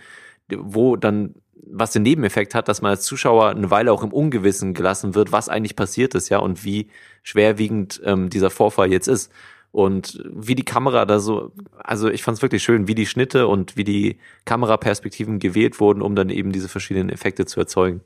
wo 0.49 0.97
dann 0.97 1.35
was 1.73 1.93
den 1.93 2.03
Nebeneffekt 2.03 2.55
hat, 2.55 2.69
dass 2.69 2.83
man 2.83 2.91
als 2.91 3.03
Zuschauer 3.03 3.51
eine 3.51 3.71
Weile 3.71 3.93
auch 3.93 4.03
im 4.03 4.13
Ungewissen 4.13 4.75
gelassen 4.75 5.15
wird, 5.15 5.31
was 5.31 5.49
eigentlich 5.49 5.77
passiert 5.77 6.15
ist, 6.15 6.29
ja, 6.29 6.39
und 6.39 6.65
wie 6.65 6.89
schwerwiegend 7.23 8.01
ähm, 8.05 8.31
dieser 8.31 8.51
Vorfall 8.51 8.91
jetzt 8.91 9.09
ist. 9.09 9.31
Und 9.73 10.21
wie 10.29 10.57
die 10.57 10.65
Kamera 10.65 11.05
da 11.05 11.21
so, 11.21 11.53
also 11.79 12.11
ich 12.11 12.25
fand 12.25 12.39
es 12.39 12.43
wirklich 12.43 12.63
schön, 12.63 12.89
wie 12.89 12.97
die 12.97 13.07
Schnitte 13.07 13.47
und 13.47 13.77
wie 13.77 13.85
die 13.85 14.19
Kameraperspektiven 14.45 15.39
gewählt 15.39 15.79
wurden, 15.79 16.03
um 16.03 16.17
dann 16.17 16.29
eben 16.29 16.51
diese 16.51 16.69
verschiedenen 16.69 17.09
Effekte 17.09 17.47
zu 17.47 17.61
erzeugen. 17.61 18.01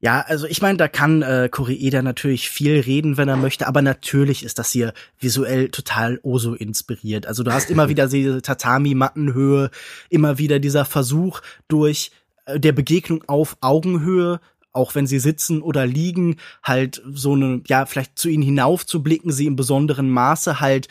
Ja, 0.00 0.20
also 0.20 0.46
ich 0.46 0.60
meine, 0.60 0.76
da 0.76 0.88
kann 0.88 1.22
äh, 1.22 1.48
Koreeda 1.50 2.02
natürlich 2.02 2.50
viel 2.50 2.80
reden, 2.80 3.16
wenn 3.16 3.28
er 3.28 3.38
möchte, 3.38 3.66
aber 3.66 3.80
natürlich 3.80 4.44
ist 4.44 4.58
das 4.58 4.70
hier 4.70 4.92
visuell 5.18 5.70
total 5.70 6.20
Oso 6.22 6.52
inspiriert. 6.52 7.26
Also 7.26 7.42
du 7.42 7.52
hast 7.52 7.70
immer 7.70 7.88
wieder 7.90 8.06
diese 8.06 8.42
Tatami-Mattenhöhe, 8.42 9.70
immer 10.10 10.38
wieder 10.38 10.58
dieser 10.58 10.84
Versuch 10.84 11.40
durch 11.68 12.10
äh, 12.44 12.60
der 12.60 12.72
Begegnung 12.72 13.24
auf 13.26 13.56
Augenhöhe 13.60 14.40
auch 14.76 14.94
wenn 14.94 15.06
sie 15.06 15.18
sitzen 15.18 15.62
oder 15.62 15.86
liegen, 15.86 16.36
halt 16.62 17.02
so 17.10 17.32
eine, 17.32 17.62
ja, 17.66 17.86
vielleicht 17.86 18.18
zu 18.18 18.28
ihnen 18.28 18.42
hinaufzublicken, 18.42 19.32
sie 19.32 19.46
im 19.46 19.56
besonderen 19.56 20.10
Maße 20.10 20.60
halt 20.60 20.88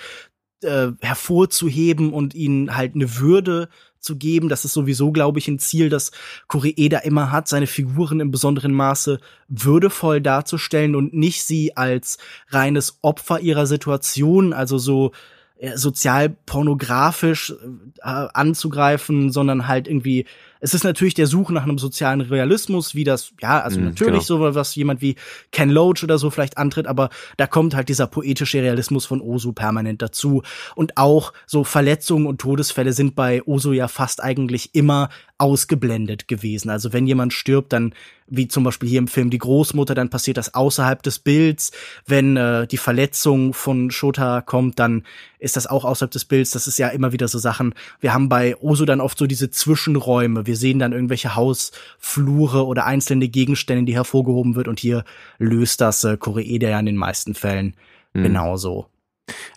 äh, 0.63 0.87
hervorzuheben 1.01 2.11
und 2.11 2.33
ihnen 2.33 2.75
halt 2.75 2.95
eine 2.95 3.19
Würde 3.19 3.69
zu 4.05 4.15
geben. 4.15 4.47
Das 4.47 4.63
ist 4.63 4.73
sowieso, 4.73 5.11
glaube 5.11 5.39
ich, 5.39 5.47
ein 5.47 5.59
Ziel, 5.59 5.89
das 5.89 6.11
Koreeda 6.47 6.99
immer 6.99 7.31
hat, 7.31 7.47
seine 7.47 7.67
Figuren 7.67 8.21
im 8.21 8.31
besonderen 8.31 8.73
Maße 8.73 9.19
würdevoll 9.49 10.21
darzustellen 10.21 10.95
und 10.95 11.13
nicht 11.13 11.43
sie 11.43 11.75
als 11.75 12.17
reines 12.49 12.99
Opfer 13.01 13.39
ihrer 13.41 13.67
Situation, 13.67 14.53
also 14.53 14.77
so 14.77 15.11
äh, 15.57 15.77
sozial 15.77 16.29
pornografisch 16.29 17.53
äh, 18.01 18.27
anzugreifen, 18.33 19.31
sondern 19.31 19.67
halt 19.67 19.87
irgendwie 19.87 20.25
es 20.65 20.73
ist 20.73 20.83
natürlich 20.83 21.13
der 21.13 21.27
Suche 21.27 21.53
nach 21.53 21.61
einem 21.61 21.77
sozialen 21.77 22.21
Realismus, 22.21 22.95
wie 22.95 23.03
das, 23.03 23.33
ja, 23.39 23.61
also 23.61 23.79
mhm, 23.79 23.85
natürlich 23.85 24.27
genau. 24.27 24.47
so, 24.49 24.55
was 24.55 24.73
jemand 24.73 24.99
wie 24.99 25.15
Ken 25.51 25.69
Loach 25.69 26.03
oder 26.03 26.17
so 26.17 26.31
vielleicht 26.31 26.57
antritt, 26.57 26.87
aber 26.87 27.11
da 27.37 27.45
kommt 27.45 27.75
halt 27.75 27.87
dieser 27.87 28.07
poetische 28.07 28.63
Realismus 28.63 29.05
von 29.05 29.21
Osu 29.21 29.53
permanent 29.53 30.01
dazu. 30.01 30.41
Und 30.73 30.97
auch 30.97 31.33
so 31.45 31.63
Verletzungen 31.63 32.25
und 32.25 32.41
Todesfälle 32.41 32.93
sind 32.93 33.15
bei 33.15 33.43
Osu 33.43 33.73
ja 33.73 33.87
fast 33.87 34.23
eigentlich 34.23 34.73
immer 34.73 35.09
ausgeblendet 35.37 36.27
gewesen. 36.27 36.71
Also 36.71 36.93
wenn 36.93 37.05
jemand 37.05 37.33
stirbt, 37.33 37.71
dann 37.71 37.93
wie 38.27 38.47
zum 38.47 38.63
Beispiel 38.63 38.89
hier 38.89 38.99
im 38.99 39.07
Film 39.07 39.29
die 39.29 39.37
Großmutter, 39.37 39.93
dann 39.93 40.09
passiert 40.09 40.37
das 40.37 40.53
außerhalb 40.53 41.03
des 41.03 41.19
Bilds. 41.19 41.71
Wenn 42.07 42.37
äh, 42.37 42.65
die 42.65 42.77
Verletzung 42.77 43.53
von 43.53 43.91
Shota 43.91 44.41
kommt, 44.41 44.79
dann 44.79 45.03
ist 45.37 45.57
das 45.57 45.67
auch 45.67 45.85
außerhalb 45.85 46.09
des 46.09 46.25
Bilds. 46.25 46.51
Das 46.51 46.65
ist 46.65 46.79
ja 46.79 46.87
immer 46.87 47.11
wieder 47.11 47.27
so 47.27 47.37
Sachen. 47.37 47.75
Wir 47.99 48.13
haben 48.13 48.29
bei 48.29 48.55
Oso 48.57 48.85
dann 48.85 49.01
oft 49.01 49.17
so 49.17 49.27
diese 49.27 49.51
Zwischenräume. 49.51 50.47
Wir 50.47 50.54
sehen 50.55 50.79
dann 50.79 50.93
irgendwelche 50.93 51.35
Hausflure 51.35 52.65
oder 52.65 52.85
einzelne 52.85 53.27
Gegenstände, 53.27 53.83
die 53.85 53.95
hervorgehoben 53.95 54.55
wird. 54.55 54.67
Und 54.67 54.79
hier 54.79 55.03
löst 55.37 55.81
das 55.81 56.03
äh, 56.03 56.17
Koreeda 56.17 56.69
ja 56.69 56.79
in 56.79 56.85
den 56.85 56.97
meisten 56.97 57.33
Fällen 57.33 57.75
mhm. 58.13 58.23
genauso. 58.23 58.87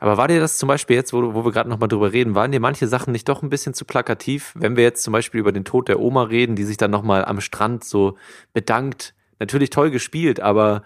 Aber 0.00 0.16
war 0.16 0.28
dir 0.28 0.40
das 0.40 0.58
zum 0.58 0.68
Beispiel 0.68 0.96
jetzt, 0.96 1.12
wo, 1.12 1.34
wo 1.34 1.44
wir 1.44 1.52
gerade 1.52 1.68
nochmal 1.68 1.88
drüber 1.88 2.12
reden, 2.12 2.34
waren 2.34 2.52
dir 2.52 2.60
manche 2.60 2.88
Sachen 2.88 3.12
nicht 3.12 3.28
doch 3.28 3.42
ein 3.42 3.50
bisschen 3.50 3.74
zu 3.74 3.84
plakativ? 3.84 4.52
Wenn 4.54 4.76
wir 4.76 4.84
jetzt 4.84 5.02
zum 5.02 5.12
Beispiel 5.12 5.40
über 5.40 5.52
den 5.52 5.64
Tod 5.64 5.88
der 5.88 6.00
Oma 6.00 6.24
reden, 6.24 6.56
die 6.56 6.64
sich 6.64 6.76
dann 6.76 6.90
nochmal 6.90 7.24
am 7.24 7.40
Strand 7.40 7.84
so 7.84 8.16
bedankt. 8.52 9.14
Natürlich 9.40 9.70
toll 9.70 9.90
gespielt, 9.90 10.40
aber 10.40 10.82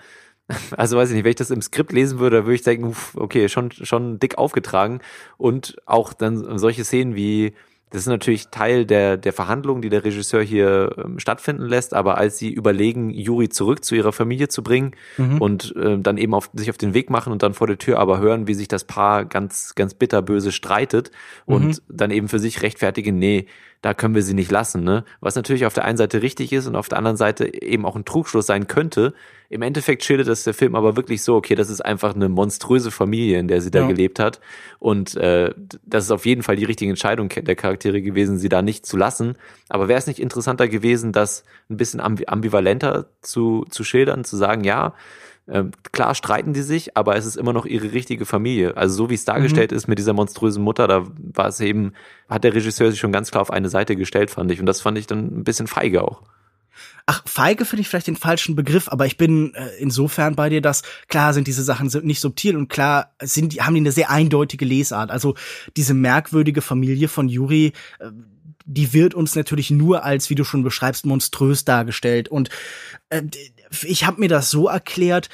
also 0.76 0.96
weiß 0.96 1.10
ich 1.10 1.14
nicht, 1.14 1.24
wenn 1.24 1.30
ich 1.30 1.36
das 1.36 1.50
im 1.50 1.62
Skript 1.62 1.92
lesen 1.92 2.18
würde, 2.18 2.44
würde 2.44 2.54
ich 2.54 2.62
denken, 2.62 2.94
okay, 3.14 3.48
schon, 3.48 3.70
schon 3.70 4.18
dick 4.18 4.38
aufgetragen. 4.38 5.00
Und 5.36 5.76
auch 5.86 6.12
dann 6.12 6.58
solche 6.58 6.84
Szenen 6.84 7.14
wie 7.14 7.54
das 7.92 8.00
ist 8.00 8.08
natürlich 8.08 8.48
Teil 8.48 8.86
der, 8.86 9.18
der 9.18 9.34
Verhandlungen, 9.34 9.82
die 9.82 9.90
der 9.90 10.02
Regisseur 10.02 10.42
hier 10.42 10.96
ähm, 10.96 11.18
stattfinden 11.18 11.66
lässt, 11.66 11.92
aber 11.92 12.16
als 12.16 12.38
sie 12.38 12.50
überlegen, 12.50 13.10
Juri 13.10 13.50
zurück 13.50 13.84
zu 13.84 13.94
ihrer 13.94 14.12
Familie 14.12 14.48
zu 14.48 14.62
bringen 14.62 14.92
mhm. 15.18 15.38
und 15.42 15.76
äh, 15.76 15.98
dann 15.98 16.16
eben 16.16 16.32
auf, 16.32 16.50
sich 16.54 16.70
auf 16.70 16.78
den 16.78 16.94
Weg 16.94 17.10
machen 17.10 17.32
und 17.32 17.42
dann 17.42 17.52
vor 17.52 17.66
der 17.66 17.76
Tür 17.76 17.98
aber 17.98 18.18
hören, 18.18 18.46
wie 18.46 18.54
sich 18.54 18.66
das 18.66 18.84
Paar 18.84 19.26
ganz, 19.26 19.74
ganz 19.74 19.92
bitterböse 19.92 20.52
streitet 20.52 21.10
und 21.44 21.66
mhm. 21.66 21.78
dann 21.88 22.10
eben 22.10 22.28
für 22.28 22.38
sich 22.38 22.62
rechtfertigen, 22.62 23.18
nee, 23.18 23.46
da 23.82 23.94
können 23.94 24.14
wir 24.14 24.22
sie 24.22 24.34
nicht 24.34 24.50
lassen, 24.50 24.84
ne? 24.84 25.04
Was 25.20 25.34
natürlich 25.34 25.66
auf 25.66 25.74
der 25.74 25.84
einen 25.84 25.98
Seite 25.98 26.22
richtig 26.22 26.52
ist 26.52 26.66
und 26.66 26.76
auf 26.76 26.88
der 26.88 26.98
anderen 26.98 27.16
Seite 27.16 27.52
eben 27.62 27.84
auch 27.84 27.96
ein 27.96 28.04
Trugschluss 28.04 28.46
sein 28.46 28.68
könnte. 28.68 29.12
Im 29.52 29.60
Endeffekt 29.60 30.02
schildert 30.02 30.28
das 30.28 30.44
der 30.44 30.54
Film 30.54 30.74
aber 30.74 30.96
wirklich 30.96 31.22
so, 31.22 31.36
okay, 31.36 31.54
das 31.54 31.68
ist 31.68 31.82
einfach 31.82 32.14
eine 32.14 32.30
monströse 32.30 32.90
Familie, 32.90 33.38
in 33.38 33.48
der 33.48 33.60
sie 33.60 33.70
da 33.70 33.80
ja. 33.80 33.86
gelebt 33.86 34.18
hat. 34.18 34.40
Und 34.78 35.14
äh, 35.16 35.52
das 35.84 36.04
ist 36.04 36.10
auf 36.10 36.24
jeden 36.24 36.42
Fall 36.42 36.56
die 36.56 36.64
richtige 36.64 36.90
Entscheidung 36.90 37.28
der 37.28 37.54
Charaktere 37.54 38.00
gewesen, 38.00 38.38
sie 38.38 38.48
da 38.48 38.62
nicht 38.62 38.86
zu 38.86 38.96
lassen. 38.96 39.36
Aber 39.68 39.88
wäre 39.88 39.98
es 39.98 40.06
nicht 40.06 40.20
interessanter 40.20 40.68
gewesen, 40.68 41.12
das 41.12 41.44
ein 41.68 41.76
bisschen 41.76 42.00
ambivalenter 42.00 43.10
zu, 43.20 43.66
zu 43.68 43.84
schildern, 43.84 44.24
zu 44.24 44.38
sagen, 44.38 44.64
ja, 44.64 44.94
ähm, 45.48 45.72
klar 45.90 46.14
streiten 46.14 46.54
die 46.54 46.62
sich, 46.62 46.96
aber 46.96 47.16
es 47.16 47.26
ist 47.26 47.36
immer 47.36 47.52
noch 47.52 47.66
ihre 47.66 47.92
richtige 47.92 48.24
Familie. 48.24 48.76
Also 48.76 48.94
so 48.94 49.10
wie 49.10 49.14
es 49.14 49.26
dargestellt 49.26 49.72
mhm. 49.72 49.76
ist 49.76 49.86
mit 49.86 49.98
dieser 49.98 50.14
monströsen 50.14 50.62
Mutter, 50.62 50.86
da 50.86 51.04
war 51.34 51.48
es 51.48 51.60
eben, 51.60 51.92
hat 52.28 52.44
der 52.44 52.54
Regisseur 52.54 52.90
sich 52.90 53.00
schon 53.00 53.12
ganz 53.12 53.30
klar 53.30 53.42
auf 53.42 53.50
eine 53.50 53.68
Seite 53.68 53.96
gestellt, 53.96 54.30
fand 54.30 54.50
ich. 54.50 54.60
Und 54.60 54.66
das 54.66 54.80
fand 54.80 54.96
ich 54.96 55.06
dann 55.06 55.40
ein 55.40 55.44
bisschen 55.44 55.66
feige 55.66 56.04
auch. 56.04 56.22
Ach, 57.06 57.22
feige 57.26 57.64
finde 57.64 57.82
ich 57.82 57.88
vielleicht 57.88 58.06
den 58.06 58.16
falschen 58.16 58.54
Begriff, 58.54 58.88
aber 58.88 59.06
ich 59.06 59.16
bin 59.16 59.54
äh, 59.54 59.68
insofern 59.78 60.34
bei 60.34 60.48
dir, 60.48 60.60
dass 60.60 60.82
klar 61.08 61.34
sind 61.34 61.46
diese 61.46 61.62
Sachen 61.62 61.88
nicht 62.04 62.20
subtil 62.20 62.56
und 62.56 62.68
klar 62.68 63.14
sind 63.20 63.52
die, 63.52 63.62
haben 63.62 63.74
die 63.74 63.80
eine 63.80 63.92
sehr 63.92 64.10
eindeutige 64.10 64.64
Lesart. 64.64 65.10
Also 65.10 65.34
diese 65.76 65.94
merkwürdige 65.94 66.62
Familie 66.62 67.08
von 67.08 67.28
Juri, 67.28 67.72
äh, 67.98 68.10
die 68.64 68.92
wird 68.92 69.14
uns 69.14 69.34
natürlich 69.34 69.70
nur 69.70 70.04
als, 70.04 70.30
wie 70.30 70.34
du 70.34 70.44
schon 70.44 70.62
beschreibst, 70.62 71.04
monströs 71.04 71.64
dargestellt. 71.64 72.28
Und 72.28 72.50
äh, 73.08 73.22
ich 73.82 74.04
habe 74.04 74.20
mir 74.20 74.28
das 74.28 74.50
so 74.50 74.68
erklärt, 74.68 75.28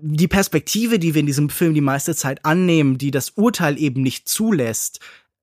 die 0.00 0.28
Perspektive, 0.28 0.98
die 0.98 1.14
wir 1.14 1.20
in 1.20 1.26
diesem 1.26 1.50
Film 1.50 1.74
die 1.74 1.80
meiste 1.80 2.14
Zeit 2.14 2.44
annehmen, 2.44 2.98
die 2.98 3.10
das 3.10 3.30
Urteil 3.30 3.78
eben 3.78 4.02
nicht 4.02 4.28
zulässt, 4.28 5.00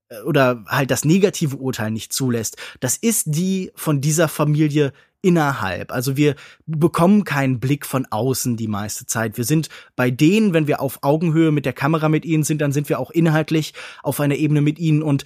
äh, 0.09 0.21
oder 0.21 0.63
halt 0.67 0.91
das 0.91 1.05
negative 1.05 1.57
Urteil 1.57 1.91
nicht 1.91 2.13
zulässt, 2.13 2.57
das 2.79 2.97
ist 2.97 3.23
die 3.27 3.71
von 3.75 4.01
dieser 4.01 4.27
Familie 4.27 4.93
innerhalb. 5.21 5.91
Also 5.91 6.17
wir 6.17 6.35
bekommen 6.65 7.23
keinen 7.23 7.59
Blick 7.59 7.85
von 7.85 8.05
außen 8.09 8.57
die 8.57 8.67
meiste 8.67 9.05
Zeit. 9.05 9.37
Wir 9.37 9.43
sind 9.43 9.69
bei 9.95 10.09
denen, 10.09 10.53
wenn 10.53 10.67
wir 10.67 10.81
auf 10.81 10.99
Augenhöhe 11.01 11.51
mit 11.51 11.65
der 11.65 11.73
Kamera 11.73 12.09
mit 12.09 12.25
ihnen 12.25 12.43
sind, 12.43 12.61
dann 12.61 12.71
sind 12.71 12.89
wir 12.89 12.99
auch 12.99 13.11
inhaltlich 13.11 13.73
auf 14.03 14.19
einer 14.19 14.35
Ebene 14.35 14.61
mit 14.61 14.79
ihnen 14.79 15.03
und 15.03 15.25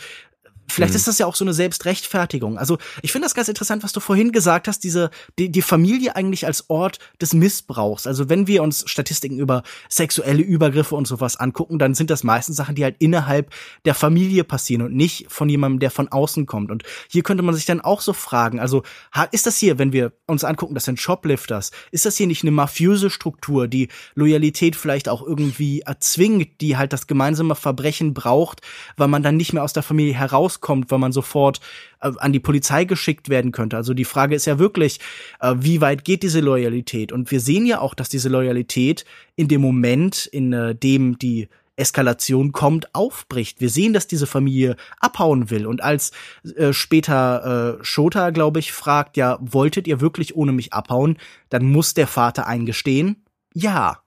Vielleicht 0.67 0.93
mhm. 0.93 0.97
ist 0.97 1.07
das 1.07 1.19
ja 1.19 1.25
auch 1.25 1.35
so 1.35 1.45
eine 1.45 1.53
Selbstrechtfertigung. 1.53 2.57
Also 2.57 2.77
ich 3.01 3.11
finde 3.11 3.25
das 3.25 3.35
ganz 3.35 3.47
interessant, 3.47 3.83
was 3.83 3.93
du 3.93 3.99
vorhin 3.99 4.31
gesagt 4.31 4.67
hast, 4.67 4.83
diese 4.83 5.11
die, 5.37 5.49
die 5.51 5.61
Familie 5.61 6.15
eigentlich 6.15 6.45
als 6.45 6.69
Ort 6.69 6.99
des 7.21 7.33
Missbrauchs. 7.33 8.07
Also 8.07 8.29
wenn 8.29 8.47
wir 8.47 8.63
uns 8.63 8.83
Statistiken 8.87 9.39
über 9.39 9.63
sexuelle 9.89 10.41
Übergriffe 10.41 10.95
und 10.95 11.07
sowas 11.07 11.37
angucken, 11.37 11.77
dann 11.77 11.93
sind 11.93 12.09
das 12.09 12.23
meistens 12.23 12.55
Sachen, 12.55 12.75
die 12.75 12.83
halt 12.83 12.95
innerhalb 12.99 13.51
der 13.85 13.93
Familie 13.93 14.43
passieren 14.43 14.81
und 14.81 14.95
nicht 14.95 15.27
von 15.29 15.49
jemandem, 15.49 15.79
der 15.79 15.91
von 15.91 16.07
außen 16.07 16.45
kommt. 16.45 16.71
Und 16.71 16.83
hier 17.09 17.23
könnte 17.23 17.43
man 17.43 17.55
sich 17.55 17.65
dann 17.65 17.81
auch 17.81 18.01
so 18.01 18.13
fragen, 18.13 18.59
also 18.59 18.83
ist 19.31 19.45
das 19.45 19.57
hier, 19.57 19.77
wenn 19.77 19.93
wir 19.93 20.13
uns 20.25 20.43
angucken, 20.43 20.73
das 20.73 20.85
sind 20.85 20.99
Shoplifters, 20.99 21.71
ist 21.91 22.05
das 22.05 22.17
hier 22.17 22.27
nicht 22.27 22.43
eine 22.43 22.51
mafiöse 22.51 23.09
Struktur, 23.09 23.67
die 23.67 23.89
Loyalität 24.15 24.75
vielleicht 24.75 25.09
auch 25.09 25.21
irgendwie 25.21 25.81
erzwingt, 25.81 26.61
die 26.61 26.77
halt 26.77 26.93
das 26.93 27.07
gemeinsame 27.07 27.55
Verbrechen 27.55 28.13
braucht, 28.13 28.61
weil 28.97 29.07
man 29.07 29.23
dann 29.23 29.37
nicht 29.37 29.53
mehr 29.53 29.63
aus 29.63 29.73
der 29.73 29.83
Familie 29.83 30.13
heraus 30.13 30.54
rauskommt, 30.55 30.91
weil 30.91 30.99
man 30.99 31.11
sofort 31.11 31.59
äh, 32.01 32.11
an 32.17 32.33
die 32.33 32.39
Polizei 32.39 32.85
geschickt 32.85 33.29
werden 33.29 33.51
könnte. 33.51 33.77
Also 33.77 33.93
die 33.93 34.05
Frage 34.05 34.35
ist 34.35 34.45
ja 34.45 34.59
wirklich, 34.59 34.99
äh, 35.39 35.55
wie 35.57 35.81
weit 35.81 36.03
geht 36.03 36.23
diese 36.23 36.39
Loyalität? 36.39 37.11
Und 37.11 37.31
wir 37.31 37.39
sehen 37.39 37.65
ja 37.65 37.79
auch, 37.79 37.93
dass 37.93 38.09
diese 38.09 38.29
Loyalität 38.29 39.05
in 39.35 39.47
dem 39.47 39.61
Moment, 39.61 40.25
in 40.25 40.53
äh, 40.53 40.75
dem 40.75 41.17
die 41.19 41.47
Eskalation 41.77 42.53
kommt, 42.53 42.95
aufbricht. 42.95 43.59
Wir 43.59 43.69
sehen, 43.69 43.91
dass 43.91 44.07
diese 44.07 44.27
Familie 44.27 44.77
abhauen 45.01 45.49
will. 45.49 45.65
Und 45.65 45.83
als 45.83 46.11
äh, 46.55 46.71
später 46.71 47.79
äh, 47.79 47.83
Shota, 47.83 48.29
glaube 48.29 48.59
ich, 48.59 48.71
fragt, 48.71 49.17
ja, 49.17 49.37
wolltet 49.41 49.85
ihr 49.85 49.99
wirklich 49.99 50.35
ohne 50.37 50.53
mich 50.53 50.71
abhauen, 50.71 51.17
dann 51.49 51.65
muss 51.65 51.93
der 51.93 52.07
Vater 52.07 52.47
eingestehen, 52.47 53.25
ja. 53.53 53.99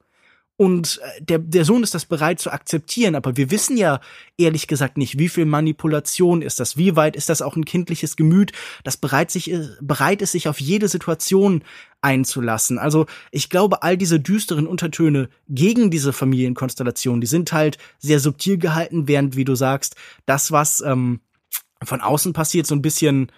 Und 0.58 1.00
äh, 1.04 1.22
der, 1.22 1.38
der 1.38 1.64
Sohn 1.64 1.84
ist 1.84 1.94
das 1.94 2.04
bereit 2.04 2.40
zu 2.40 2.50
akzeptieren, 2.50 3.14
aber 3.14 3.36
wir 3.36 3.52
wissen 3.52 3.76
ja 3.76 4.00
ehrlich 4.36 4.66
gesagt 4.66 4.98
nicht, 4.98 5.16
wie 5.16 5.28
viel 5.28 5.44
Manipulation 5.44 6.42
ist 6.42 6.58
das, 6.58 6.76
wie 6.76 6.96
weit 6.96 7.14
ist 7.14 7.28
das 7.28 7.42
auch 7.42 7.54
ein 7.54 7.64
kindliches 7.64 8.16
Gemüt, 8.16 8.50
das 8.82 8.96
bereit, 8.96 9.30
sich, 9.30 9.52
äh, 9.52 9.68
bereit 9.80 10.20
ist, 10.20 10.32
sich 10.32 10.48
auf 10.48 10.60
jede 10.60 10.88
Situation 10.88 11.62
einzulassen. 12.00 12.80
Also 12.80 13.06
ich 13.30 13.50
glaube, 13.50 13.84
all 13.84 13.96
diese 13.96 14.18
düsteren 14.18 14.66
Untertöne 14.66 15.28
gegen 15.48 15.92
diese 15.92 16.12
Familienkonstellation, 16.12 17.20
die 17.20 17.28
sind 17.28 17.52
halt 17.52 17.78
sehr 18.00 18.18
subtil 18.18 18.58
gehalten, 18.58 19.06
während, 19.06 19.36
wie 19.36 19.44
du 19.44 19.54
sagst, 19.54 19.94
das, 20.26 20.50
was 20.50 20.80
ähm, 20.80 21.20
von 21.84 22.00
außen 22.00 22.32
passiert, 22.32 22.66
so 22.66 22.74
ein 22.74 22.82
bisschen 22.82 23.30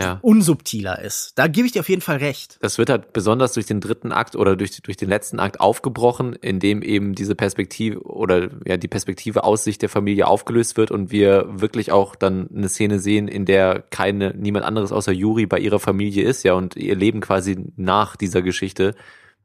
ja. 0.00 0.18
unsubtiler 0.22 1.00
ist. 1.00 1.32
Da 1.36 1.46
gebe 1.46 1.66
ich 1.66 1.72
dir 1.72 1.80
auf 1.80 1.88
jeden 1.88 2.02
Fall 2.02 2.16
recht. 2.16 2.58
Das 2.60 2.78
wird 2.78 2.90
halt 2.90 3.12
besonders 3.12 3.52
durch 3.52 3.66
den 3.66 3.80
dritten 3.80 4.12
Akt 4.12 4.36
oder 4.36 4.56
durch, 4.56 4.80
durch 4.82 4.96
den 4.96 5.08
letzten 5.08 5.38
Akt 5.38 5.60
aufgebrochen, 5.60 6.34
in 6.34 6.58
dem 6.58 6.82
eben 6.82 7.14
diese 7.14 7.34
Perspektive 7.34 8.02
oder 8.02 8.48
ja 8.64 8.76
die 8.76 8.88
Perspektive 8.88 9.44
aus 9.44 9.64
Sicht 9.64 9.82
der 9.82 9.88
Familie 9.88 10.26
aufgelöst 10.26 10.76
wird 10.76 10.90
und 10.90 11.10
wir 11.10 11.46
wirklich 11.48 11.92
auch 11.92 12.16
dann 12.16 12.48
eine 12.54 12.68
Szene 12.68 12.98
sehen, 12.98 13.28
in 13.28 13.44
der 13.44 13.82
keine 13.90 14.34
niemand 14.36 14.64
anderes 14.64 14.92
außer 14.92 15.12
Yuri 15.12 15.46
bei 15.46 15.58
ihrer 15.58 15.78
Familie 15.78 16.24
ist, 16.24 16.42
ja 16.42 16.54
und 16.54 16.76
ihr 16.76 16.96
Leben 16.96 17.20
quasi 17.20 17.56
nach 17.76 18.16
dieser 18.16 18.42
Geschichte 18.42 18.94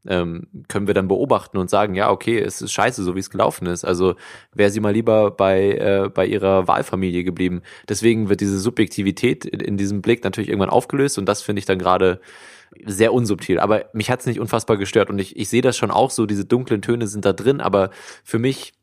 ähm, 0.08 0.48
können 0.68 0.88
wir 0.88 0.94
dann 0.94 1.08
beobachten 1.08 1.58
und 1.58 1.70
sagen, 1.70 1.96
ja, 1.96 2.10
okay, 2.10 2.40
es 2.40 2.62
ist 2.62 2.72
scheiße, 2.72 3.04
so 3.04 3.16
wie 3.16 3.20
es 3.20 3.30
gelaufen 3.30 3.68
ist. 3.68 3.86
Also 3.86 4.16
wäre 4.54 4.72
sie 4.72 4.80
mal 4.80 4.94
lieber 4.94 5.32
bei, 5.32 5.72
äh, 5.72 6.10
bei 6.10 6.26
ihrer 6.26 6.68
Wahlfamilie 6.68 7.24
geblieben. 7.24 7.62
Deswegen 7.88 8.30
wird 8.30 8.42
diese 8.42 8.60
Subjektivität 8.60 9.46
in, 9.46 9.60
in 9.60 9.78
diesem 9.78 10.02
Blick 10.02 10.24
natürlich 10.24 10.50
irgendwann 10.50 10.70
aufgelöst 10.70 11.18
und 11.18 11.26
das 11.26 11.42
finde 11.42 11.60
ich 11.60 11.66
dann 11.66 11.80
gerade 11.80 12.20
sehr 12.86 13.14
unsubtil. 13.14 13.60
Aber 13.60 13.86
mich 13.94 14.10
hat 14.10 14.22
es 14.22 14.26
nicht 14.26 14.40
unfassbar 14.40 14.78
gestört 14.78 15.10
und 15.10 15.20
ich, 15.20 15.36
ich 15.36 15.50
sehe 15.50 15.62
das 15.62 15.78
schon 15.78 15.92
auch 15.92 16.10
so, 16.10 16.26
diese 16.26 16.46
dunklen 16.46 16.82
Töne 16.82 17.08
sind 17.08 17.26
da 17.26 17.34
drin, 17.34 17.62
aber 17.62 17.92
für 18.24 18.40
mich 18.40 18.74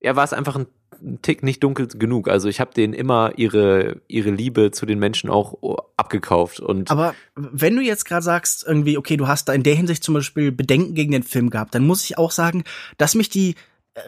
ja, 0.00 0.14
war 0.14 0.24
es 0.24 0.32
einfach 0.32 0.56
ein 0.56 0.66
ein 1.02 1.20
Tick 1.22 1.42
nicht 1.42 1.62
dunkel 1.62 1.86
genug. 1.88 2.28
Also 2.28 2.48
ich 2.48 2.60
habe 2.60 2.72
denen 2.74 2.92
immer 2.92 3.32
ihre 3.36 4.00
ihre 4.08 4.30
Liebe 4.30 4.70
zu 4.70 4.86
den 4.86 4.98
Menschen 4.98 5.30
auch 5.30 5.56
abgekauft. 5.96 6.60
Und 6.60 6.90
Aber 6.90 7.14
wenn 7.34 7.76
du 7.76 7.82
jetzt 7.82 8.04
gerade 8.04 8.22
sagst, 8.22 8.66
irgendwie, 8.66 8.98
okay, 8.98 9.16
du 9.16 9.28
hast 9.28 9.48
da 9.48 9.52
in 9.52 9.62
der 9.62 9.74
Hinsicht 9.74 10.02
zum 10.02 10.14
Beispiel 10.14 10.52
Bedenken 10.52 10.94
gegen 10.94 11.12
den 11.12 11.22
Film 11.22 11.50
gehabt, 11.50 11.74
dann 11.74 11.86
muss 11.86 12.04
ich 12.04 12.18
auch 12.18 12.30
sagen, 12.30 12.64
dass 12.98 13.14
mich 13.14 13.28
die 13.28 13.54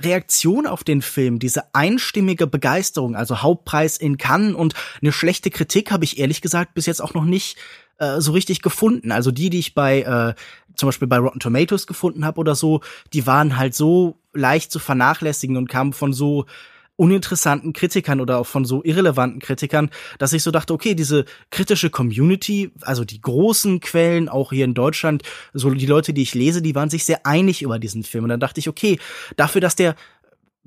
Reaktion 0.01 0.66
auf 0.66 0.84
den 0.84 1.01
Film, 1.01 1.39
diese 1.39 1.74
einstimmige 1.74 2.47
Begeisterung, 2.47 3.16
also 3.16 3.43
Hauptpreis 3.43 3.97
in 3.97 4.18
Cannes 4.18 4.55
und 4.55 4.74
eine 5.01 5.12
schlechte 5.12 5.51
Kritik 5.51 5.91
habe 5.91 6.05
ich 6.05 6.18
ehrlich 6.18 6.43
gesagt 6.43 6.74
bis 6.74 6.86
jetzt 6.86 7.01
auch 7.01 7.14
noch 7.14 7.24
nicht 7.24 7.57
äh, 7.99 8.20
so 8.20 8.32
richtig 8.32 8.61
gefunden. 8.62 9.12
Also 9.12 9.30
die, 9.30 9.51
die 9.51 9.59
ich 9.59 9.74
bei 9.74 10.03
äh, 10.03 10.34
zum 10.74 10.89
Beispiel 10.89 11.09
bei 11.09 11.18
Rotten 11.18 11.41
Tomatoes 11.41 11.86
gefunden 11.86 12.24
habe 12.24 12.39
oder 12.39 12.55
so, 12.55 12.80
die 13.12 13.26
waren 13.26 13.57
halt 13.57 13.74
so 13.74 14.18
leicht 14.32 14.70
zu 14.70 14.78
vernachlässigen 14.78 15.57
und 15.57 15.68
kamen 15.68 15.93
von 15.93 16.12
so 16.12 16.47
uninteressanten 16.99 17.72
Kritikern 17.72 18.20
oder 18.20 18.38
auch 18.38 18.46
von 18.46 18.64
so 18.64 18.82
irrelevanten 18.82 19.40
Kritikern, 19.40 19.90
dass 20.18 20.32
ich 20.32 20.42
so 20.42 20.51
dachte, 20.51 20.74
okay, 20.74 20.94
diese 20.94 21.24
kritische 21.51 21.90
Community, 21.90 22.72
also 22.80 23.05
die 23.05 23.20
großen 23.20 23.80
Quellen, 23.80 24.28
auch 24.28 24.51
hier 24.51 24.64
in 24.64 24.74
Deutschland, 24.74 25.22
so 25.53 25.70
die 25.70 25.86
Leute, 25.86 26.12
die 26.12 26.22
ich 26.22 26.34
lese, 26.34 26.61
die 26.61 26.74
waren 26.74 26.90
sich 26.90 27.05
sehr 27.05 27.24
einig 27.24 27.62
über 27.62 27.78
diesen 27.78 28.03
Film. 28.03 28.24
Und 28.24 28.30
dann 28.30 28.40
dachte 28.40 28.59
ich, 28.59 28.68
okay, 28.68 28.99
dafür, 29.36 29.61
dass 29.61 29.76
der 29.76 29.94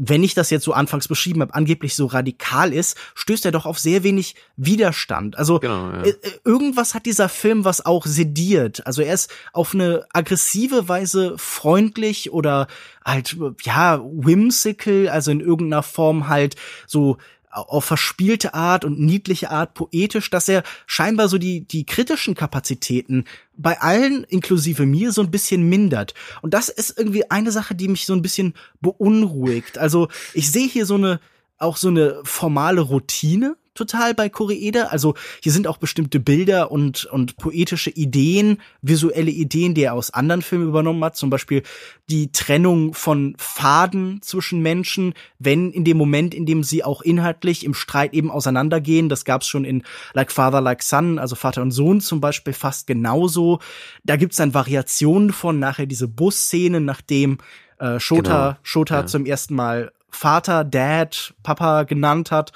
wenn 0.03 0.23
ich 0.23 0.33
das 0.33 0.49
jetzt 0.49 0.63
so 0.63 0.73
anfangs 0.73 1.07
beschrieben 1.07 1.41
habe, 1.41 1.53
angeblich 1.53 1.95
so 1.95 2.07
radikal 2.07 2.73
ist, 2.73 2.97
stößt 3.13 3.45
er 3.45 3.51
doch 3.51 3.67
auf 3.67 3.77
sehr 3.77 4.01
wenig 4.01 4.35
Widerstand. 4.57 5.37
Also 5.37 5.59
genau, 5.59 5.91
ja. 5.91 6.01
äh, 6.01 6.15
irgendwas 6.43 6.95
hat 6.95 7.05
dieser 7.05 7.29
Film 7.29 7.65
was 7.65 7.85
auch 7.85 8.07
sediert. 8.07 8.85
Also 8.87 9.03
er 9.03 9.13
ist 9.13 9.31
auf 9.53 9.75
eine 9.75 10.07
aggressive 10.11 10.89
Weise 10.89 11.35
freundlich 11.37 12.31
oder 12.31 12.65
halt 13.05 13.37
ja 13.61 14.01
whimsical, 14.03 15.07
also 15.07 15.29
in 15.29 15.39
irgendeiner 15.39 15.83
Form 15.83 16.27
halt 16.27 16.55
so 16.87 17.17
auf 17.51 17.85
verspielte 17.85 18.53
Art 18.53 18.85
und 18.85 18.99
niedliche 18.99 19.51
Art 19.51 19.73
poetisch, 19.73 20.29
dass 20.29 20.47
er 20.47 20.63
scheinbar 20.85 21.27
so 21.27 21.37
die, 21.37 21.61
die 21.61 21.85
kritischen 21.85 22.35
Kapazitäten 22.35 23.25
bei 23.57 23.79
allen, 23.79 24.23
inklusive 24.23 24.85
mir, 24.85 25.11
so 25.11 25.21
ein 25.21 25.31
bisschen 25.31 25.67
mindert. 25.67 26.13
Und 26.41 26.53
das 26.53 26.69
ist 26.69 26.97
irgendwie 26.97 27.29
eine 27.29 27.51
Sache, 27.51 27.75
die 27.75 27.87
mich 27.87 28.05
so 28.05 28.13
ein 28.13 28.21
bisschen 28.21 28.53
beunruhigt. 28.79 29.77
Also 29.77 30.07
ich 30.33 30.51
sehe 30.51 30.67
hier 30.67 30.85
so 30.85 30.95
eine, 30.95 31.19
auch 31.57 31.77
so 31.77 31.89
eine 31.89 32.21
formale 32.23 32.81
Routine, 32.81 33.55
total 33.81 34.13
bei 34.13 34.29
Koreeda. 34.29 34.85
Also 34.85 35.15
hier 35.41 35.51
sind 35.51 35.67
auch 35.67 35.77
bestimmte 35.77 36.19
Bilder 36.19 36.71
und, 36.71 37.05
und 37.05 37.37
poetische 37.37 37.89
Ideen, 37.89 38.59
visuelle 38.81 39.31
Ideen, 39.31 39.73
die 39.73 39.83
er 39.83 39.93
aus 39.93 40.11
anderen 40.11 40.41
Filmen 40.41 40.67
übernommen 40.67 41.03
hat. 41.03 41.15
Zum 41.15 41.29
Beispiel 41.29 41.63
die 42.09 42.31
Trennung 42.31 42.93
von 42.93 43.35
Faden 43.37 44.21
zwischen 44.21 44.61
Menschen, 44.61 45.13
wenn 45.39 45.71
in 45.71 45.83
dem 45.83 45.97
Moment, 45.97 46.33
in 46.33 46.45
dem 46.45 46.63
sie 46.63 46.83
auch 46.83 47.01
inhaltlich 47.01 47.65
im 47.65 47.73
Streit 47.73 48.13
eben 48.13 48.29
auseinandergehen. 48.29 49.09
Das 49.09 49.25
gab's 49.25 49.47
schon 49.47 49.65
in 49.65 49.83
Like 50.13 50.31
Father, 50.31 50.61
Like 50.61 50.83
Son, 50.83 51.17
also 51.17 51.35
Vater 51.35 51.63
und 51.63 51.71
Sohn 51.71 52.01
zum 52.01 52.21
Beispiel 52.21 52.53
fast 52.53 52.85
genauso. 52.85 53.59
Da 54.03 54.15
gibt's 54.15 54.37
dann 54.37 54.53
Variationen 54.53 55.33
von 55.33 55.57
nachher 55.59 55.87
diese 55.87 56.07
Busszene, 56.07 56.81
nachdem 56.81 57.39
äh, 57.79 57.99
Shota, 57.99 58.49
genau. 58.49 58.59
Shota 58.61 58.95
ja. 58.95 59.05
zum 59.07 59.25
ersten 59.25 59.55
Mal 59.55 59.91
Vater, 60.11 60.63
Dad, 60.65 61.33
Papa 61.41 61.83
genannt 61.83 62.29
hat 62.29 62.51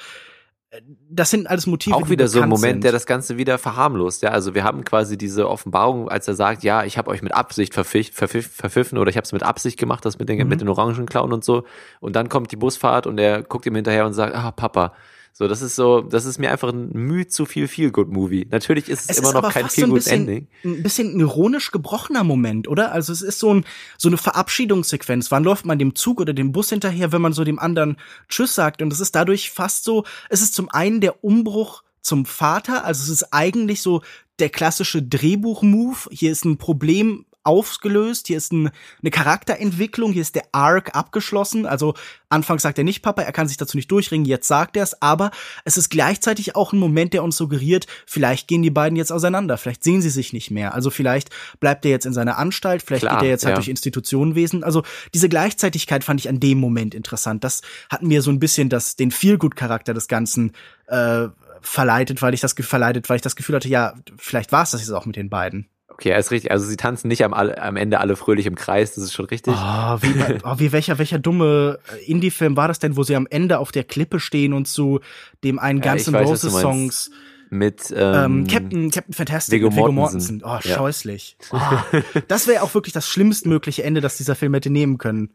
das 1.09 1.30
sind 1.30 1.47
alles 1.47 1.67
Motive. 1.67 1.95
Auch 1.95 2.09
wieder 2.09 2.28
so 2.28 2.41
ein 2.41 2.49
Moment, 2.49 2.76
sind. 2.76 2.84
der 2.84 2.91
das 2.91 3.05
Ganze 3.05 3.38
wieder 3.38 3.57
verharmlost. 3.57 4.21
Ja, 4.21 4.32
also 4.32 4.55
wir 4.55 4.63
haben 4.63 4.84
quasi 4.84 5.17
diese 5.17 5.49
Offenbarung, 5.49 6.09
als 6.09 6.28
er 6.28 6.36
sagt, 6.36 6.63
ja, 6.63 6.84
ich 6.84 6.97
habe 6.97 7.09
euch 7.09 7.21
mit 7.21 7.34
Absicht 7.34 7.73
verpfiff, 7.73 8.11
verpfiff, 8.13 8.51
verpfiffen 8.51 8.97
oder 8.97 9.09
ich 9.09 9.17
habe 9.17 9.26
es 9.26 9.34
mit 9.34 9.43
Absicht 9.43 9.80
gemacht, 9.80 10.05
das 10.05 10.19
mit 10.19 10.30
den, 10.30 10.39
mhm. 10.39 10.47
mit 10.47 10.61
den 10.61 10.69
Orangenklauen 10.69 11.34
und 11.34 11.43
so. 11.43 11.63
Und 11.99 12.15
dann 12.15 12.30
kommt 12.30 12.51
die 12.51 12.57
Busfahrt 12.57 13.07
und 13.07 13.17
er 13.19 13.43
guckt 13.43 13.65
ihm 13.65 13.76
hinterher 13.76 14.05
und 14.05 14.13
sagt, 14.13 14.36
ah, 14.36 14.51
Papa, 14.51 14.93
so, 15.38 15.50
das 15.50 15.62
ist 15.62 15.76
so, 15.76 16.00
das 16.00 16.24
ist 16.24 16.40
mir 16.40 16.50
einfach 16.50 16.70
ein 16.72 16.94
Mühe 16.94 17.28
zu 17.28 17.46
viel 17.46 17.68
Feel 17.68 17.92
Good 17.92 18.08
Movie. 18.08 18.48
Natürlich 18.50 18.88
ist 18.88 19.02
es, 19.02 19.10
es 19.10 19.18
immer 19.18 19.28
ist 19.28 19.34
noch 19.34 19.52
kein 19.52 19.68
Feel 19.68 19.90
Good 19.90 20.04
so 20.04 20.10
Ending. 20.10 20.48
Ein 20.64 20.82
bisschen 20.82 21.20
ironisch 21.20 21.72
gebrochener 21.72 22.24
Moment, 22.24 22.70
oder? 22.70 22.94
Also 22.94 23.12
es 23.12 23.22
ist 23.22 23.40
so 23.40 23.54
ein 23.54 23.66
so 23.98 24.08
eine 24.08 24.16
Verabschiedungssequenz. 24.16 25.32
Wann 25.32 25.44
läuft 25.44 25.66
man 25.66 25.78
dem 25.78 25.94
Zug 25.94 26.22
oder 26.22 26.32
dem 26.32 26.54
Bus 26.54 26.70
hinterher, 26.70 27.12
wenn 27.12 27.22
man 27.22 27.34
so 27.34 27.44
dem 27.44 27.60
anderen 27.60 27.98
Tschüss 28.30 28.56
sagt? 28.56 28.82
Und 28.82 28.94
es 28.94 29.02
ist 29.02 29.14
dadurch 29.14 29.52
fast 29.52 29.84
so, 29.84 30.06
es 30.30 30.42
ist 30.42 30.54
zum 30.54 30.70
einen 30.70 31.02
der 31.02 31.22
Umbruch 31.22 31.84
zum 32.00 32.26
Vater, 32.26 32.86
also 32.86 33.04
es 33.04 33.10
ist 33.10 33.34
eigentlich 33.34 33.82
so 33.82 34.04
der 34.40 34.48
klassische 34.48 35.04
Drehbuch-Move. 35.04 35.98
Hier 36.12 36.32
ist 36.32 36.46
ein 36.46 36.58
Problem 36.58 37.26
aufgelöst, 37.46 38.28
hier 38.28 38.38
ist 38.38 38.52
ein, 38.52 38.72
eine 39.02 39.12
Charakterentwicklung, 39.12 40.12
hier 40.12 40.24
ist 40.24 40.36
der 40.36 40.43
Arc 40.52 40.96
abgeschlossen. 40.96 41.66
Also 41.66 41.93
anfangs 42.28 42.64
sagt 42.64 42.78
er 42.78 42.84
nicht 42.84 43.02
Papa, 43.02 43.22
er 43.22 43.32
kann 43.32 43.48
sich 43.48 43.58
dazu 43.58 43.78
nicht 43.78 43.89
durchringen, 43.91 44.26
jetzt 44.26 44.48
sagt 44.48 44.76
er 44.76 44.84
es, 44.84 45.02
aber 45.02 45.32
es 45.64 45.78
ist 45.78 45.89
gleichzeitig 45.89 46.56
auch 46.56 46.74
ein 46.74 46.80
Moment, 46.80 47.14
der 47.14 47.24
uns 47.24 47.38
suggeriert, 47.38 47.86
vielleicht 48.06 48.48
gehen 48.48 48.64
die 48.64 48.72
beiden 48.72 48.98
jetzt 48.98 49.12
auseinander, 49.12 49.58
vielleicht 49.58 49.84
sehen 49.84 50.02
sie 50.02 50.10
sich 50.10 50.34
nicht 50.34 50.52
mehr. 50.52 50.74
Also 50.74 50.89
vielleicht 50.89 51.30
bleibt 51.60 51.86
er 51.86 51.91
jetzt 51.91 52.06
in 52.06 52.14
seiner 52.14 52.38
Anstalt, 52.38 52.82
vielleicht 52.82 53.04
Klar, 53.04 53.18
geht 53.18 53.26
er 53.26 53.30
jetzt 53.30 53.46
halt 53.46 53.54
ja. 53.54 53.56
durch 53.58 53.68
Institutionenwesen. 53.68 54.64
Also 54.64 54.84
diese 55.14 55.30
Gleichzeitigkeit 55.30 56.04
fand 56.04 56.20
ich 56.20 56.30
an 56.30 56.39
dem 56.39 56.58
Moment 56.58 56.96
interessant. 56.96 57.43
Das 57.43 57.62
hat 57.89 58.02
mir 58.02 58.22
so 58.22 58.32
ein 58.32 58.39
bisschen 58.39 58.70
das, 58.70 58.96
den 58.96 59.12
Feelgood-Charakter 59.12 59.93
des 59.93 60.08
Ganzen 60.08 60.54
äh, 60.88 61.28
verleitet, 61.62 62.22
weil 62.22 62.34
ich 62.34 62.41
das 62.41 62.54
verleitet, 62.54 63.10
weil 63.10 63.18
ich 63.18 63.22
das 63.22 63.36
Gefühl 63.36 63.56
hatte, 63.56 63.68
ja, 63.68 63.93
vielleicht 64.18 64.52
war 64.52 64.64
es 64.64 64.72
das 64.72 64.82
jetzt 64.82 64.91
auch 64.91 65.06
mit 65.06 65.16
den 65.16 65.30
beiden. 65.30 65.68
Okay, 65.96 66.10
er 66.10 66.20
ist 66.20 66.30
richtig. 66.30 66.52
Also 66.52 66.66
sie 66.66 66.76
tanzen 66.76 67.08
nicht 67.08 67.24
am, 67.24 67.34
am 67.34 67.78
Ende 67.78 68.02
alle 68.02 68.18
fröhlich 68.18 68.48
im 68.48 68.56
Kreis, 68.56 68.96
das 68.96 69.06
ist 69.06 69.14
schon 69.14 69.28
richtig. 69.28 69.54
Oh, 69.56 69.98
wie, 70.02 70.14
oh, 70.43 70.56
wie 70.58 70.74
welcher, 70.74 70.98
welcher 70.98 71.20
dumme 71.20 71.80
Indie-Film 72.06 72.58
war 72.58 72.68
das 72.68 72.80
denn, 72.80 72.98
wo 72.98 73.04
sie 73.04 73.16
am 73.16 73.28
Ende 73.30 73.60
auf 73.60 73.72
der 73.72 73.86
Klippe 73.86 74.20
stehen 74.20 74.52
und 74.52 74.68
zu 74.68 75.00
dem 75.46 75.58
einen 75.58 75.80
ganzen 75.80 76.14
ja, 76.14 76.20
Roses 76.20 76.52
Songs 76.52 77.12
mit 77.50 77.93
ähm, 77.96 78.41
ähm, 78.41 78.48
Captain, 78.48 78.91
Captain 78.91 79.14
Fantastic 79.14 79.54
Viggo 79.54 79.70
mit 79.70 79.78
Viggo 79.78 79.91
Mortensen. 79.93 80.41
Oh, 80.43 80.60
ja. 80.62 80.76
scheußlich. 80.76 81.38
Oh, 81.52 81.60
das 82.28 82.48
wäre 82.48 82.64
auch 82.64 82.74
wirklich 82.74 82.91
das 82.91 83.08
schlimmstmögliche 83.08 83.84
Ende, 83.84 84.02
das 84.02 84.18
dieser 84.18 84.36
Film 84.36 84.54
hätte 84.54 84.70
nehmen 84.70 84.98
können. 84.98 85.32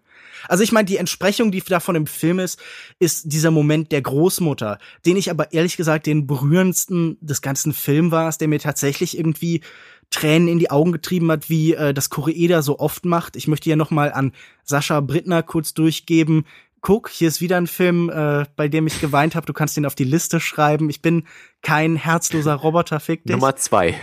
Also 0.47 0.63
ich 0.63 0.73
meine, 0.73 0.85
die 0.85 0.99
Entsprechung, 0.99 1.53
die 1.53 1.63
davon 1.63 1.97
im 1.97 2.07
Film 2.07 2.39
ist, 2.39 2.61
ist 2.99 3.33
dieser 3.33 3.51
Moment 3.51 3.93
der 3.93 4.03
Großmutter, 4.03 4.79
den 5.07 5.17
ich 5.17 5.31
aber 5.31 5.55
ehrlich 5.55 5.79
gesagt 5.79 6.05
den 6.05 6.27
berührendsten 6.27 7.17
des 7.23 7.41
ganzen 7.41 7.73
Films 7.73 8.11
war, 8.11 8.31
der 8.33 8.49
mir 8.49 8.59
tatsächlich 8.59 9.17
irgendwie 9.17 9.63
Tränen 10.11 10.49
in 10.49 10.59
die 10.59 10.71
Augen 10.71 10.93
getrieben 10.93 11.31
hat, 11.31 11.49
wie 11.49 11.75
äh, 11.75 11.95
das 11.95 12.11
Koreeda 12.11 12.63
so 12.63 12.79
oft 12.79 13.05
macht. 13.05 13.37
Ich 13.37 13.49
möchte 13.49 13.71
ja 13.71 13.77
noch 13.77 13.91
mal 13.91 14.13
an 14.13 14.33
Sascha 14.65 15.01
Brittner 15.01 15.43
kurz 15.43 15.73
durchgeben. 15.73 16.45
Guck, 16.83 17.11
hier 17.11 17.29
ist 17.29 17.41
wieder 17.41 17.59
ein 17.59 17.67
Film, 17.67 18.11
äh, 18.11 18.47
bei 18.57 18.67
dem 18.67 18.87
ich 18.87 19.01
geweint 19.01 19.35
habe. 19.35 19.47
Du 19.47 19.53
kannst 19.53 19.77
den 19.77 19.87
auf 19.87 19.95
die 19.95 20.05
Liste 20.05 20.41
schreiben. 20.41 20.91
Ich 20.91 21.03
bin 21.03 21.27
kein 21.63 21.95
herzloser 21.95 22.55
Roboter, 22.55 23.01
fick 23.01 23.23
dich. 23.25 23.33
Nummer 23.33 23.55
zwei. 23.57 24.01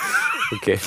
okay. 0.52 0.78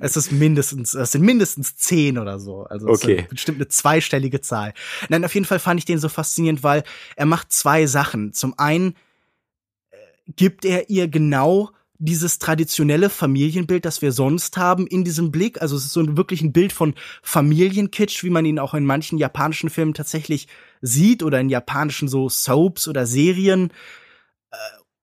Es 0.00 0.16
ist 0.16 0.30
mindestens, 0.30 0.94
es 0.94 1.12
sind 1.12 1.22
mindestens 1.22 1.76
zehn 1.76 2.18
oder 2.18 2.38
so. 2.38 2.64
Also 2.64 2.88
okay. 2.88 3.20
ist 3.20 3.28
bestimmt 3.30 3.58
eine 3.58 3.68
zweistellige 3.68 4.42
Zahl. 4.42 4.74
Nein, 5.08 5.24
auf 5.24 5.34
jeden 5.34 5.46
Fall 5.46 5.58
fand 5.58 5.80
ich 5.80 5.86
den 5.86 5.98
so 5.98 6.10
faszinierend, 6.10 6.62
weil 6.62 6.84
er 7.16 7.26
macht 7.26 7.52
zwei 7.52 7.86
Sachen. 7.86 8.34
Zum 8.34 8.58
einen 8.58 8.94
äh, 9.90 9.96
gibt 10.36 10.66
er 10.66 10.90
ihr 10.90 11.08
genau 11.08 11.70
dieses 12.02 12.40
traditionelle 12.40 13.08
Familienbild, 13.08 13.84
das 13.84 14.02
wir 14.02 14.10
sonst 14.10 14.56
haben, 14.56 14.88
in 14.88 15.04
diesem 15.04 15.30
Blick. 15.30 15.62
Also 15.62 15.76
es 15.76 15.84
ist 15.84 15.92
so 15.92 16.16
wirklich 16.16 16.42
ein 16.42 16.52
Bild 16.52 16.72
von 16.72 16.94
Familienkitsch, 17.22 18.24
wie 18.24 18.30
man 18.30 18.44
ihn 18.44 18.58
auch 18.58 18.74
in 18.74 18.84
manchen 18.84 19.18
japanischen 19.18 19.70
Filmen 19.70 19.94
tatsächlich 19.94 20.48
sieht 20.80 21.22
oder 21.22 21.40
in 21.40 21.48
japanischen 21.48 22.08
so 22.08 22.28
Soaps 22.28 22.88
oder 22.88 23.06
Serien. 23.06 23.72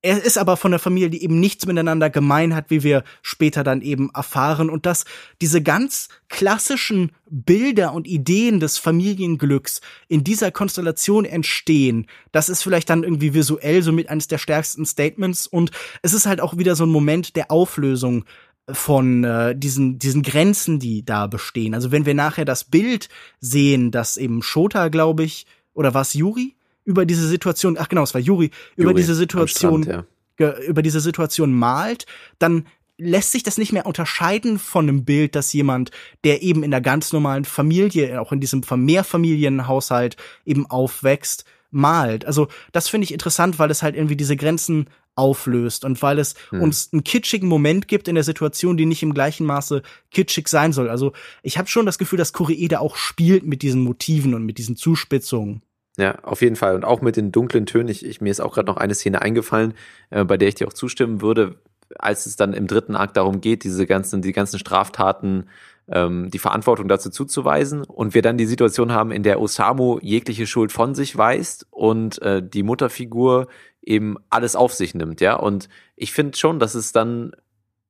Er 0.01 0.23
ist 0.23 0.37
aber 0.37 0.55
von 0.55 0.71
der 0.71 0.79
Familie, 0.79 1.09
die 1.09 1.23
eben 1.23 1.39
nichts 1.41 1.65
miteinander 1.65 2.09
gemein 2.09 2.55
hat, 2.55 2.69
wie 2.69 2.83
wir 2.83 3.03
später 3.21 3.65
dann 3.65 3.81
eben 3.81 4.09
erfahren. 4.13 4.69
Und 4.69 4.85
dass 4.85 5.03
diese 5.41 5.61
ganz 5.61 6.07
klassischen 6.29 7.11
Bilder 7.29 7.93
und 7.93 8.07
Ideen 8.07 8.61
des 8.61 8.77
Familienglücks 8.77 9.81
in 10.07 10.23
dieser 10.23 10.51
Konstellation 10.51 11.25
entstehen, 11.25 12.07
das 12.31 12.47
ist 12.47 12.63
vielleicht 12.63 12.89
dann 12.89 13.03
irgendwie 13.03 13.33
visuell 13.33 13.83
somit 13.83 14.09
eines 14.09 14.27
der 14.27 14.37
stärksten 14.37 14.85
Statements. 14.85 15.47
Und 15.47 15.71
es 16.01 16.13
ist 16.13 16.25
halt 16.25 16.39
auch 16.39 16.57
wieder 16.57 16.75
so 16.75 16.85
ein 16.85 16.91
Moment 16.91 17.35
der 17.35 17.51
Auflösung 17.51 18.23
von 18.71 19.23
äh, 19.23 19.55
diesen 19.55 19.99
diesen 19.99 20.21
Grenzen, 20.21 20.79
die 20.79 21.03
da 21.03 21.27
bestehen. 21.27 21.73
Also 21.73 21.91
wenn 21.91 22.05
wir 22.05 22.13
nachher 22.13 22.45
das 22.45 22.63
Bild 22.63 23.09
sehen, 23.41 23.91
das 23.91 24.15
eben 24.15 24.43
Shota, 24.43 24.87
glaube 24.89 25.23
ich, 25.23 25.45
oder 25.73 25.93
was 25.93 26.13
Yuri 26.13 26.55
über 26.89 27.05
diese 27.05 27.27
Situation, 27.27 27.77
ach 27.79 27.87
genau, 27.87 28.01
es 28.01 28.15
war 28.15 28.21
Juri, 28.21 28.49
über 28.75 28.95
diese 28.95 29.13
Situation, 29.13 29.83
Strand, 29.83 30.07
ja. 30.39 30.57
über 30.61 30.81
diese 30.81 30.99
Situation 30.99 31.53
malt, 31.53 32.07
dann 32.39 32.65
lässt 32.97 33.31
sich 33.31 33.43
das 33.43 33.59
nicht 33.59 33.71
mehr 33.71 33.85
unterscheiden 33.85 34.57
von 34.57 34.89
einem 34.89 35.05
Bild, 35.05 35.35
dass 35.35 35.53
jemand, 35.53 35.91
der 36.23 36.41
eben 36.41 36.63
in 36.63 36.71
der 36.71 36.81
ganz 36.81 37.13
normalen 37.13 37.45
Familie, 37.45 38.19
auch 38.19 38.31
in 38.31 38.39
diesem 38.41 38.63
Mehrfamilienhaushalt 38.67 40.17
eben 40.45 40.65
aufwächst, 40.65 41.45
malt. 41.69 42.25
Also 42.25 42.47
das 42.71 42.89
finde 42.89 43.05
ich 43.05 43.13
interessant, 43.13 43.59
weil 43.59 43.69
es 43.69 43.83
halt 43.83 43.95
irgendwie 43.95 44.17
diese 44.17 44.35
Grenzen 44.35 44.87
auflöst 45.13 45.85
und 45.85 46.01
weil 46.01 46.17
es 46.17 46.33
hm. 46.49 46.61
uns 46.63 46.89
einen 46.91 47.03
kitschigen 47.03 47.47
Moment 47.47 47.87
gibt 47.87 48.07
in 48.07 48.15
der 48.15 48.23
Situation, 48.23 48.75
die 48.75 48.87
nicht 48.87 49.03
im 49.03 49.13
gleichen 49.13 49.45
Maße 49.45 49.83
kitschig 50.09 50.47
sein 50.47 50.73
soll. 50.73 50.89
Also 50.89 51.13
ich 51.43 51.59
habe 51.59 51.67
schon 51.67 51.85
das 51.85 51.99
Gefühl, 51.99 52.17
dass 52.17 52.33
Koreeda 52.33 52.79
auch 52.79 52.95
spielt 52.95 53.45
mit 53.45 53.61
diesen 53.61 53.83
Motiven 53.83 54.33
und 54.33 54.45
mit 54.45 54.57
diesen 54.57 54.75
Zuspitzungen. 54.75 55.61
Ja, 55.99 56.17
auf 56.23 56.41
jeden 56.41 56.55
Fall. 56.55 56.75
Und 56.75 56.85
auch 56.85 57.01
mit 57.01 57.17
den 57.17 57.33
dunklen 57.33 57.65
Tönen. 57.65 57.89
Ich, 57.89 58.05
ich 58.05 58.21
mir 58.21 58.31
ist 58.31 58.39
auch 58.39 58.53
gerade 58.53 58.67
noch 58.67 58.77
eine 58.77 58.95
Szene 58.95 59.21
eingefallen, 59.21 59.73
äh, 60.11 60.23
bei 60.23 60.37
der 60.37 60.47
ich 60.47 60.55
dir 60.55 60.67
auch 60.67 60.73
zustimmen 60.73 61.21
würde, 61.21 61.55
als 61.97 62.25
es 62.25 62.37
dann 62.37 62.53
im 62.53 62.67
dritten 62.67 62.95
Akt 62.95 63.17
darum 63.17 63.41
geht, 63.41 63.65
diese 63.65 63.85
ganzen, 63.85 64.21
die 64.21 64.31
ganzen 64.31 64.59
Straftaten, 64.59 65.49
ähm, 65.89 66.31
die 66.31 66.39
Verantwortung 66.39 66.87
dazu 66.87 67.09
zuzuweisen. 67.09 67.83
Und 67.83 68.13
wir 68.13 68.21
dann 68.21 68.37
die 68.37 68.45
Situation 68.45 68.93
haben, 68.93 69.11
in 69.11 69.23
der 69.23 69.41
Osamu 69.41 69.99
jegliche 70.01 70.47
Schuld 70.47 70.71
von 70.71 70.95
sich 70.95 71.17
weist 71.17 71.67
und 71.69 72.21
äh, 72.21 72.41
die 72.41 72.63
Mutterfigur 72.63 73.47
eben 73.81 74.15
alles 74.29 74.55
auf 74.55 74.73
sich 74.73 74.95
nimmt, 74.95 75.19
ja. 75.19 75.35
Und 75.35 75.67
ich 75.97 76.13
finde 76.13 76.37
schon, 76.37 76.59
dass 76.59 76.75
es 76.75 76.93
dann 76.93 77.33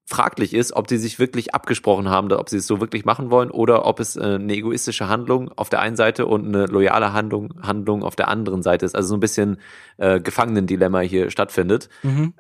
fraglich 0.10 0.56
ist, 0.56 0.74
ob 0.74 0.88
die 0.88 0.98
sich 0.98 1.20
wirklich 1.20 1.54
abgesprochen 1.54 2.10
haben, 2.10 2.32
ob 2.32 2.50
sie 2.50 2.58
es 2.58 2.66
so 2.66 2.82
wirklich 2.82 3.06
machen 3.06 3.30
wollen 3.30 3.52
oder 3.52 3.86
ob 3.86 4.00
es 4.00 4.16
äh, 4.16 4.22
eine 4.22 4.54
egoistische 4.54 5.08
Handlung 5.08 5.52
auf 5.56 5.70
der 5.70 5.82
einen 5.82 5.96
Seite 5.96 6.26
und 6.26 6.48
eine 6.48 6.66
loyale 6.66 7.14
Handlung, 7.14 7.54
Handlung 7.62 8.04
auf 8.04 8.16
der 8.16 8.28
anderen 8.28 8.64
Seite 8.64 8.88
ist. 8.88 8.96
Also 8.96 9.10
so 9.10 9.18
ein 9.18 9.20
bisschen 9.20 9.58
äh, 9.98 10.20
Gefangenendilemma 10.20 11.02
hier 11.02 11.30
stattfindet. 11.30 11.90
Mhm. 12.02 12.34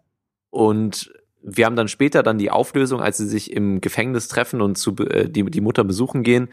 Und 0.49 1.13
wir 1.41 1.65
haben 1.65 1.75
dann 1.75 1.87
später 1.87 2.23
dann 2.23 2.37
die 2.37 2.51
Auflösung, 2.51 3.01
als 3.01 3.17
sie 3.17 3.27
sich 3.27 3.51
im 3.51 3.81
Gefängnis 3.81 4.27
treffen 4.27 4.61
und 4.61 4.77
zu, 4.77 4.95
äh, 4.97 5.29
die, 5.29 5.43
die 5.45 5.61
Mutter 5.61 5.83
besuchen 5.83 6.23
gehen. 6.23 6.49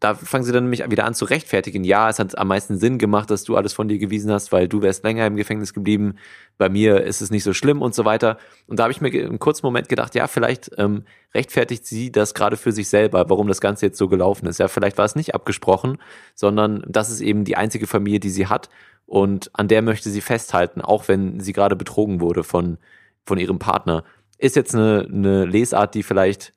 Da 0.00 0.14
fangen 0.14 0.44
sie 0.44 0.52
dann 0.52 0.64
nämlich 0.64 0.88
wieder 0.88 1.04
an 1.04 1.14
zu 1.14 1.24
rechtfertigen. 1.24 1.82
Ja, 1.82 2.08
es 2.08 2.20
hat 2.20 2.38
am 2.38 2.46
meisten 2.46 2.78
Sinn 2.78 2.98
gemacht, 2.98 3.30
dass 3.30 3.42
du 3.42 3.56
alles 3.56 3.72
von 3.72 3.88
dir 3.88 3.98
gewiesen 3.98 4.30
hast, 4.30 4.52
weil 4.52 4.68
du 4.68 4.80
wärst 4.80 5.02
länger 5.02 5.26
im 5.26 5.34
Gefängnis 5.34 5.74
geblieben. 5.74 6.14
Bei 6.56 6.68
mir 6.68 7.02
ist 7.02 7.20
es 7.20 7.32
nicht 7.32 7.42
so 7.42 7.52
schlimm 7.52 7.82
und 7.82 7.96
so 7.96 8.04
weiter. 8.04 8.38
Und 8.68 8.78
da 8.78 8.84
habe 8.84 8.92
ich 8.92 9.00
mir 9.00 9.08
einen 9.08 9.40
kurzen 9.40 9.66
Moment 9.66 9.88
gedacht, 9.88 10.14
ja, 10.14 10.28
vielleicht 10.28 10.70
ähm, 10.78 11.02
rechtfertigt 11.34 11.84
sie 11.84 12.12
das 12.12 12.34
gerade 12.34 12.56
für 12.56 12.70
sich 12.70 12.88
selber, 12.88 13.28
warum 13.28 13.48
das 13.48 13.60
Ganze 13.60 13.86
jetzt 13.86 13.98
so 13.98 14.06
gelaufen 14.06 14.46
ist. 14.46 14.58
Ja, 14.58 14.68
vielleicht 14.68 14.98
war 14.98 15.04
es 15.04 15.16
nicht 15.16 15.34
abgesprochen, 15.34 15.98
sondern 16.36 16.84
das 16.86 17.10
ist 17.10 17.20
eben 17.20 17.44
die 17.44 17.56
einzige 17.56 17.88
Familie, 17.88 18.20
die 18.20 18.30
sie 18.30 18.46
hat. 18.46 18.70
Und 19.04 19.50
an 19.54 19.66
der 19.66 19.82
möchte 19.82 20.10
sie 20.10 20.20
festhalten, 20.20 20.80
auch 20.80 21.08
wenn 21.08 21.40
sie 21.40 21.52
gerade 21.52 21.74
betrogen 21.74 22.20
wurde 22.20 22.44
von, 22.44 22.78
von 23.26 23.38
ihrem 23.38 23.58
Partner. 23.58 24.04
Ist 24.38 24.56
jetzt 24.56 24.74
eine, 24.74 25.06
eine 25.10 25.44
Lesart, 25.44 25.94
die 25.94 26.02
vielleicht 26.02 26.54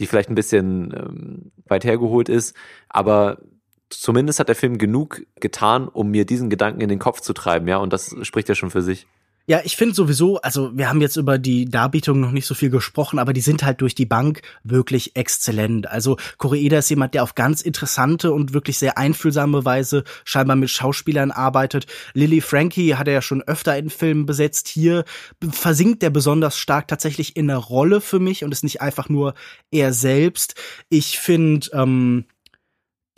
die 0.00 0.06
vielleicht 0.06 0.28
ein 0.28 0.34
bisschen 0.34 0.92
ähm, 0.94 1.52
weit 1.66 1.84
hergeholt 1.84 2.28
ist, 2.28 2.54
aber 2.88 3.38
zumindest 3.88 4.40
hat 4.40 4.48
der 4.48 4.56
Film 4.56 4.78
genug 4.78 5.22
getan, 5.40 5.88
um 5.88 6.10
mir 6.10 6.26
diesen 6.26 6.50
Gedanken 6.50 6.80
in 6.80 6.88
den 6.88 6.98
Kopf 6.98 7.20
zu 7.20 7.32
treiben, 7.32 7.68
ja, 7.68 7.78
und 7.78 7.92
das 7.92 8.14
spricht 8.22 8.48
ja 8.48 8.54
schon 8.54 8.70
für 8.70 8.82
sich. 8.82 9.06
Ja, 9.48 9.60
ich 9.62 9.76
finde 9.76 9.94
sowieso, 9.94 10.40
also 10.40 10.76
wir 10.76 10.88
haben 10.88 11.00
jetzt 11.00 11.14
über 11.16 11.38
die 11.38 11.66
Darbietung 11.66 12.18
noch 12.18 12.32
nicht 12.32 12.46
so 12.46 12.54
viel 12.54 12.68
gesprochen, 12.68 13.20
aber 13.20 13.32
die 13.32 13.40
sind 13.40 13.62
halt 13.62 13.80
durch 13.80 13.94
die 13.94 14.04
Bank 14.04 14.42
wirklich 14.64 15.14
exzellent. 15.14 15.86
Also 15.86 16.16
Koreeda 16.36 16.78
ist 16.78 16.90
jemand, 16.90 17.14
der 17.14 17.22
auf 17.22 17.36
ganz 17.36 17.62
interessante 17.62 18.32
und 18.32 18.54
wirklich 18.54 18.76
sehr 18.76 18.98
einfühlsame 18.98 19.64
Weise 19.64 20.02
scheinbar 20.24 20.56
mit 20.56 20.70
Schauspielern 20.70 21.30
arbeitet. 21.30 21.86
Lily 22.12 22.40
Frankie 22.40 22.96
hat 22.96 23.06
er 23.06 23.14
ja 23.14 23.22
schon 23.22 23.40
öfter 23.42 23.78
in 23.78 23.88
Filmen 23.88 24.26
besetzt. 24.26 24.66
Hier 24.66 25.04
versinkt 25.48 26.02
er 26.02 26.10
besonders 26.10 26.58
stark 26.58 26.88
tatsächlich 26.88 27.36
in 27.36 27.46
der 27.46 27.58
Rolle 27.58 28.00
für 28.00 28.18
mich 28.18 28.42
und 28.42 28.50
ist 28.50 28.64
nicht 28.64 28.80
einfach 28.80 29.08
nur 29.08 29.34
er 29.70 29.92
selbst. 29.92 30.56
Ich 30.88 31.20
finde, 31.20 31.68
ähm, 31.72 32.24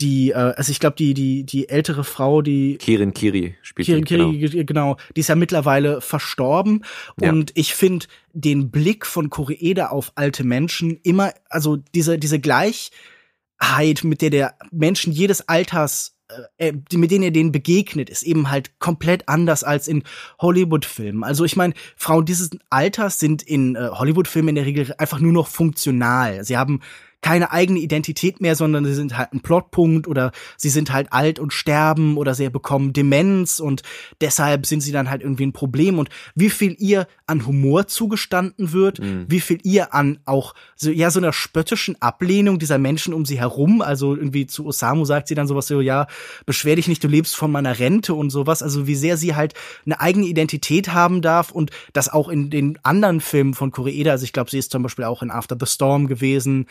die, 0.01 0.31
äh, 0.31 0.33
also 0.33 0.71
ich 0.71 0.79
glaube, 0.79 0.95
die, 0.95 1.13
die, 1.13 1.43
die 1.43 1.67
ältere 1.67 2.03
Frau, 2.03 2.41
die 2.41 2.77
Kirin 2.77 3.13
Kiri 3.13 3.55
spielt. 3.61 3.85
Kirin 3.85 4.05
Kiri, 4.05 4.37
genau. 4.37 4.65
genau, 4.65 4.97
die 5.15 5.21
ist 5.21 5.27
ja 5.27 5.35
mittlerweile 5.35 6.01
verstorben. 6.01 6.85
Ja. 7.19 7.31
Und 7.31 7.51
ich 7.55 7.73
finde 7.73 8.05
den 8.33 8.71
Blick 8.71 9.05
von 9.05 9.29
Koreeda 9.29 9.87
auf 9.87 10.13
alte 10.15 10.43
Menschen 10.43 10.99
immer, 11.03 11.33
also 11.49 11.77
diese, 11.95 12.17
diese 12.17 12.39
Gleichheit, 12.39 14.03
mit 14.03 14.21
der 14.21 14.29
der 14.29 14.55
Menschen 14.71 15.11
jedes 15.11 15.49
Alters 15.49 16.15
äh, 16.57 16.69
äh 16.69 16.73
mit 16.93 17.11
denen 17.11 17.23
er 17.23 17.31
denen 17.31 17.51
begegnet, 17.51 18.09
ist 18.09 18.23
eben 18.23 18.49
halt 18.49 18.79
komplett 18.79 19.27
anders 19.27 19.65
als 19.65 19.89
in 19.89 20.03
Hollywood-Filmen. 20.39 21.25
Also 21.25 21.43
ich 21.43 21.57
meine, 21.57 21.73
Frauen 21.97 22.23
dieses 22.23 22.51
Alters 22.69 23.19
sind 23.19 23.41
in 23.41 23.75
äh, 23.75 23.89
Hollywood-Filmen 23.91 24.49
in 24.49 24.55
der 24.55 24.65
Regel 24.65 24.93
einfach 24.97 25.19
nur 25.19 25.33
noch 25.33 25.47
funktional. 25.47 26.45
Sie 26.45 26.55
haben 26.55 26.79
keine 27.21 27.51
eigene 27.51 27.79
Identität 27.79 28.39
mehr, 28.39 28.55
sondern 28.55 28.85
sie 28.85 28.93
sind 28.93 29.17
halt 29.17 29.33
ein 29.33 29.41
Plotpunkt 29.41 30.07
oder 30.07 30.31
sie 30.57 30.69
sind 30.69 30.93
halt 30.93 31.11
alt 31.11 31.37
und 31.37 31.51
sterben 31.51 32.17
oder 32.17 32.33
sie 32.33 32.49
bekommen 32.49 32.93
Demenz 32.93 33.59
und 33.59 33.83
deshalb 34.21 34.65
sind 34.65 34.81
sie 34.81 34.91
dann 34.91 35.09
halt 35.09 35.21
irgendwie 35.21 35.45
ein 35.45 35.53
Problem. 35.53 35.99
Und 35.99 36.09
wie 36.35 36.49
viel 36.49 36.75
ihr 36.79 37.07
an 37.27 37.45
Humor 37.45 37.87
zugestanden 37.87 38.71
wird, 38.71 38.99
mhm. 38.99 39.25
wie 39.27 39.41
viel 39.41 39.59
ihr 39.63 39.93
an 39.93 40.19
auch 40.25 40.55
so, 40.75 40.91
ja, 40.91 41.11
so 41.11 41.19
einer 41.19 41.33
spöttischen 41.33 42.01
Ablehnung 42.01 42.57
dieser 42.57 42.77
Menschen 42.77 43.13
um 43.13 43.25
sie 43.25 43.39
herum, 43.39 43.81
also 43.81 44.15
irgendwie 44.15 44.47
zu 44.47 44.65
Osamu 44.65 45.03
sagt 45.03 45.27
sie 45.27 45.35
dann 45.35 45.47
sowas 45.47 45.67
so, 45.67 45.81
ja, 45.81 46.07
beschwer 46.45 46.77
dich 46.77 46.87
nicht, 46.87 47.03
du 47.03 47.09
lebst 47.09 47.35
von 47.35 47.51
meiner 47.51 47.79
Rente 47.79 48.13
und 48.13 48.29
sowas, 48.29 48.63
also 48.63 48.87
wie 48.87 48.95
sehr 48.95 49.17
sie 49.17 49.35
halt 49.35 49.53
eine 49.85 49.99
eigene 49.99 50.25
Identität 50.25 50.93
haben 50.93 51.21
darf 51.21 51.51
und 51.51 51.71
das 51.91 52.07
auch 52.07 52.29
in 52.29 52.49
den 52.49 52.79
anderen 52.83 53.19
Filmen 53.19 53.53
von 53.53 53.71
Koreeda, 53.71 54.11
also 54.11 54.23
ich 54.23 54.33
glaube, 54.33 54.49
sie 54.49 54.57
ist 54.57 54.71
zum 54.71 54.83
Beispiel 54.83 55.05
auch 55.05 55.21
in 55.21 55.31
After 55.31 55.57
the 55.59 55.65
Storm 55.65 56.07
gewesen, 56.07 56.67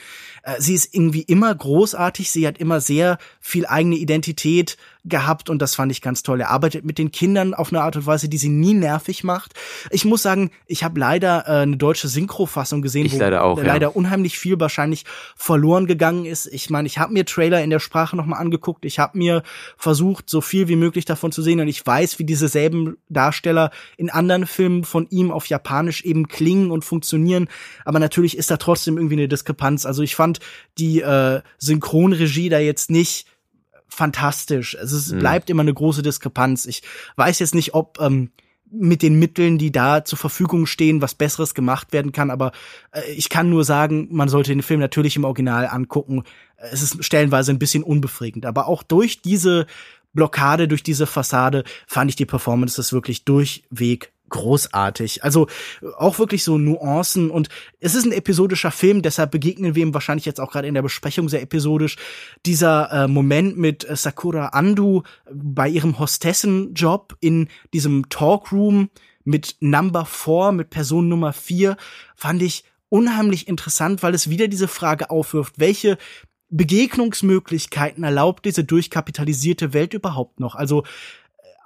sie 0.59 0.75
ist 0.75 0.95
irgendwie 0.95 1.23
immer 1.23 1.55
großartig, 1.55 2.31
sie 2.31 2.47
hat 2.47 2.59
immer 2.59 2.81
sehr 2.81 3.19
viel 3.41 3.67
eigene 3.67 3.97
Identität 3.97 4.77
gehabt 5.05 5.51
und 5.51 5.61
das 5.63 5.75
fand 5.75 5.93
ich 5.93 6.03
ganz 6.03 6.23
toll. 6.23 6.41
Er 6.41 6.51
arbeitet 6.51 6.85
mit 6.85 6.99
den 6.99 7.11
Kindern 7.11 7.55
auf 7.55 7.73
eine 7.73 7.83
Art 7.83 7.97
und 7.97 8.07
Weise, 8.07 8.29
die 8.29 8.39
sie 8.39 8.49
nie 8.49 8.75
nervig 8.75 9.25
macht. 9.25 9.55
Ich 9.91 10.05
muss 10.05 10.23
sagen, 10.23 10.51
ich 10.67 10.85
habe 10.85 10.99
leider 10.99 11.45
äh, 11.47 11.63
eine 11.63 11.77
deutsche 11.77 12.09
Synchrofassung 12.09 12.83
gesehen, 12.83 13.07
ich 13.07 13.15
wo 13.15 13.19
leider, 13.19 13.45
auch, 13.45 13.63
leider 13.63 13.89
ja. 13.89 13.93
unheimlich 13.93 14.39
viel 14.39 14.59
wahrscheinlich 14.61 15.05
verloren 15.37 15.87
gegangen 15.87 16.25
ist. 16.25 16.47
Ich 16.47 16.71
meine, 16.71 16.87
ich 16.87 16.99
habe 16.99 17.13
mir 17.13 17.25
Trailer 17.25 17.63
in 17.63 17.71
der 17.71 17.81
Sprache 17.81 18.17
nochmal 18.17 18.41
angeguckt. 18.41 18.85
Ich 18.85 18.99
habe 18.99 19.17
mir 19.17 19.43
versucht, 19.77 20.29
so 20.29 20.41
viel 20.41 20.69
wie 20.69 20.77
möglich 20.77 21.05
davon 21.05 21.33
zu 21.33 21.43
sehen 21.43 21.61
und 21.61 21.69
ich 21.69 21.85
weiß, 21.85 22.19
wie 22.19 22.25
diese 22.25 22.49
selben 22.49 22.97
Darsteller 23.09 23.71
in 23.97 24.11
anderen 24.11 24.47
Filmen 24.47 24.85
von 24.85 25.07
ihm 25.11 25.31
auf 25.31 25.47
Japanisch 25.47 26.05
eben 26.05 26.29
klingen 26.29 26.71
und 26.71 26.85
funktionieren. 26.85 27.49
Aber 27.85 27.99
natürlich 27.99 28.37
ist 28.37 28.51
da 28.51 28.57
trotzdem 28.57 28.97
irgendwie 28.97 29.17
eine 29.17 29.29
Diskrepanz. 29.29 29.87
Also 29.87 30.03
ich 30.03 30.17
fand 30.17 30.41
die 30.79 31.01
äh, 31.01 31.41
Synchronregie 31.59 32.49
da 32.49 32.59
jetzt 32.59 32.91
nicht 32.91 33.27
fantastisch. 33.99 34.79
Also 34.79 34.97
es 34.97 35.13
mhm. 35.13 35.19
bleibt 35.19 35.51
immer 35.51 35.63
eine 35.63 35.75
große 35.75 36.03
Diskrepanz. 36.03 36.67
Ich 36.67 36.83
weiß 37.17 37.41
jetzt 37.41 37.55
nicht, 37.55 37.75
ob 37.75 37.99
ähm, 38.01 38.31
mit 38.71 39.03
den 39.03 39.19
Mitteln, 39.19 39.59
die 39.59 39.73
da 39.73 40.05
zur 40.05 40.19
Verfügung 40.19 40.67
stehen, 40.67 41.03
was 41.03 41.15
Besseres 41.15 41.55
gemacht 41.55 41.93
werden 41.93 42.13
kann. 42.13 42.31
Aber 42.31 42.53
äh, 42.93 43.11
ich 43.13 43.29
kann 43.29 43.51
nur 43.51 43.65
sagen, 43.65 44.09
man 44.11 44.29
sollte 44.29 44.53
den 44.53 44.63
Film 44.63 44.81
natürlich 44.81 45.17
im 45.17 45.25
Original 45.25 45.67
angucken. 45.67 46.23
Es 46.57 46.83
ist 46.83 47.05
stellenweise 47.05 47.53
ein 47.53 47.59
bisschen 47.59 47.83
unbefriedigend. 47.83 48.47
Aber 48.47 48.69
auch 48.69 48.83
durch 48.83 49.21
diese 49.21 49.67
Blockade, 50.13 50.69
durch 50.69 50.83
diese 50.83 51.07
Fassade 51.07 51.65
fand 51.87 52.11
ich 52.11 52.17
die 52.17 52.27
Performances 52.27 52.93
wirklich 52.93 53.25
durchweg 53.25 54.13
großartig. 54.29 55.25
Also 55.25 55.47
auch 55.97 56.19
wirklich 56.19 56.45
so 56.45 56.59
Nuancen 56.59 57.31
und 57.31 57.49
es 57.81 57.95
ist 57.95 58.05
ein 58.05 58.13
episodischer 58.13 58.71
Film, 58.71 59.03
deshalb 59.03 59.31
begegnen 59.31 59.75
wir 59.75 59.83
ihm 59.83 59.95
wahrscheinlich 59.95 60.27
jetzt 60.27 60.41
auch 60.41 60.51
gerade 60.53 60.69
in 60.69 60.75
der 60.75 60.83
Besprechung 60.83 61.29
sehr 61.29 61.43
episodisch. 61.43 61.97
Dieser 62.47 62.91
äh, 62.93 63.09
Moment 63.09 63.57
mit 63.57 63.89
äh, 63.89 63.97
Sakura 63.97 64.49
Andu 64.49 65.03
bei 65.33 65.69
ihrem 65.69 65.99
Hostessenjob 65.99 67.17
in 67.21 67.49
diesem 67.73 68.09
Talkroom 68.09 68.91
mit 69.25 69.57
Number 69.61 70.07
4, 70.07 70.53
mit 70.53 70.71
Person 70.71 71.09
Nummer 71.09 71.33
4, 71.33 71.77
fand 72.17 72.43
ich 72.43 72.65
unheimlich 72.89 73.49
interessant, 73.49 74.03
weil 74.03 74.15
es 74.15 74.31
wieder 74.31 74.49
diese 74.49 74.69
Frage 74.69 75.11
aufwirft, 75.11 75.59
welche 75.59 75.99
Begegnungsmöglichkeiten 76.51 78.05
erlaubt 78.05 78.45
diese 78.47 78.65
durchkapitalisierte 78.65 79.75
Welt 79.75 79.93
überhaupt 79.93 80.41
noch? 80.41 80.55
Also 80.55 80.85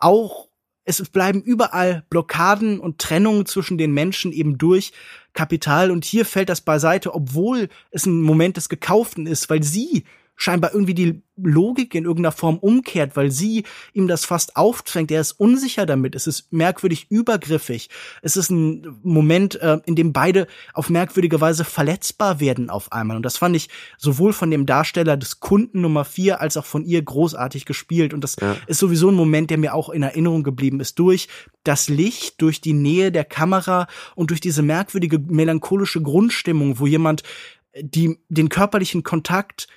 auch 0.00 0.48
es 0.84 1.02
bleiben 1.08 1.42
überall 1.42 2.04
Blockaden 2.10 2.80
und 2.80 2.98
Trennungen 2.98 3.46
zwischen 3.46 3.78
den 3.78 3.92
Menschen 3.92 4.32
eben 4.32 4.58
durch 4.58 4.92
Kapital. 5.32 5.90
Und 5.90 6.04
hier 6.04 6.24
fällt 6.24 6.48
das 6.48 6.60
beiseite, 6.60 7.14
obwohl 7.14 7.68
es 7.90 8.06
ein 8.06 8.22
Moment 8.22 8.56
des 8.56 8.68
Gekauften 8.68 9.26
ist, 9.26 9.48
weil 9.48 9.62
sie 9.62 10.04
scheinbar 10.36 10.72
irgendwie 10.72 10.94
die 10.94 11.22
Logik 11.36 11.94
in 11.94 12.04
irgendeiner 12.04 12.32
Form 12.32 12.58
umkehrt, 12.58 13.16
weil 13.16 13.30
sie 13.30 13.64
ihm 13.92 14.06
das 14.06 14.24
fast 14.24 14.56
aufdrängt. 14.56 15.10
Er 15.10 15.20
ist 15.20 15.32
unsicher 15.32 15.86
damit. 15.86 16.14
Es 16.14 16.26
ist 16.26 16.52
merkwürdig 16.52 17.06
übergriffig. 17.10 17.88
Es 18.22 18.36
ist 18.36 18.50
ein 18.50 18.98
Moment, 19.02 19.60
äh, 19.60 19.78
in 19.86 19.96
dem 19.96 20.12
beide 20.12 20.46
auf 20.74 20.90
merkwürdige 20.90 21.40
Weise 21.40 21.64
verletzbar 21.64 22.40
werden 22.40 22.70
auf 22.70 22.92
einmal. 22.92 23.16
Und 23.16 23.22
das 23.24 23.38
fand 23.38 23.56
ich 23.56 23.68
sowohl 23.96 24.32
von 24.32 24.50
dem 24.50 24.66
Darsteller 24.66 25.16
des 25.16 25.40
Kunden 25.40 25.80
Nummer 25.80 26.04
vier 26.04 26.40
als 26.40 26.56
auch 26.56 26.66
von 26.66 26.84
ihr 26.84 27.02
großartig 27.02 27.64
gespielt. 27.64 28.12
Und 28.12 28.22
das 28.22 28.36
ja. 28.40 28.56
ist 28.66 28.78
sowieso 28.78 29.08
ein 29.10 29.14
Moment, 29.14 29.50
der 29.50 29.58
mir 29.58 29.74
auch 29.74 29.88
in 29.90 30.02
Erinnerung 30.02 30.42
geblieben 30.42 30.80
ist. 30.80 30.98
Durch 30.98 31.28
das 31.64 31.88
Licht, 31.88 32.42
durch 32.42 32.60
die 32.60 32.74
Nähe 32.74 33.12
der 33.12 33.24
Kamera 33.24 33.86
und 34.16 34.30
durch 34.30 34.40
diese 34.40 34.62
merkwürdige 34.62 35.18
melancholische 35.18 36.02
Grundstimmung, 36.02 36.78
wo 36.78 36.86
jemand 36.86 37.22
die, 37.80 38.18
den 38.28 38.48
körperlichen 38.48 39.02
Kontakt 39.02 39.68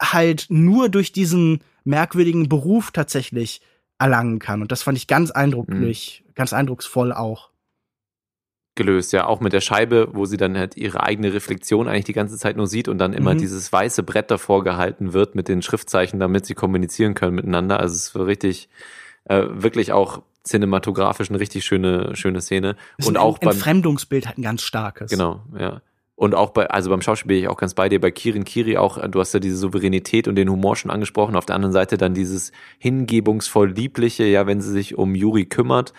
halt 0.00 0.46
nur 0.48 0.88
durch 0.88 1.12
diesen 1.12 1.60
merkwürdigen 1.84 2.48
Beruf 2.48 2.90
tatsächlich 2.90 3.60
erlangen 3.98 4.38
kann. 4.38 4.62
Und 4.62 4.72
das 4.72 4.82
fand 4.82 4.96
ich 4.96 5.06
ganz 5.06 5.30
eindrücklich, 5.30 6.24
mhm. 6.26 6.32
ganz 6.34 6.52
eindrucksvoll 6.52 7.12
auch. 7.12 7.50
Gelöst, 8.76 9.12
ja, 9.12 9.26
auch 9.26 9.40
mit 9.40 9.52
der 9.52 9.60
Scheibe, 9.60 10.10
wo 10.12 10.24
sie 10.24 10.36
dann 10.36 10.56
halt 10.56 10.76
ihre 10.76 11.02
eigene 11.02 11.34
Reflexion 11.34 11.88
eigentlich 11.88 12.04
die 12.04 12.12
ganze 12.12 12.38
Zeit 12.38 12.56
nur 12.56 12.68
sieht 12.68 12.86
und 12.86 12.98
dann 12.98 13.12
immer 13.12 13.34
mhm. 13.34 13.38
dieses 13.38 13.72
weiße 13.72 14.04
Brett 14.04 14.30
davor 14.30 14.62
gehalten 14.62 15.12
wird 15.12 15.34
mit 15.34 15.48
den 15.48 15.62
Schriftzeichen, 15.62 16.20
damit 16.20 16.46
sie 16.46 16.54
kommunizieren 16.54 17.14
können 17.14 17.34
miteinander. 17.34 17.80
Also 17.80 17.96
es 17.96 18.14
war 18.14 18.26
richtig, 18.26 18.68
äh, 19.24 19.46
wirklich 19.50 19.90
auch 19.90 20.22
cinematografisch 20.46 21.28
eine 21.28 21.40
richtig 21.40 21.64
schöne, 21.64 22.14
schöne 22.14 22.40
Szene. 22.40 22.76
und 23.04 23.16
ein 23.16 23.16
auch 23.16 23.38
beim 23.38 23.50
Entfremdungsbild 23.50 24.28
halt 24.28 24.38
ein 24.38 24.42
ganz 24.42 24.62
starkes. 24.62 25.10
Genau, 25.10 25.42
ja. 25.58 25.82
Und 26.18 26.34
auch 26.34 26.50
bei, 26.50 26.68
also 26.68 26.90
beim 26.90 27.00
Schauspiel 27.00 27.28
bin 27.28 27.38
ich 27.38 27.46
auch 27.46 27.56
ganz 27.56 27.74
bei 27.74 27.88
dir, 27.88 28.00
bei 28.00 28.10
Kirin 28.10 28.42
Kiri 28.42 28.76
auch, 28.76 28.98
du 29.06 29.20
hast 29.20 29.34
ja 29.34 29.38
diese 29.38 29.56
Souveränität 29.56 30.26
und 30.26 30.34
den 30.34 30.50
Humor 30.50 30.74
schon 30.74 30.90
angesprochen, 30.90 31.36
auf 31.36 31.46
der 31.46 31.54
anderen 31.54 31.72
Seite 31.72 31.96
dann 31.96 32.12
dieses 32.12 32.50
hingebungsvoll 32.78 33.70
liebliche, 33.70 34.24
ja, 34.24 34.44
wenn 34.44 34.60
sie 34.60 34.72
sich 34.72 34.98
um 34.98 35.14
Juri 35.14 35.46
kümmert, 35.46 35.92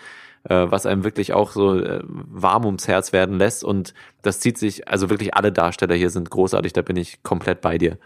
äh, 0.44 0.66
was 0.68 0.84
einem 0.84 1.04
wirklich 1.04 1.32
auch 1.32 1.52
so 1.52 1.74
äh, 1.78 2.02
warm 2.04 2.66
ums 2.66 2.86
Herz 2.86 3.14
werden 3.14 3.38
lässt 3.38 3.64
und 3.64 3.94
das 4.20 4.40
zieht 4.40 4.58
sich, 4.58 4.88
also 4.88 5.08
wirklich 5.08 5.32
alle 5.32 5.52
Darsteller 5.52 5.94
hier 5.94 6.10
sind 6.10 6.28
großartig, 6.28 6.74
da 6.74 6.82
bin 6.82 6.96
ich 6.96 7.22
komplett 7.22 7.62
bei 7.62 7.78
dir. 7.78 7.96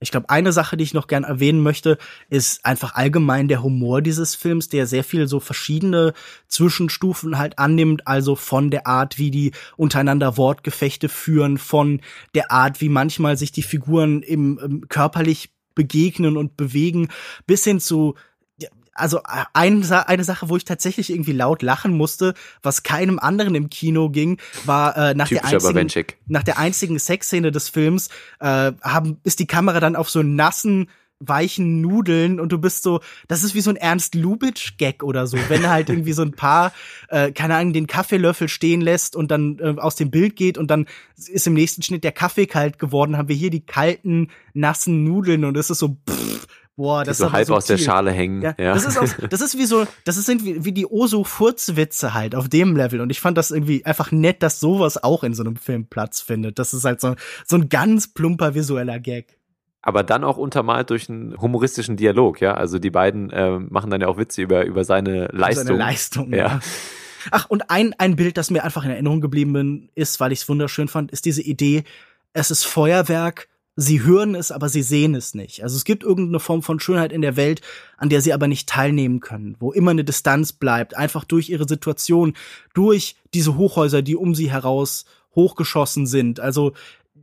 Ich 0.00 0.10
glaube, 0.10 0.28
eine 0.28 0.52
Sache, 0.52 0.76
die 0.76 0.84
ich 0.84 0.92
noch 0.92 1.06
gern 1.06 1.24
erwähnen 1.24 1.62
möchte, 1.62 1.98
ist 2.28 2.64
einfach 2.66 2.94
allgemein 2.94 3.48
der 3.48 3.62
Humor 3.62 4.02
dieses 4.02 4.34
Films, 4.34 4.68
der 4.68 4.86
sehr 4.86 5.04
viel 5.04 5.28
so 5.28 5.40
verschiedene 5.40 6.12
Zwischenstufen 6.48 7.38
halt 7.38 7.58
annimmt, 7.58 8.06
also 8.06 8.36
von 8.36 8.70
der 8.70 8.86
Art, 8.86 9.18
wie 9.18 9.30
die 9.30 9.52
untereinander 9.76 10.36
Wortgefechte 10.36 11.08
führen, 11.08 11.58
von 11.58 12.00
der 12.34 12.50
Art, 12.50 12.80
wie 12.80 12.88
manchmal 12.88 13.36
sich 13.36 13.52
die 13.52 13.62
Figuren 13.62 14.22
im, 14.22 14.58
im 14.58 14.88
körperlich 14.88 15.50
begegnen 15.74 16.36
und 16.36 16.56
bewegen, 16.56 17.08
bis 17.46 17.64
hin 17.64 17.80
zu 17.80 18.14
also 18.94 19.18
äh, 19.18 19.44
ein, 19.52 19.84
eine 19.90 20.24
Sache, 20.24 20.48
wo 20.48 20.56
ich 20.56 20.64
tatsächlich 20.64 21.10
irgendwie 21.10 21.32
laut 21.32 21.62
lachen 21.62 21.96
musste, 21.96 22.34
was 22.62 22.82
keinem 22.82 23.18
anderen 23.18 23.54
im 23.54 23.70
Kino 23.70 24.08
ging, 24.08 24.38
war 24.64 24.96
äh, 24.96 25.14
nach, 25.14 25.28
der 25.28 25.44
einzigen, 25.44 26.06
nach 26.26 26.42
der 26.42 26.58
einzigen 26.58 26.98
Sexszene 26.98 27.50
des 27.50 27.68
Films 27.68 28.08
äh, 28.40 28.72
haben, 28.82 29.18
ist 29.24 29.40
die 29.40 29.46
Kamera 29.46 29.80
dann 29.80 29.96
auf 29.96 30.10
so 30.10 30.22
nassen 30.22 30.88
weichen 31.20 31.80
Nudeln 31.80 32.40
und 32.40 32.50
du 32.52 32.58
bist 32.58 32.82
so, 32.82 33.00
das 33.28 33.44
ist 33.44 33.54
wie 33.54 33.60
so 33.60 33.70
ein 33.70 33.76
Ernst 33.76 34.14
Lubitsch-Gag 34.14 35.02
oder 35.02 35.26
so, 35.26 35.38
wenn 35.48 35.62
er 35.62 35.70
halt 35.70 35.88
irgendwie 35.88 36.12
so 36.12 36.22
ein 36.22 36.32
paar, 36.32 36.72
äh, 37.08 37.32
keine 37.32 37.54
Ahnung, 37.54 37.72
den 37.72 37.86
Kaffeelöffel 37.86 38.48
stehen 38.48 38.80
lässt 38.80 39.16
und 39.16 39.30
dann 39.30 39.58
äh, 39.60 39.80
aus 39.80 39.96
dem 39.96 40.10
Bild 40.10 40.36
geht 40.36 40.58
und 40.58 40.70
dann 40.70 40.86
ist 41.16 41.46
im 41.46 41.54
nächsten 41.54 41.82
Schnitt 41.82 42.04
der 42.04 42.12
Kaffee 42.12 42.46
kalt 42.46 42.78
geworden, 42.78 43.16
haben 43.16 43.28
wir 43.28 43.36
hier 43.36 43.50
die 43.50 43.64
kalten, 43.64 44.28
nassen 44.52 45.04
Nudeln 45.04 45.44
und 45.44 45.56
es 45.56 45.70
ist 45.70 45.78
so, 45.78 45.96
pff, 46.08 46.23
Boah, 46.76 47.04
das 47.04 47.18
die 47.18 47.22
so 47.22 47.32
halb 47.32 47.50
aus 47.50 47.66
der 47.66 47.78
Schale 47.78 48.10
hängen. 48.10 48.42
Ja, 48.42 48.54
ja. 48.58 48.74
Das 48.74 48.84
ist 48.84 48.98
aus, 48.98 49.14
das 49.30 49.40
ist 49.40 49.56
wie 49.56 49.64
so, 49.64 49.86
das 50.04 50.16
sind 50.16 50.44
wie, 50.44 50.64
wie 50.64 50.72
die 50.72 50.86
Oso-Furzwitze 50.86 52.14
halt 52.14 52.34
auf 52.34 52.48
dem 52.48 52.76
Level. 52.76 53.00
Und 53.00 53.10
ich 53.10 53.20
fand 53.20 53.38
das 53.38 53.52
irgendwie 53.52 53.84
einfach 53.84 54.10
nett, 54.10 54.42
dass 54.42 54.58
sowas 54.58 55.02
auch 55.02 55.22
in 55.22 55.34
so 55.34 55.44
einem 55.44 55.54
Film 55.54 55.86
Platz 55.86 56.20
findet. 56.20 56.58
Das 56.58 56.74
ist 56.74 56.84
halt 56.84 57.00
so, 57.00 57.14
so 57.46 57.56
ein 57.56 57.68
ganz 57.68 58.12
plumper 58.12 58.54
visueller 58.56 58.98
Gag. 58.98 59.38
Aber 59.82 60.02
dann 60.02 60.24
auch 60.24 60.36
untermalt 60.36 60.90
durch 60.90 61.08
einen 61.08 61.40
humoristischen 61.40 61.96
Dialog, 61.96 62.40
ja. 62.40 62.54
Also 62.54 62.78
die 62.78 62.90
beiden 62.90 63.30
äh, 63.30 63.58
machen 63.58 63.90
dann 63.90 64.00
ja 64.00 64.08
auch 64.08 64.16
Witze 64.16 64.42
über, 64.42 64.64
über 64.64 64.82
seine 64.82 65.28
Leistung. 65.30 65.66
Seine 65.66 65.78
Leistung, 65.78 66.32
ja. 66.32 66.46
ja. 66.46 66.60
Ach, 67.30 67.48
und 67.48 67.70
ein, 67.70 67.94
ein 67.98 68.16
Bild, 68.16 68.36
das 68.36 68.50
mir 68.50 68.64
einfach 68.64 68.84
in 68.84 68.90
Erinnerung 68.90 69.20
geblieben 69.20 69.90
ist, 69.94 70.20
weil 70.20 70.32
ich 70.32 70.40
es 70.40 70.48
wunderschön 70.48 70.88
fand, 70.88 71.12
ist 71.12 71.24
diese 71.24 71.42
Idee, 71.42 71.84
es 72.32 72.50
ist 72.50 72.64
Feuerwerk, 72.64 73.48
sie 73.76 74.02
hören 74.02 74.34
es, 74.34 74.52
aber 74.52 74.68
sie 74.68 74.82
sehen 74.82 75.14
es 75.14 75.34
nicht. 75.34 75.62
Also 75.62 75.76
es 75.76 75.84
gibt 75.84 76.04
irgendeine 76.04 76.40
Form 76.40 76.62
von 76.62 76.80
Schönheit 76.80 77.12
in 77.12 77.22
der 77.22 77.36
Welt, 77.36 77.60
an 77.96 78.08
der 78.08 78.20
sie 78.20 78.32
aber 78.32 78.46
nicht 78.46 78.68
teilnehmen 78.68 79.20
können, 79.20 79.56
wo 79.58 79.72
immer 79.72 79.90
eine 79.90 80.04
Distanz 80.04 80.52
bleibt, 80.52 80.96
einfach 80.96 81.24
durch 81.24 81.48
ihre 81.48 81.68
Situation, 81.68 82.34
durch 82.72 83.16
diese 83.32 83.56
Hochhäuser, 83.56 84.02
die 84.02 84.16
um 84.16 84.34
sie 84.34 84.50
heraus 84.50 85.04
hochgeschossen 85.34 86.06
sind. 86.06 86.40
Also 86.40 86.72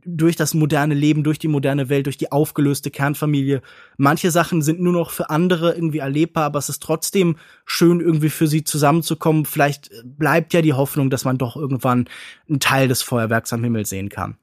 durch 0.04 0.36
das 0.36 0.52
moderne 0.54 0.94
Leben, 0.94 1.22
durch 1.22 1.38
die 1.38 1.48
moderne 1.48 1.88
Welt, 1.88 2.06
durch 2.06 2.16
die 2.16 2.32
aufgelöste 2.32 2.90
Kernfamilie. 2.90 3.62
Manche 3.96 4.30
Sachen 4.30 4.60
sind 4.60 4.80
nur 4.80 4.92
noch 4.92 5.10
für 5.10 5.30
andere 5.30 5.74
irgendwie 5.74 5.98
erlebbar, 5.98 6.44
aber 6.44 6.58
es 6.58 6.68
ist 6.68 6.82
trotzdem 6.82 7.36
schön, 7.64 8.00
irgendwie 8.00 8.30
für 8.30 8.48
sie 8.48 8.64
zusammenzukommen. 8.64 9.44
Vielleicht 9.44 9.90
bleibt 10.04 10.54
ja 10.54 10.62
die 10.62 10.72
Hoffnung, 10.72 11.08
dass 11.08 11.24
man 11.24 11.38
doch 11.38 11.56
irgendwann 11.56 12.08
einen 12.48 12.58
Teil 12.58 12.88
des 12.88 13.02
Feuerwerks 13.02 13.52
am 13.52 13.62
Himmel 13.62 13.86
sehen 13.86 14.08
kann. 14.08 14.36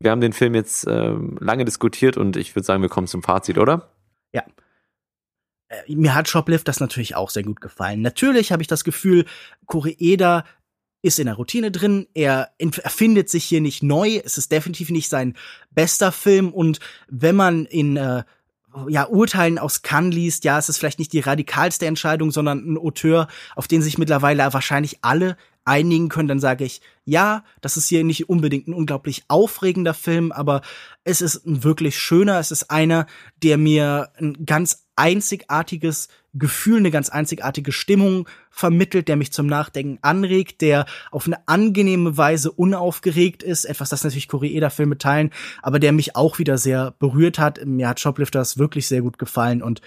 Wir 0.00 0.10
haben 0.10 0.22
den 0.22 0.32
Film 0.32 0.54
jetzt 0.54 0.86
äh, 0.86 1.14
lange 1.40 1.64
diskutiert 1.64 2.16
und 2.16 2.36
ich 2.36 2.56
würde 2.56 2.64
sagen, 2.64 2.82
wir 2.82 2.88
kommen 2.88 3.06
zum 3.06 3.22
Fazit, 3.22 3.58
oder? 3.58 3.90
Ja. 4.32 4.44
Äh, 5.68 5.94
mir 5.94 6.14
hat 6.14 6.28
Shoplift 6.28 6.66
das 6.66 6.80
natürlich 6.80 7.16
auch 7.16 7.28
sehr 7.28 7.42
gut 7.42 7.60
gefallen. 7.60 8.00
Natürlich 8.00 8.50
habe 8.50 8.62
ich 8.62 8.68
das 8.68 8.82
Gefühl, 8.82 9.26
Koreeda 9.66 10.44
ist 11.02 11.18
in 11.18 11.26
der 11.26 11.34
Routine 11.34 11.70
drin. 11.70 12.06
Er 12.14 12.50
erfindet 12.58 13.28
sich 13.28 13.44
hier 13.44 13.60
nicht 13.60 13.82
neu. 13.82 14.20
Es 14.24 14.38
ist 14.38 14.52
definitiv 14.52 14.90
nicht 14.90 15.08
sein 15.08 15.36
bester 15.70 16.12
Film. 16.12 16.52
Und 16.52 16.80
wenn 17.08 17.36
man 17.36 17.66
in 17.66 17.96
äh, 17.96 18.24
ja, 18.88 19.06
Urteilen 19.06 19.58
aus 19.58 19.82
Cannes 19.82 20.14
liest, 20.14 20.44
ja, 20.44 20.58
es 20.58 20.68
ist 20.68 20.78
vielleicht 20.78 20.98
nicht 20.98 21.12
die 21.12 21.20
radikalste 21.20 21.86
Entscheidung, 21.86 22.30
sondern 22.30 22.72
ein 22.72 22.78
Auteur, 22.78 23.28
auf 23.56 23.68
den 23.68 23.82
sich 23.82 23.98
mittlerweile 23.98 24.52
wahrscheinlich 24.52 24.98
alle 25.02 25.36
einigen 25.64 26.08
können, 26.08 26.28
dann 26.28 26.40
sage 26.40 26.64
ich, 26.64 26.80
ja, 27.04 27.44
das 27.60 27.76
ist 27.76 27.88
hier 27.88 28.04
nicht 28.04 28.28
unbedingt 28.28 28.68
ein 28.68 28.74
unglaublich 28.74 29.24
aufregender 29.28 29.94
Film, 29.94 30.32
aber 30.32 30.62
es 31.04 31.20
ist 31.20 31.46
ein 31.46 31.64
wirklich 31.64 31.98
schöner, 31.98 32.38
es 32.38 32.50
ist 32.50 32.70
einer, 32.70 33.06
der 33.42 33.58
mir 33.58 34.10
ein 34.18 34.46
ganz 34.46 34.86
einzigartiges 34.96 36.08
Gefühl, 36.34 36.78
eine 36.78 36.90
ganz 36.90 37.08
einzigartige 37.08 37.72
Stimmung 37.72 38.28
vermittelt, 38.50 39.08
der 39.08 39.16
mich 39.16 39.32
zum 39.32 39.46
Nachdenken 39.46 39.98
anregt, 40.02 40.60
der 40.60 40.86
auf 41.10 41.26
eine 41.26 41.48
angenehme 41.48 42.16
Weise 42.16 42.52
unaufgeregt 42.52 43.42
ist, 43.42 43.64
etwas, 43.64 43.88
das 43.88 44.04
natürlich 44.04 44.28
Koreeda-Filme 44.28 44.98
teilen, 44.98 45.30
aber 45.62 45.78
der 45.78 45.92
mich 45.92 46.16
auch 46.16 46.38
wieder 46.38 46.58
sehr 46.58 46.94
berührt 46.98 47.38
hat. 47.38 47.64
Mir 47.64 47.88
hat 47.88 47.98
Shoplifters 47.98 48.58
wirklich 48.58 48.86
sehr 48.86 49.02
gut 49.02 49.18
gefallen 49.18 49.62
und 49.62 49.80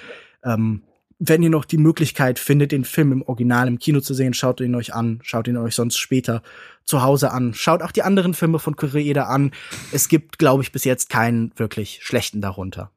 ähm, 0.44 0.82
wenn 1.20 1.44
ihr 1.44 1.50
noch 1.50 1.66
die 1.66 1.78
Möglichkeit 1.78 2.40
findet, 2.40 2.72
den 2.72 2.86
Film 2.86 3.12
im 3.12 3.22
Original 3.22 3.68
im 3.68 3.80
Kino 3.80 4.00
zu 4.00 4.14
sehen, 4.14 4.34
schaut 4.34 4.60
ihn 4.62 4.76
euch 4.76 4.94
an, 4.94 5.20
schaut 5.24 5.48
ihn 5.48 5.58
euch 5.58 5.76
sonst 5.76 5.98
später 5.98 6.42
zu 6.86 7.02
Hause 7.02 7.32
an. 7.32 7.54
Schaut 7.54 7.82
auch 7.82 7.92
die 7.92 8.04
anderen 8.04 8.34
Filme 8.34 8.60
von 8.60 8.76
Koreeda 8.76 9.24
an. 9.24 9.52
Es 9.92 10.10
gibt, 10.10 10.40
glaube 10.40 10.64
ich, 10.64 10.72
bis 10.72 10.84
jetzt 10.84 11.10
keinen 11.10 11.52
wirklich 11.56 12.00
schlechten 12.02 12.42
darunter. 12.42 12.92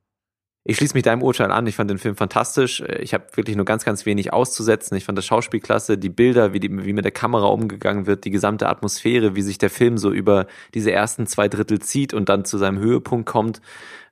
Ich 0.69 0.79
schließe 0.79 0.95
mich 0.95 1.05
deinem 1.05 1.23
Urteil 1.23 1.53
an. 1.53 1.65
Ich 1.69 1.77
fand 1.77 1.89
den 1.91 1.99
Film 1.99 2.17
fantastisch. 2.17 2.83
Ich 2.99 3.15
habe 3.15 3.25
wirklich 3.37 3.55
nur 3.55 3.65
ganz, 3.65 3.85
ganz 3.85 4.05
wenig 4.05 4.33
auszusetzen. 4.33 4.97
Ich 4.97 5.05
fand 5.05 5.17
das 5.17 5.25
Schauspiel 5.25 5.61
klasse, 5.61 5.97
die 5.97 6.09
Bilder, 6.09 6.53
wie, 6.53 6.59
die, 6.59 6.85
wie 6.85 6.93
mit 6.93 7.05
der 7.05 7.13
Kamera 7.13 7.47
umgegangen 7.47 8.07
wird, 8.07 8.25
die 8.25 8.33
gesamte 8.33 8.69
Atmosphäre, 8.69 9.37
wie 9.37 9.43
sich 9.43 9.59
der 9.59 9.71
Film 9.71 9.97
so 9.97 10.11
über 10.11 10.49
diese 10.75 10.91
ersten 10.91 11.29
zwei 11.29 11.47
Drittel 11.47 11.79
zieht 11.79 12.15
und 12.15 12.29
dann 12.29 12.45
zu 12.45 12.59
seinem 12.59 12.81
Höhepunkt 12.81 13.27
kommt. 13.27 13.61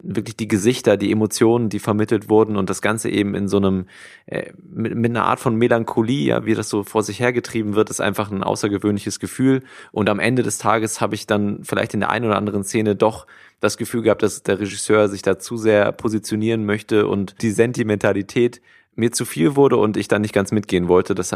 Wirklich 0.07 0.37
die 0.37 0.49
Gesichter, 0.49 0.97
die 0.97 1.11
Emotionen, 1.11 1.69
die 1.69 1.79
vermittelt 1.79 2.29
wurden 2.29 2.57
und 2.57 2.69
das 2.69 2.83
Ganze 2.83 3.09
eben 3.09 3.35
in 3.35 3.49
so 3.49 3.57
einem, 3.57 3.87
äh, 4.27 4.53
mit, 4.63 4.95
mit 4.95 5.11
einer 5.11 5.25
Art 5.25 5.41
von 5.41 5.57
Melancholie, 5.57 6.27
ja, 6.27 6.45
wie 6.45 6.55
das 6.55 6.69
so 6.69 6.85
vor 6.85 7.03
sich 7.03 7.21
hergetrieben 7.21 7.75
wird, 7.75 7.91
ist 7.91 8.01
einfach 8.01 8.31
ein 8.31 8.43
außergewöhnliches 8.43 9.19
Gefühl. 9.19 9.63
Und 9.93 10.09
am 10.09 10.21
Ende 10.21 10.43
des 10.43 10.59
Tages 10.59 11.01
habe 11.01 11.15
ich 11.15 11.27
dann 11.27 11.65
vielleicht 11.65 11.95
in 11.95 12.01
der 12.01 12.11
einen 12.11 12.27
oder 12.27 12.37
anderen 12.37 12.65
Szene 12.65 12.97
doch 12.97 13.27
das 13.61 13.77
Gefühl 13.79 14.03
gehabt, 14.03 14.23
dass 14.23 14.43
der 14.43 14.61
Regisseur 14.61 15.09
sich 15.09 15.23
da 15.23 15.39
zu 15.39 15.57
sehr 15.57 15.93
positionieren 15.93 16.67
möchte 16.67 17.07
und 17.07 17.41
die 17.43 17.51
Sentimentalität 17.51 18.61
mir 18.97 19.13
zu 19.13 19.25
viel 19.25 19.57
wurde 19.57 19.77
und 19.77 19.97
ich 19.97 20.09
dann 20.09 20.23
nicht 20.23 20.35
ganz 20.35 20.53
mitgehen 20.53 20.89
wollte. 20.89 21.15
Das, 21.15 21.35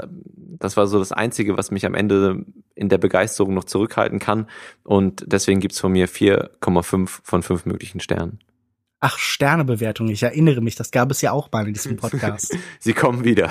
das 0.59 0.77
war 0.77 0.87
so 0.87 0.99
das 0.99 1.13
Einzige, 1.13 1.57
was 1.57 1.71
mich 1.71 1.87
am 1.87 1.95
Ende 1.95 2.45
in 2.75 2.89
der 2.89 2.99
Begeisterung 2.99 3.55
noch 3.55 3.65
zurückhalten 3.65 4.19
kann. 4.19 4.47
Und 4.85 5.25
deswegen 5.27 5.61
gibt's 5.61 5.81
von 5.81 5.93
mir 5.93 6.09
4,5 6.09 7.21
von 7.23 7.43
5 7.43 7.67
möglichen 7.67 8.01
Sternen. 8.01 8.39
Ach, 9.01 9.19
Sternebewertung, 9.19 10.09
ich 10.09 10.23
erinnere 10.23 10.61
mich, 10.61 10.75
das 10.75 10.91
gab 10.91 11.11
es 11.11 11.21
ja 11.21 11.33
auch 11.33 11.51
mal 11.53 11.67
in 11.67 11.75
diesem 11.75 11.97
Podcast. 11.99 12.57
Sie 12.81 12.93
kommen 12.93 13.25
wieder. 13.25 13.51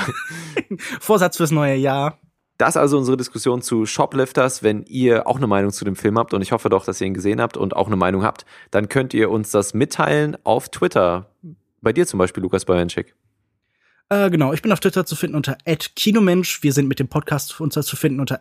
Vorsatz 1.00 1.38
fürs 1.38 1.52
neue 1.52 1.76
Jahr. 1.76 2.20
Das 2.58 2.70
ist 2.70 2.78
also 2.78 2.98
unsere 2.98 3.18
Diskussion 3.18 3.62
zu 3.62 3.86
Shoplifters. 3.86 4.64
Wenn 4.64 4.84
ihr 4.84 5.28
auch 5.28 5.38
eine 5.38 5.48
Meinung 5.48 5.72
zu 5.72 5.86
dem 5.86 5.96
Film 5.96 6.18
habt, 6.18 6.34
und 6.34 6.42
ich 6.42 6.52
hoffe 6.52 6.70
doch, 6.70 6.86
dass 6.86 7.00
ihr 7.00 7.08
ihn 7.08 7.14
gesehen 7.14 7.40
habt 7.40 7.56
und 7.56 7.76
auch 7.76 7.88
eine 7.88 7.96
Meinung 7.96 8.24
habt, 8.24 8.46
dann 8.72 8.90
könnt 8.90 9.14
ihr 9.14 9.30
uns 9.30 9.52
das 9.52 9.74
mitteilen 9.74 10.36
auf 10.44 10.70
Twitter. 10.70 11.30
Bei 11.82 11.94
dir 11.94 12.08
zum 12.08 12.18
Beispiel, 12.18 12.42
Lukas 12.42 12.66
Bajanczyk. 12.66 13.16
Äh, 14.10 14.30
genau, 14.30 14.54
ich 14.54 14.62
bin 14.62 14.72
auf 14.72 14.80
Twitter 14.80 15.06
zu 15.06 15.18
finden 15.18 15.36
unter 15.36 15.58
@kinomensch. 15.66 16.64
Wir 16.64 16.72
sind 16.72 16.88
mit 16.88 17.00
dem 17.00 17.10
Podcast 17.10 17.60
uns 17.60 17.74
zu 17.74 17.98
finden 17.98 18.22
unter 18.22 18.40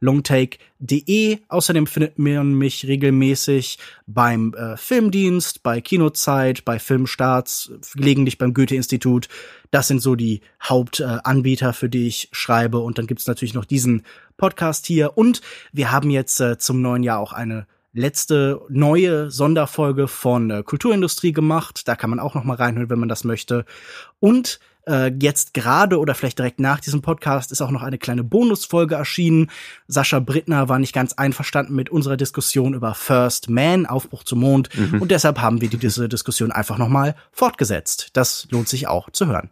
@longtake.de. 0.00 1.38
Außerdem 1.48 1.86
findet 1.86 2.18
man 2.18 2.54
mich 2.54 2.86
regelmäßig 2.86 3.78
beim 4.06 4.54
äh, 4.54 4.78
Filmdienst, 4.78 5.62
bei 5.62 5.82
Kinozeit, 5.82 6.64
bei 6.64 6.78
Filmstarts, 6.78 7.72
gelegentlich 7.94 8.38
beim 8.38 8.54
Goethe-Institut. 8.54 9.28
Das 9.70 9.86
sind 9.86 10.00
so 10.00 10.14
die 10.14 10.40
Hauptanbieter, 10.62 11.70
äh, 11.70 11.74
für 11.74 11.90
die 11.90 12.06
ich 12.06 12.30
schreibe. 12.32 12.78
Und 12.78 12.96
dann 12.96 13.06
gibt's 13.06 13.26
natürlich 13.26 13.52
noch 13.52 13.66
diesen 13.66 14.04
Podcast 14.38 14.86
hier. 14.86 15.18
Und 15.18 15.42
wir 15.72 15.92
haben 15.92 16.08
jetzt 16.08 16.40
äh, 16.40 16.56
zum 16.56 16.80
neuen 16.80 17.02
Jahr 17.02 17.18
auch 17.18 17.34
eine 17.34 17.66
letzte 17.92 18.62
neue 18.70 19.30
Sonderfolge 19.30 20.08
von 20.08 20.48
äh, 20.50 20.62
Kulturindustrie 20.62 21.32
gemacht. 21.32 21.86
Da 21.86 21.96
kann 21.96 22.08
man 22.08 22.18
auch 22.18 22.34
noch 22.34 22.44
mal 22.44 22.56
reinhören, 22.56 22.88
wenn 22.88 22.98
man 22.98 23.10
das 23.10 23.24
möchte. 23.24 23.66
Und 24.18 24.58
äh, 24.86 25.12
jetzt 25.20 25.54
gerade 25.54 25.98
oder 25.98 26.14
vielleicht 26.14 26.38
direkt 26.38 26.60
nach 26.60 26.80
diesem 26.80 27.02
Podcast 27.02 27.52
ist 27.52 27.60
auch 27.60 27.70
noch 27.70 27.82
eine 27.82 27.98
kleine 27.98 28.24
Bonusfolge 28.24 28.94
erschienen. 28.94 29.50
Sascha 29.86 30.20
Brittner 30.20 30.68
war 30.68 30.78
nicht 30.78 30.94
ganz 30.94 31.12
einverstanden 31.12 31.74
mit 31.74 31.90
unserer 31.90 32.16
Diskussion 32.16 32.74
über 32.74 32.94
First 32.94 33.50
Man, 33.50 33.86
Aufbruch 33.86 34.24
zum 34.24 34.40
Mond. 34.40 34.68
Mhm. 34.76 35.02
Und 35.02 35.10
deshalb 35.10 35.40
haben 35.40 35.60
wir 35.60 35.68
diese 35.68 36.08
Diskussion 36.08 36.52
einfach 36.52 36.78
nochmal 36.78 37.14
fortgesetzt. 37.30 38.10
Das 38.14 38.46
lohnt 38.50 38.68
sich 38.68 38.88
auch 38.88 39.10
zu 39.10 39.26
hören. 39.26 39.50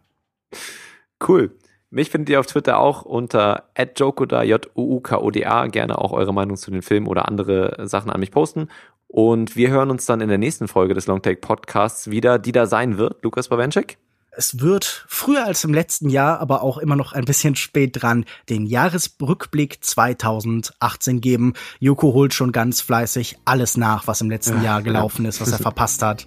Cool. 1.25 1.55
Mich 1.89 2.09
findet 2.09 2.29
ihr 2.29 2.39
auf 2.39 2.45
Twitter 2.47 2.79
auch 2.79 3.01
unter 3.01 3.65
@jokoda 3.97 4.43
j 4.43 4.65
u 4.75 4.95
u 4.95 4.99
k 5.01 5.17
o 5.17 5.29
d 5.29 5.45
a 5.45 5.67
gerne 5.67 5.97
auch 5.97 6.13
eure 6.13 6.33
Meinung 6.33 6.55
zu 6.55 6.71
den 6.71 6.81
Filmen 6.81 7.07
oder 7.07 7.27
andere 7.27 7.85
Sachen 7.87 8.09
an 8.09 8.19
mich 8.19 8.31
posten. 8.31 8.69
Und 9.07 9.57
wir 9.57 9.69
hören 9.69 9.91
uns 9.91 10.05
dann 10.05 10.21
in 10.21 10.29
der 10.29 10.37
nächsten 10.37 10.69
Folge 10.69 10.93
des 10.93 11.07
Longtake 11.07 11.41
Podcasts 11.41 12.09
wieder, 12.09 12.39
die 12.39 12.53
da 12.53 12.65
sein 12.65 12.97
wird. 12.97 13.21
Lukas 13.23 13.49
Bawenschek. 13.49 13.97
Es 14.33 14.61
wird 14.61 15.05
früher 15.09 15.45
als 15.45 15.65
im 15.65 15.73
letzten 15.73 16.09
Jahr, 16.09 16.39
aber 16.39 16.63
auch 16.63 16.77
immer 16.77 16.95
noch 16.95 17.11
ein 17.11 17.25
bisschen 17.25 17.57
spät 17.57 18.01
dran, 18.01 18.25
den 18.47 18.65
Jahresrückblick 18.65 19.83
2018 19.83 21.19
geben. 21.19 21.53
Joko 21.79 22.13
holt 22.13 22.33
schon 22.33 22.53
ganz 22.53 22.79
fleißig 22.79 23.37
alles 23.43 23.75
nach, 23.75 24.07
was 24.07 24.21
im 24.21 24.29
letzten 24.29 24.63
Jahr 24.63 24.81
gelaufen 24.81 25.25
ist, 25.25 25.41
was 25.41 25.51
er 25.51 25.57
verpasst 25.59 26.01
hat. 26.01 26.25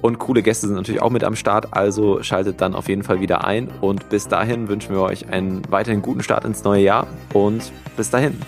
Und 0.00 0.18
coole 0.18 0.42
Gäste 0.42 0.66
sind 0.66 0.76
natürlich 0.76 1.02
auch 1.02 1.10
mit 1.10 1.24
am 1.24 1.36
Start, 1.36 1.74
also 1.74 2.22
schaltet 2.22 2.60
dann 2.60 2.74
auf 2.74 2.88
jeden 2.88 3.02
Fall 3.02 3.20
wieder 3.20 3.44
ein. 3.44 3.68
Und 3.80 4.08
bis 4.08 4.28
dahin 4.28 4.68
wünschen 4.68 4.94
wir 4.94 5.00
euch 5.00 5.28
einen 5.28 5.62
weiterhin 5.70 6.02
guten 6.02 6.22
Start 6.22 6.44
ins 6.44 6.62
neue 6.62 6.82
Jahr 6.82 7.06
und 7.32 7.72
bis 7.96 8.10
dahin. 8.10 8.38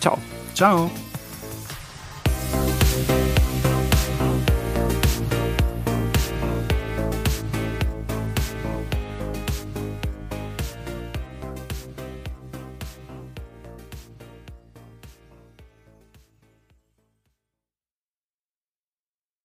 Ciao. 0.00 0.18
Ciao. 0.54 0.90